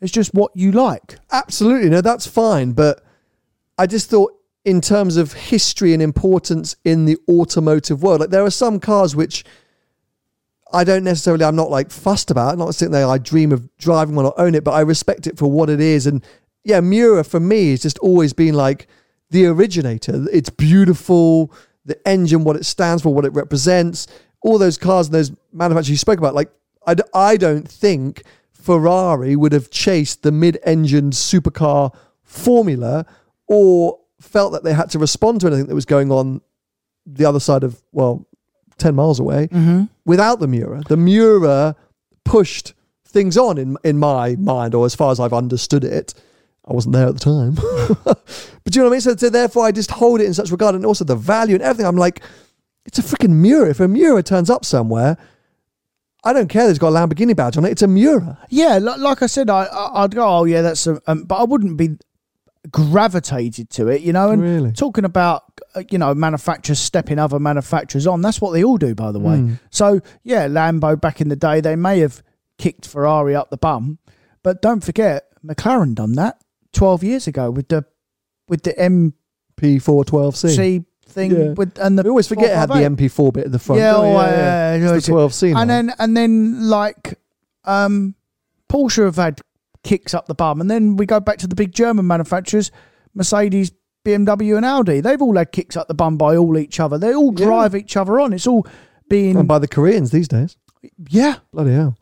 It's 0.00 0.12
just 0.12 0.34
what 0.34 0.50
you 0.54 0.72
like. 0.72 1.16
Absolutely. 1.30 1.88
No, 1.88 2.00
that's 2.00 2.26
fine. 2.26 2.72
But 2.72 3.04
I 3.78 3.86
just 3.86 4.10
thought, 4.10 4.32
in 4.64 4.80
terms 4.80 5.16
of 5.16 5.32
history 5.32 5.94
and 5.94 6.02
importance 6.02 6.74
in 6.84 7.04
the 7.04 7.16
automotive 7.28 8.02
world, 8.02 8.20
like 8.20 8.30
there 8.30 8.44
are 8.44 8.50
some 8.50 8.80
cars 8.80 9.14
which 9.14 9.44
I 10.72 10.84
don't 10.84 11.04
necessarily, 11.04 11.44
I'm 11.44 11.56
not 11.56 11.70
like 11.70 11.90
fussed 11.90 12.30
about. 12.30 12.52
I'm 12.52 12.58
not 12.58 12.74
sitting 12.74 12.92
there, 12.92 13.06
I 13.06 13.18
dream 13.18 13.52
of 13.52 13.68
driving 13.76 14.14
one 14.14 14.26
or 14.26 14.40
own 14.40 14.54
it, 14.54 14.64
but 14.64 14.72
I 14.72 14.80
respect 14.80 15.26
it 15.26 15.38
for 15.38 15.50
what 15.50 15.70
it 15.70 15.80
is. 15.80 16.06
And 16.06 16.24
yeah, 16.64 16.80
Miura 16.80 17.24
for 17.24 17.40
me 17.40 17.70
has 17.70 17.82
just 17.82 17.98
always 17.98 18.32
been 18.32 18.54
like 18.54 18.86
the 19.30 19.46
originator. 19.46 20.26
It's 20.32 20.50
beautiful, 20.50 21.52
the 21.84 21.96
engine, 22.06 22.44
what 22.44 22.56
it 22.56 22.64
stands 22.64 23.02
for, 23.02 23.12
what 23.12 23.24
it 23.24 23.32
represents, 23.32 24.06
all 24.42 24.58
those 24.58 24.78
cars 24.78 25.06
and 25.08 25.14
those 25.14 25.32
manufacturers 25.52 25.90
you 25.90 25.96
spoke 25.96 26.18
about. 26.18 26.34
Like, 26.34 26.50
I, 26.86 26.96
I 27.14 27.36
don't 27.36 27.68
think 27.68 28.22
Ferrari 28.50 29.36
would 29.36 29.52
have 29.52 29.70
chased 29.70 30.22
the 30.22 30.32
mid 30.32 30.58
engined 30.64 31.14
supercar 31.14 31.94
formula 32.22 33.06
or 33.46 33.98
felt 34.20 34.52
that 34.52 34.64
they 34.64 34.72
had 34.72 34.90
to 34.90 34.98
respond 34.98 35.40
to 35.40 35.48
anything 35.48 35.66
that 35.66 35.74
was 35.74 35.84
going 35.84 36.10
on 36.12 36.40
the 37.04 37.24
other 37.24 37.40
side 37.40 37.64
of, 37.64 37.82
well, 37.90 38.26
10 38.82 38.94
miles 38.94 39.20
away 39.20 39.48
without 40.04 40.40
the 40.40 40.48
Miura. 40.48 40.82
The 40.88 40.96
Miura 40.96 41.76
pushed 42.24 42.74
things 43.06 43.36
on 43.36 43.58
in, 43.58 43.76
in 43.84 43.98
my 43.98 44.36
mind, 44.36 44.74
or 44.74 44.86
as 44.86 44.94
far 44.94 45.12
as 45.12 45.20
I've 45.20 45.32
understood 45.32 45.84
it. 45.84 46.14
I 46.64 46.72
wasn't 46.72 46.94
there 46.94 47.08
at 47.08 47.14
the 47.14 47.20
time. 47.20 47.54
but 48.04 48.24
do 48.66 48.78
you 48.78 48.82
know 48.82 48.88
what 48.88 48.92
I 48.92 48.94
mean? 48.94 49.00
So, 49.00 49.16
so 49.16 49.30
therefore, 49.30 49.66
I 49.66 49.72
just 49.72 49.90
hold 49.90 50.20
it 50.20 50.26
in 50.26 50.34
such 50.34 50.50
regard 50.50 50.76
and 50.76 50.86
also 50.86 51.04
the 51.04 51.16
value 51.16 51.54
and 51.54 51.62
everything. 51.62 51.86
I'm 51.86 51.96
like, 51.96 52.22
it's 52.84 52.98
a 52.98 53.02
freaking 53.02 53.30
Miura. 53.30 53.70
If 53.70 53.80
a 53.80 53.88
Miura 53.88 54.22
turns 54.22 54.48
up 54.48 54.64
somewhere, 54.64 55.16
I 56.24 56.32
don't 56.32 56.48
care 56.48 56.64
that 56.64 56.70
it's 56.70 56.78
got 56.78 56.90
a 56.90 56.92
Lamborghini 56.92 57.34
badge 57.34 57.56
on 57.56 57.64
it. 57.64 57.70
It's 57.72 57.82
a 57.82 57.88
Miura. 57.88 58.38
Yeah, 58.48 58.78
like, 58.78 58.98
like 58.98 59.22
I 59.22 59.26
said, 59.26 59.50
I, 59.50 59.64
I 59.64 60.04
I'd 60.04 60.14
go, 60.14 60.24
oh 60.24 60.44
yeah, 60.44 60.62
that's 60.62 60.86
a, 60.86 61.02
um, 61.08 61.24
but 61.24 61.36
I 61.36 61.44
wouldn't 61.44 61.76
be 61.76 61.98
gravitated 62.70 63.70
to 63.70 63.88
it, 63.88 64.02
you 64.02 64.12
know. 64.12 64.30
And 64.30 64.40
Really? 64.42 64.72
talking 64.72 65.04
about 65.04 65.42
uh, 65.74 65.82
you 65.90 65.98
know 65.98 66.14
manufacturers 66.14 66.78
stepping 66.78 67.18
other 67.18 67.38
manufacturers 67.38 68.06
on, 68.06 68.22
that's 68.22 68.40
what 68.40 68.52
they 68.52 68.62
all 68.64 68.76
do, 68.78 68.94
by 68.94 69.12
the 69.12 69.18
way. 69.20 69.36
Hmm. 69.38 69.54
So 69.70 70.00
yeah, 70.22 70.46
Lambo 70.48 71.00
back 71.00 71.20
in 71.20 71.28
the 71.28 71.36
day, 71.36 71.60
they 71.60 71.76
may 71.76 71.98
have 72.00 72.22
kicked 72.58 72.86
Ferrari 72.86 73.34
up 73.34 73.50
the 73.50 73.56
bum, 73.56 73.98
but 74.42 74.62
don't 74.62 74.84
forget 74.84 75.24
McLaren 75.44 75.94
done 75.94 76.12
that 76.12 76.38
twelve 76.72 77.02
years 77.02 77.26
ago 77.26 77.50
with 77.50 77.68
the 77.68 77.84
with 78.48 78.62
the 78.62 78.78
MC 78.78 79.14
P412C. 79.60 80.84
thing 81.06 81.30
Yeah. 81.30 81.52
with 81.52 81.78
and 81.78 81.98
the 81.98 82.02
We 82.02 82.08
always 82.10 82.26
forget 82.28 82.50
it 82.50 82.56
had 82.56 82.68
the 82.70 82.74
MP4 82.84 83.32
bit 83.34 83.44
at 83.46 83.52
the 83.52 83.58
front. 83.58 83.80
Yeah, 83.80 83.96
oh, 83.96 84.12
yeah, 84.12 84.76
yeah, 84.76 84.94
It's 84.94 85.06
the 85.06 85.12
12C. 85.12 85.54
and 85.54 85.68
then 85.68 85.92
and 85.98 86.16
then 86.16 86.68
like 86.70 87.18
um 87.64 88.14
Porsche 88.70 89.04
have 89.04 89.16
had 89.16 89.40
kicks 89.84 90.14
up 90.14 90.26
the 90.26 90.34
bum, 90.34 90.60
and 90.60 90.70
then 90.70 90.96
we 90.96 91.06
go 91.06 91.20
back 91.20 91.38
to 91.38 91.46
the 91.46 91.54
big 91.54 91.72
German 91.72 92.06
manufacturers, 92.06 92.70
Mercedes, 93.14 93.72
BMW, 94.04 94.56
and 94.56 94.64
Audi. 94.66 95.00
They've 95.00 95.20
all 95.22 95.36
had 95.36 95.52
kicks 95.52 95.76
up 95.76 95.88
the 95.88 95.94
bum 95.94 96.16
by 96.16 96.36
all 96.36 96.56
each 96.58 96.80
other. 96.80 96.98
They 96.98 97.14
all 97.14 97.32
Yeah. 97.36 97.46
drive 97.46 97.74
each 97.74 97.96
other 97.96 98.18
on. 98.20 98.32
It's 98.32 98.46
all 98.46 98.66
being 99.08 99.36
and 99.36 99.46
by 99.48 99.58
the 99.58 99.68
Koreans 99.68 100.10
these 100.10 100.28
days. 100.28 100.56
yeah. 101.08 101.36
Bloody 101.52 101.72
hell. 101.72 101.96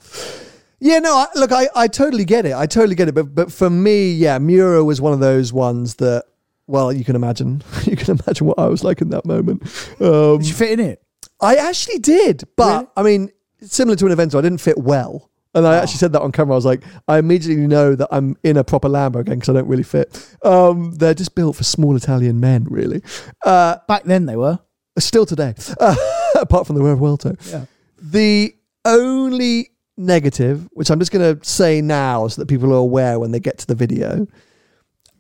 Yeah, 0.82 0.98
no, 1.00 1.14
I, 1.14 1.26
look, 1.34 1.52
I, 1.52 1.68
I 1.76 1.88
totally 1.88 2.24
get 2.24 2.46
it. 2.46 2.54
I 2.54 2.64
totally 2.66 2.94
get 2.94 3.08
it. 3.08 3.14
But 3.14 3.34
but 3.34 3.52
for 3.52 3.68
me, 3.68 4.12
yeah, 4.12 4.38
Miura 4.38 4.82
was 4.82 4.98
one 5.00 5.12
of 5.12 5.20
those 5.20 5.52
ones 5.52 5.96
that, 5.96 6.24
well, 6.66 6.90
you 6.92 7.04
can 7.04 7.16
imagine. 7.16 7.62
You 7.84 7.96
can 7.96 8.18
imagine 8.18 8.46
what 8.46 8.58
I 8.58 8.66
was 8.66 8.82
like 8.82 9.02
in 9.02 9.10
that 9.10 9.26
moment. 9.26 9.62
Um, 10.00 10.38
Did 10.38 10.46
you 10.48 10.54
fit 10.54 10.78
in 10.78 10.80
it? 10.80 11.02
I 11.40 11.56
actually 11.56 11.98
did. 11.98 12.44
But, 12.56 12.90
I 12.96 13.02
mean, 13.02 13.30
similar 13.60 13.96
to 13.96 14.06
an 14.06 14.12
event, 14.12 14.34
I 14.34 14.40
didn't 14.40 14.58
fit 14.62 14.78
well. 14.78 15.28
And 15.54 15.66
I 15.66 15.76
actually 15.78 15.98
said 15.98 16.12
that 16.12 16.22
on 16.22 16.30
camera. 16.30 16.54
I 16.54 16.56
was 16.56 16.64
like, 16.64 16.84
I 17.08 17.18
immediately 17.18 17.66
know 17.66 17.96
that 17.96 18.08
I'm 18.12 18.36
in 18.44 18.56
a 18.56 18.62
proper 18.64 18.88
Lambo 18.88 19.16
again 19.16 19.36
because 19.40 19.48
I 19.48 19.52
don't 19.54 19.66
really 19.68 19.82
fit. 19.82 20.36
Um, 20.44 20.92
they're 20.92 21.14
just 21.14 21.34
built 21.34 21.56
for 21.56 21.64
small 21.64 21.96
Italian 21.96 22.38
men, 22.38 22.66
really. 22.70 23.02
Uh, 23.44 23.76
Back 23.88 24.04
then 24.04 24.26
they 24.26 24.36
were. 24.36 24.60
still 24.98 25.26
today, 25.26 25.54
uh, 25.80 25.96
apart 26.40 26.66
from 26.66 26.76
the 26.76 26.82
Revuelto. 26.82 27.34
Yeah. 27.50 27.64
The 28.00 28.54
only 28.84 29.70
negative, 29.96 30.68
which 30.72 30.88
I'm 30.90 30.98
just 31.00 31.10
going 31.10 31.36
to 31.38 31.44
say 31.44 31.80
now 31.80 32.28
so 32.28 32.40
that 32.42 32.46
people 32.46 32.72
are 32.72 32.76
aware 32.76 33.18
when 33.18 33.32
they 33.32 33.40
get 33.40 33.58
to 33.58 33.66
the 33.66 33.74
video, 33.74 34.26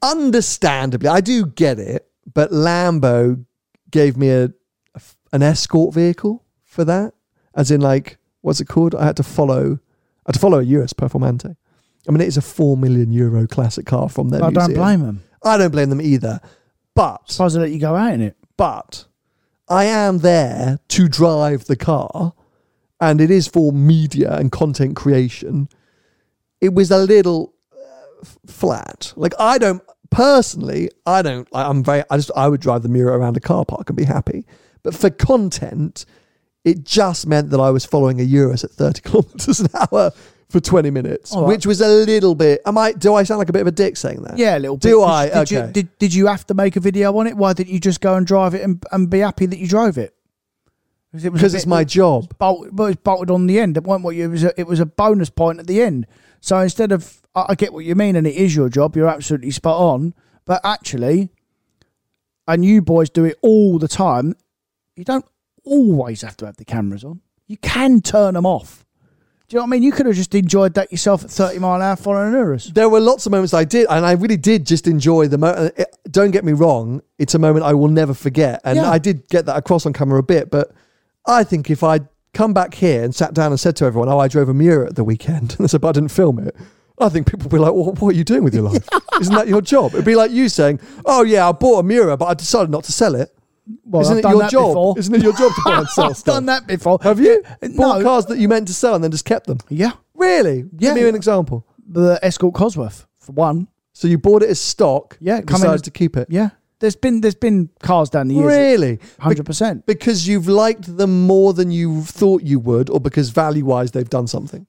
understandably, 0.02 1.08
I 1.08 1.20
do 1.20 1.46
get 1.46 1.78
it, 1.78 2.06
but 2.32 2.50
Lambo 2.50 3.44
gave 3.90 4.16
me 4.16 4.30
a, 4.30 4.44
a- 4.94 5.00
an 5.32 5.42
escort 5.42 5.94
vehicle 5.94 6.44
for 6.64 6.84
that, 6.84 7.14
as 7.54 7.70
in 7.70 7.80
like 7.80 8.18
what's 8.42 8.60
it 8.60 8.66
called? 8.68 8.94
I 8.94 9.04
had 9.06 9.16
to 9.18 9.22
follow, 9.22 9.78
I 10.30 10.32
had 10.32 10.34
to 10.34 10.40
follow 10.40 10.60
a 10.60 10.62
Urus 10.62 10.92
Performante. 10.92 11.56
I 12.08 12.12
mean, 12.12 12.20
it 12.20 12.28
is 12.28 12.36
a 12.36 12.42
four 12.42 12.76
million 12.76 13.12
euro 13.12 13.46
classic 13.48 13.84
car 13.84 14.08
from 14.08 14.28
their 14.28 14.42
I 14.44 14.50
don't 14.50 14.74
blame 14.74 15.00
them. 15.02 15.22
I 15.42 15.56
don't 15.58 15.72
blame 15.72 15.90
them 15.90 16.00
either, 16.00 16.40
but 16.94 17.28
Suppose 17.30 17.54
they 17.54 17.60
let 17.60 17.72
you 17.72 17.80
go 17.80 17.96
out 17.96 18.12
in 18.14 18.20
it. 18.20 18.36
but 18.56 19.06
I 19.68 19.86
am 19.86 20.18
there 20.18 20.78
to 20.88 21.08
drive 21.08 21.64
the 21.64 21.74
car 21.76 22.32
and 23.00 23.20
it 23.20 23.30
is 23.30 23.48
for 23.48 23.72
media 23.72 24.32
and 24.36 24.52
content 24.52 24.94
creation. 24.96 25.68
it 26.60 26.74
was 26.74 26.90
a 26.92 26.98
little 26.98 27.54
uh, 27.72 27.76
f- 28.22 28.38
flat. 28.46 29.12
Like 29.16 29.32
I 29.40 29.58
don't 29.58 29.82
personally, 30.10 30.90
I 31.06 31.22
don't. 31.22 31.48
I- 31.52 31.68
I'm 31.68 31.82
very. 31.82 32.04
I 32.08 32.16
just 32.18 32.30
I 32.36 32.46
would 32.48 32.60
drive 32.60 32.82
the 32.82 32.88
Miura 32.88 33.16
around 33.18 33.36
a 33.36 33.40
car 33.40 33.64
park 33.64 33.88
and 33.90 33.96
be 33.96 34.04
happy. 34.04 34.46
But 34.84 34.94
for 34.94 35.10
content, 35.10 36.04
it 36.64 36.84
just 36.84 37.26
meant 37.26 37.50
that 37.50 37.60
I 37.60 37.70
was 37.70 37.84
following 37.84 38.20
a 38.20 38.24
Urus 38.24 38.64
at 38.64 38.70
30 38.70 39.00
kilometers 39.04 39.60
an 39.60 39.68
hour 39.74 40.10
for 40.48 40.60
20 40.60 40.90
minutes, 40.90 41.32
right. 41.34 41.46
which 41.46 41.64
was 41.64 41.80
a 41.80 41.88
little 41.88 42.34
bit. 42.34 42.60
Am 42.66 42.76
I? 42.76 42.92
Do 42.92 43.14
I 43.14 43.22
sound 43.22 43.38
like 43.38 43.48
a 43.48 43.52
bit 43.52 43.62
of 43.62 43.68
a 43.68 43.72
dick 43.72 43.96
saying 43.96 44.22
that? 44.22 44.36
Yeah, 44.36 44.58
a 44.58 44.60
little 44.60 44.76
bit. 44.76 44.82
Do 44.82 45.00
Did- 45.00 45.04
I? 45.08 45.26
Did, 45.26 45.36
okay. 45.36 45.66
you, 45.66 45.72
did, 45.72 45.98
did 45.98 46.14
you 46.14 46.26
have 46.26 46.46
to 46.48 46.54
make 46.54 46.76
a 46.76 46.80
video 46.80 47.16
on 47.18 47.26
it? 47.26 47.36
Why 47.36 47.52
didn't 47.52 47.72
you 47.72 47.80
just 47.80 48.00
go 48.00 48.14
and 48.16 48.26
drive 48.26 48.54
it 48.54 48.62
and, 48.62 48.84
and 48.90 49.08
be 49.08 49.20
happy 49.20 49.46
that 49.46 49.58
you 49.58 49.68
drove 49.68 49.96
it? 49.96 50.14
it 51.12 51.32
because 51.32 51.54
it's 51.54 51.64
bit- 51.64 51.70
my 51.70 51.84
job. 51.84 52.36
bolt, 52.38 52.68
but 52.72 52.84
it's 52.92 53.00
bolted 53.02 53.30
on 53.30 53.46
the 53.46 53.58
end. 53.60 53.76
It 53.76 53.84
wasn't 53.84 54.04
what 54.04 54.16
you. 54.16 54.24
It 54.24 54.28
was 54.28 54.44
a, 54.44 54.60
it 54.60 54.66
was 54.66 54.80
a 54.80 54.86
bonus 54.86 55.30
point 55.30 55.60
at 55.60 55.66
the 55.66 55.82
end. 55.82 56.06
So 56.40 56.58
instead 56.58 56.90
of, 56.92 57.22
I, 57.34 57.46
I 57.50 57.54
get 57.54 57.72
what 57.72 57.84
you 57.84 57.94
mean, 57.94 58.16
and 58.16 58.26
it 58.26 58.34
is 58.34 58.54
your 58.54 58.68
job. 58.68 58.96
You're 58.96 59.08
absolutely 59.08 59.52
spot 59.52 59.76
on. 59.80 60.14
But 60.46 60.60
actually, 60.64 61.30
and 62.48 62.64
you 62.64 62.82
boys 62.82 63.08
do 63.08 63.24
it 63.24 63.36
all 63.40 63.78
the 63.78 63.88
time. 63.88 64.34
You 64.96 65.04
don't 65.04 65.24
always 65.70 66.20
have 66.22 66.36
to 66.38 66.46
have 66.46 66.56
the 66.56 66.64
cameras 66.64 67.04
on. 67.04 67.20
You 67.46 67.56
can 67.56 68.00
turn 68.02 68.34
them 68.34 68.44
off. 68.44 68.84
Do 69.48 69.54
you 69.56 69.58
know 69.58 69.62
what 69.64 69.68
I 69.68 69.70
mean? 69.70 69.82
You 69.82 69.92
could 69.92 70.06
have 70.06 70.14
just 70.14 70.34
enjoyed 70.34 70.74
that 70.74 70.92
yourself 70.92 71.24
at 71.24 71.30
30 71.30 71.58
mile 71.58 71.74
an 71.76 71.82
hour 71.82 71.96
following 71.96 72.28
an 72.28 72.34
Urus. 72.38 72.66
There 72.66 72.88
were 72.88 73.00
lots 73.00 73.26
of 73.26 73.32
moments 73.32 73.52
I 73.54 73.64
did, 73.64 73.86
and 73.90 74.06
I 74.06 74.12
really 74.12 74.36
did 74.36 74.64
just 74.66 74.86
enjoy 74.86 75.26
the 75.26 75.38
moment. 75.38 75.74
Uh, 75.78 75.84
don't 76.10 76.30
get 76.30 76.44
me 76.44 76.52
wrong; 76.52 77.02
it's 77.18 77.34
a 77.34 77.38
moment 77.38 77.64
I 77.64 77.74
will 77.74 77.88
never 77.88 78.14
forget, 78.14 78.60
and 78.64 78.76
Yeah. 78.76 78.90
I 78.90 78.98
did 78.98 79.28
get 79.28 79.46
that 79.46 79.56
across 79.56 79.86
on 79.86 79.92
camera 79.92 80.20
a 80.20 80.22
bit. 80.22 80.50
But 80.50 80.70
I 81.26 81.42
think 81.42 81.68
if 81.70 81.82
I'd 81.82 82.06
come 82.32 82.52
back 82.54 82.74
here 82.74 83.02
and 83.02 83.12
sat 83.12 83.34
down 83.34 83.50
and 83.50 83.58
said 83.58 83.74
to 83.76 83.84
everyone, 83.86 84.08
"Oh, 84.08 84.20
I 84.20 84.28
drove 84.28 84.48
a 84.48 84.54
Miura 84.54 84.86
at 84.86 84.94
the 84.94 85.02
weekend," 85.02 85.56
and 85.58 85.68
"But 85.68 85.84
I 85.88 85.92
didn't 85.92 86.12
film 86.12 86.38
it," 86.38 86.54
I 87.00 87.08
think 87.08 87.26
people 87.26 87.44
would 87.48 87.52
be 87.56 87.58
like, 87.58 87.72
well, 87.72 87.92
"What 87.98 88.14
are 88.14 88.16
you 88.16 88.22
doing 88.22 88.44
with 88.44 88.54
your 88.54 88.62
life? 88.70 88.86
Isn't 89.20 89.34
that 89.34 89.48
your 89.48 89.62
job?" 89.62 89.94
It'd 89.94 90.04
be 90.04 90.14
like 90.14 90.30
you 90.30 90.48
saying, 90.48 90.78
"Oh 91.04 91.24
yeah, 91.24 91.48
I 91.48 91.50
bought 91.50 91.80
a 91.80 91.82
Miura, 91.82 92.16
but 92.16 92.26
I 92.26 92.34
decided 92.34 92.70
not 92.70 92.84
to 92.84 92.92
sell 92.92 93.16
it." 93.16 93.34
Well, 93.84 94.02
Isn't 94.02 94.24
I've 94.24 94.32
it 94.34 94.36
your 94.38 94.48
job? 94.48 94.68
before. 94.70 94.98
Isn't 94.98 95.14
it 95.14 95.22
your 95.22 95.32
job 95.32 95.52
to 95.54 95.62
buy 95.64 95.78
and 95.78 95.88
sell 95.96 96.10
I've 96.10 96.16
stuff? 96.16 96.34
done 96.34 96.46
that 96.46 96.66
before. 96.66 96.98
Have 97.02 97.20
you 97.20 97.42
bought 97.76 97.98
No. 97.98 98.02
cars 98.02 98.26
that 98.26 98.38
you 98.38 98.48
meant 98.48 98.68
to 98.68 98.74
sell 98.74 98.94
and 98.94 99.02
then 99.04 99.10
just 99.10 99.24
kept 99.24 99.46
them? 99.46 99.58
Yeah. 99.68 99.92
Really? 100.14 100.58
Yeah. 100.78 100.94
Give 100.94 100.94
me 101.02 101.08
an 101.08 101.14
example. 101.14 101.66
The 101.86 102.18
Escort 102.22 102.54
Cosworth, 102.54 103.06
for 103.18 103.32
one. 103.32 103.68
So 103.92 104.06
you 104.08 104.16
bought 104.18 104.42
it 104.42 104.48
as 104.50 104.60
stock. 104.60 105.16
Yeah, 105.20 105.38
in 105.38 105.46
decided 105.46 105.74
as- 105.74 105.82
to 105.82 105.90
keep 105.90 106.16
it. 106.16 106.28
Yeah. 106.30 106.50
There's 106.78 106.96
been 106.96 107.20
there's 107.20 107.34
been 107.34 107.68
cars 107.82 108.08
down 108.08 108.28
the 108.28 108.36
years. 108.36 108.46
Really? 108.46 109.00
Hundred 109.18 109.44
percent. 109.44 109.84
Because 109.84 110.26
you've 110.26 110.48
liked 110.48 110.96
them 110.96 111.26
more 111.26 111.52
than 111.52 111.70
you 111.70 112.02
thought 112.02 112.42
you 112.42 112.58
would, 112.58 112.88
or 112.88 112.98
because 113.00 113.28
value 113.30 113.66
wise 113.66 113.90
they've 113.90 114.08
done 114.08 114.26
something? 114.26 114.66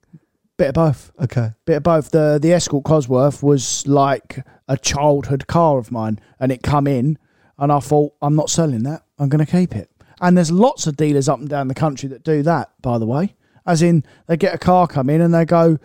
Bit 0.58 0.68
of 0.68 0.74
both. 0.74 1.10
Okay. 1.22 1.52
Bit 1.64 1.76
of 1.78 1.82
both. 1.84 2.10
The 2.10 2.38
the 2.42 2.52
Escort 2.52 2.84
Cosworth 2.84 3.42
was 3.42 3.86
like 3.86 4.44
a 4.68 4.76
childhood 4.76 5.46
car 5.46 5.78
of 5.78 5.90
mine, 5.90 6.20
and 6.38 6.52
it 6.52 6.62
come 6.62 6.86
in, 6.86 7.16
and 7.62 7.70
I 7.70 7.78
thought 7.78 8.12
I'm 8.20 8.34
not 8.34 8.50
selling 8.50 8.82
that. 8.82 9.04
I'm 9.20 9.28
going 9.28 9.44
to 9.44 9.50
keep 9.50 9.76
it. 9.76 9.88
And 10.20 10.36
there's 10.36 10.50
lots 10.50 10.88
of 10.88 10.96
dealers 10.96 11.28
up 11.28 11.38
and 11.38 11.48
down 11.48 11.68
the 11.68 11.74
country 11.74 12.08
that 12.08 12.24
do 12.24 12.42
that. 12.42 12.72
By 12.82 12.98
the 12.98 13.06
way, 13.06 13.36
as 13.64 13.82
in 13.82 14.04
they 14.26 14.36
get 14.36 14.52
a 14.52 14.58
car 14.58 14.88
come 14.88 15.08
in 15.08 15.20
and 15.20 15.32
they 15.32 15.44
go, 15.44 15.78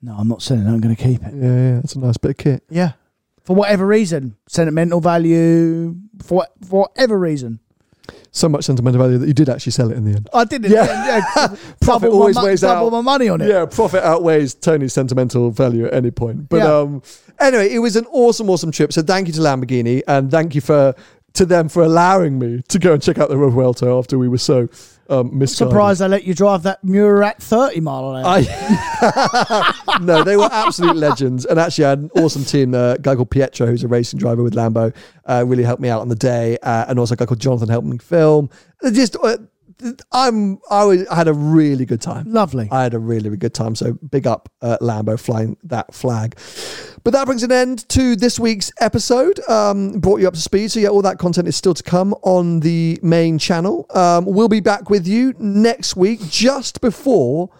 "No, 0.00 0.14
I'm 0.18 0.26
not 0.26 0.40
selling. 0.40 0.66
it, 0.66 0.70
I'm 0.70 0.80
going 0.80 0.96
to 0.96 1.02
keep 1.02 1.22
it." 1.22 1.34
Yeah, 1.34 1.54
yeah, 1.54 1.74
that's 1.76 1.94
a 1.94 1.98
nice 1.98 2.16
bit 2.16 2.30
of 2.30 2.36
kit. 2.38 2.64
Yeah, 2.70 2.92
for 3.44 3.54
whatever 3.54 3.86
reason, 3.86 4.36
sentimental 4.48 5.02
value, 5.02 5.96
for 6.22 6.46
for 6.66 6.88
whatever 6.88 7.18
reason. 7.18 7.60
So 8.32 8.48
much 8.48 8.64
sentimental 8.64 9.00
value 9.02 9.18
that 9.18 9.26
you 9.26 9.34
did 9.34 9.48
actually 9.48 9.72
sell 9.72 9.90
it 9.90 9.96
in 9.96 10.04
the 10.04 10.12
end. 10.12 10.28
I 10.32 10.44
didn't. 10.44 10.70
Yeah. 10.70 10.84
yeah, 11.36 11.56
Profit 11.80 12.10
always 12.10 12.36
my, 12.36 12.44
weighs 12.44 12.60
double 12.60 12.86
out. 12.86 12.92
my 12.92 13.00
money 13.00 13.28
on 13.28 13.40
it. 13.40 13.48
Yeah, 13.48 13.66
profit 13.66 14.04
outweighs 14.04 14.54
Tony's 14.54 14.92
sentimental 14.92 15.50
value 15.50 15.86
at 15.86 15.94
any 15.94 16.12
point. 16.12 16.48
But 16.48 16.58
Yeah. 16.58 16.78
um, 16.78 17.02
anyway, 17.40 17.70
it 17.74 17.80
was 17.80 17.96
an 17.96 18.06
awesome, 18.06 18.48
awesome 18.48 18.70
trip. 18.70 18.92
So 18.92 19.02
thank 19.02 19.26
you 19.26 19.32
to 19.32 19.40
Lamborghini 19.40 20.02
and 20.06 20.30
thank 20.30 20.54
you 20.54 20.60
for 20.60 20.94
to 21.32 21.46
them 21.46 21.68
for 21.68 21.82
allowing 21.82 22.38
me 22.38 22.60
to 22.68 22.78
go 22.78 22.92
and 22.92 23.02
check 23.02 23.18
out 23.18 23.28
the 23.30 23.36
Revuelto 23.36 23.98
after 23.98 24.18
we 24.18 24.28
were 24.28 24.38
so 24.38 24.68
um, 25.10 25.36
misguided. 25.36 25.70
Surprised 25.70 26.00
they 26.00 26.08
let 26.08 26.24
you 26.24 26.34
drive 26.34 26.62
that 26.62 26.82
Murat 26.84 27.42
30 27.42 27.80
mile 27.80 28.14
an 28.14 28.24
hour. 28.24 28.44
I 28.46 29.98
no, 30.00 30.22
they 30.22 30.36
were 30.36 30.48
absolute 30.50 30.96
legends, 30.96 31.44
and 31.44 31.58
actually, 31.58 31.84
I 31.86 31.90
had 31.90 31.98
an 31.98 32.10
awesome 32.16 32.44
team. 32.44 32.74
Uh, 32.74 32.94
a 32.94 32.98
guy 32.98 33.14
called 33.16 33.30
Pietro, 33.30 33.66
who's 33.66 33.84
a 33.84 33.88
racing 33.88 34.18
driver 34.18 34.42
with 34.42 34.54
Lambo, 34.54 34.94
uh, 35.26 35.44
really 35.46 35.64
helped 35.64 35.82
me 35.82 35.88
out 35.88 36.00
on 36.00 36.08
the 36.08 36.14
day, 36.14 36.58
uh, 36.62 36.86
and 36.88 36.98
also 36.98 37.14
a 37.14 37.16
guy 37.16 37.26
called 37.26 37.40
Jonathan 37.40 37.68
helped 37.68 37.86
me 37.86 37.98
film. 37.98 38.50
Just, 38.92 39.16
uh, 39.16 39.36
I'm, 40.12 40.58
I, 40.70 40.84
was, 40.84 41.06
I 41.08 41.14
had 41.14 41.28
a 41.28 41.34
really 41.34 41.84
good 41.84 42.00
time. 42.00 42.30
Lovely. 42.32 42.68
I 42.70 42.82
had 42.82 42.94
a 42.94 42.98
really, 42.98 43.24
really 43.24 43.36
good 43.36 43.54
time. 43.54 43.74
So 43.74 43.94
big 43.94 44.26
up 44.26 44.50
uh, 44.62 44.78
Lambo 44.80 45.18
flying 45.18 45.56
that 45.64 45.94
flag. 45.94 46.38
But 47.02 47.12
that 47.12 47.26
brings 47.26 47.42
an 47.42 47.52
end 47.52 47.88
to 47.90 48.16
this 48.16 48.38
week's 48.38 48.70
episode. 48.80 49.40
Um, 49.48 50.00
brought 50.00 50.20
you 50.20 50.28
up 50.28 50.34
to 50.34 50.40
speed. 50.40 50.70
So 50.70 50.80
yeah, 50.80 50.88
all 50.88 51.02
that 51.02 51.18
content 51.18 51.48
is 51.48 51.56
still 51.56 51.74
to 51.74 51.82
come 51.82 52.14
on 52.22 52.60
the 52.60 52.98
main 53.02 53.38
channel. 53.38 53.86
Um, 53.90 54.26
we'll 54.26 54.48
be 54.48 54.60
back 54.60 54.90
with 54.90 55.06
you 55.06 55.34
next 55.38 55.96
week, 55.96 56.20
just 56.28 56.80
before. 56.80 57.50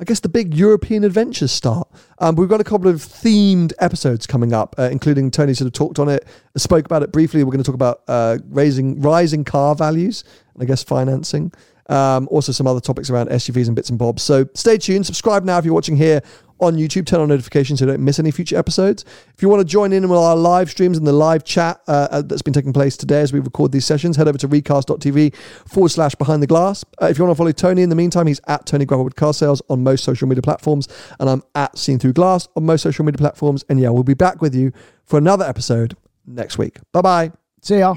I 0.00 0.04
guess 0.04 0.18
the 0.18 0.28
big 0.28 0.54
European 0.54 1.04
adventures 1.04 1.52
start. 1.52 1.88
Um, 2.18 2.34
we've 2.34 2.48
got 2.48 2.60
a 2.60 2.64
couple 2.64 2.88
of 2.88 2.96
themed 2.96 3.72
episodes 3.78 4.26
coming 4.26 4.52
up, 4.52 4.74
uh, 4.76 4.88
including 4.90 5.30
Tony 5.30 5.54
sort 5.54 5.66
of 5.66 5.72
talked 5.72 6.00
on 6.00 6.08
it, 6.08 6.26
spoke 6.56 6.84
about 6.84 7.04
it 7.04 7.12
briefly. 7.12 7.44
We're 7.44 7.52
going 7.52 7.62
to 7.62 7.66
talk 7.66 7.76
about 7.76 8.02
uh, 8.08 8.38
raising 8.48 9.00
rising 9.00 9.44
car 9.44 9.76
values 9.76 10.24
and 10.54 10.62
I 10.62 10.66
guess 10.66 10.82
financing. 10.82 11.52
Um, 11.88 12.28
also, 12.30 12.52
some 12.52 12.66
other 12.66 12.80
topics 12.80 13.10
around 13.10 13.28
SUVs 13.28 13.66
and 13.66 13.76
bits 13.76 13.90
and 13.90 13.98
bobs. 13.98 14.22
So 14.22 14.46
stay 14.54 14.78
tuned. 14.78 15.06
Subscribe 15.06 15.44
now 15.44 15.58
if 15.58 15.64
you're 15.64 15.74
watching 15.74 15.96
here 15.96 16.22
on 16.60 16.76
YouTube. 16.76 17.06
Turn 17.06 17.20
on 17.20 17.28
notifications 17.28 17.78
so 17.78 17.84
you 17.84 17.92
don't 17.92 18.02
miss 18.02 18.18
any 18.18 18.30
future 18.30 18.56
episodes. 18.56 19.04
If 19.34 19.42
you 19.42 19.48
want 19.48 19.60
to 19.60 19.64
join 19.66 19.92
in 19.92 20.08
with 20.08 20.18
our 20.18 20.36
live 20.36 20.70
streams 20.70 20.96
and 20.96 21.06
the 21.06 21.12
live 21.12 21.44
chat 21.44 21.80
uh, 21.86 22.08
uh, 22.10 22.22
that's 22.22 22.42
been 22.42 22.54
taking 22.54 22.72
place 22.72 22.96
today 22.96 23.20
as 23.20 23.32
we 23.32 23.40
record 23.40 23.72
these 23.72 23.84
sessions, 23.84 24.16
head 24.16 24.28
over 24.28 24.38
to 24.38 24.48
recast.tv 24.48 25.34
forward 25.68 25.90
slash 25.90 26.14
behind 26.14 26.42
the 26.42 26.46
glass. 26.46 26.84
Uh, 27.02 27.06
if 27.06 27.18
you 27.18 27.24
want 27.24 27.36
to 27.36 27.38
follow 27.38 27.52
Tony 27.52 27.82
in 27.82 27.90
the 27.90 27.96
meantime, 27.96 28.26
he's 28.26 28.40
at 28.46 28.64
Tony 28.66 28.84
Gravel 28.84 29.04
with 29.04 29.16
Car 29.16 29.34
Sales 29.34 29.60
on 29.68 29.82
most 29.82 30.04
social 30.04 30.26
media 30.26 30.42
platforms, 30.42 30.88
and 31.20 31.28
I'm 31.28 31.42
at 31.54 31.76
Seen 31.76 31.98
Through 31.98 32.14
Glass 32.14 32.48
on 32.56 32.64
most 32.64 32.82
social 32.82 33.04
media 33.04 33.18
platforms. 33.18 33.64
And 33.68 33.78
yeah, 33.78 33.90
we'll 33.90 34.04
be 34.04 34.14
back 34.14 34.40
with 34.40 34.54
you 34.54 34.72
for 35.04 35.18
another 35.18 35.44
episode 35.44 35.96
next 36.26 36.56
week. 36.56 36.78
Bye 36.92 37.02
bye. 37.02 37.32
See 37.60 37.78
ya. 37.78 37.96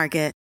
Market. 0.01 0.40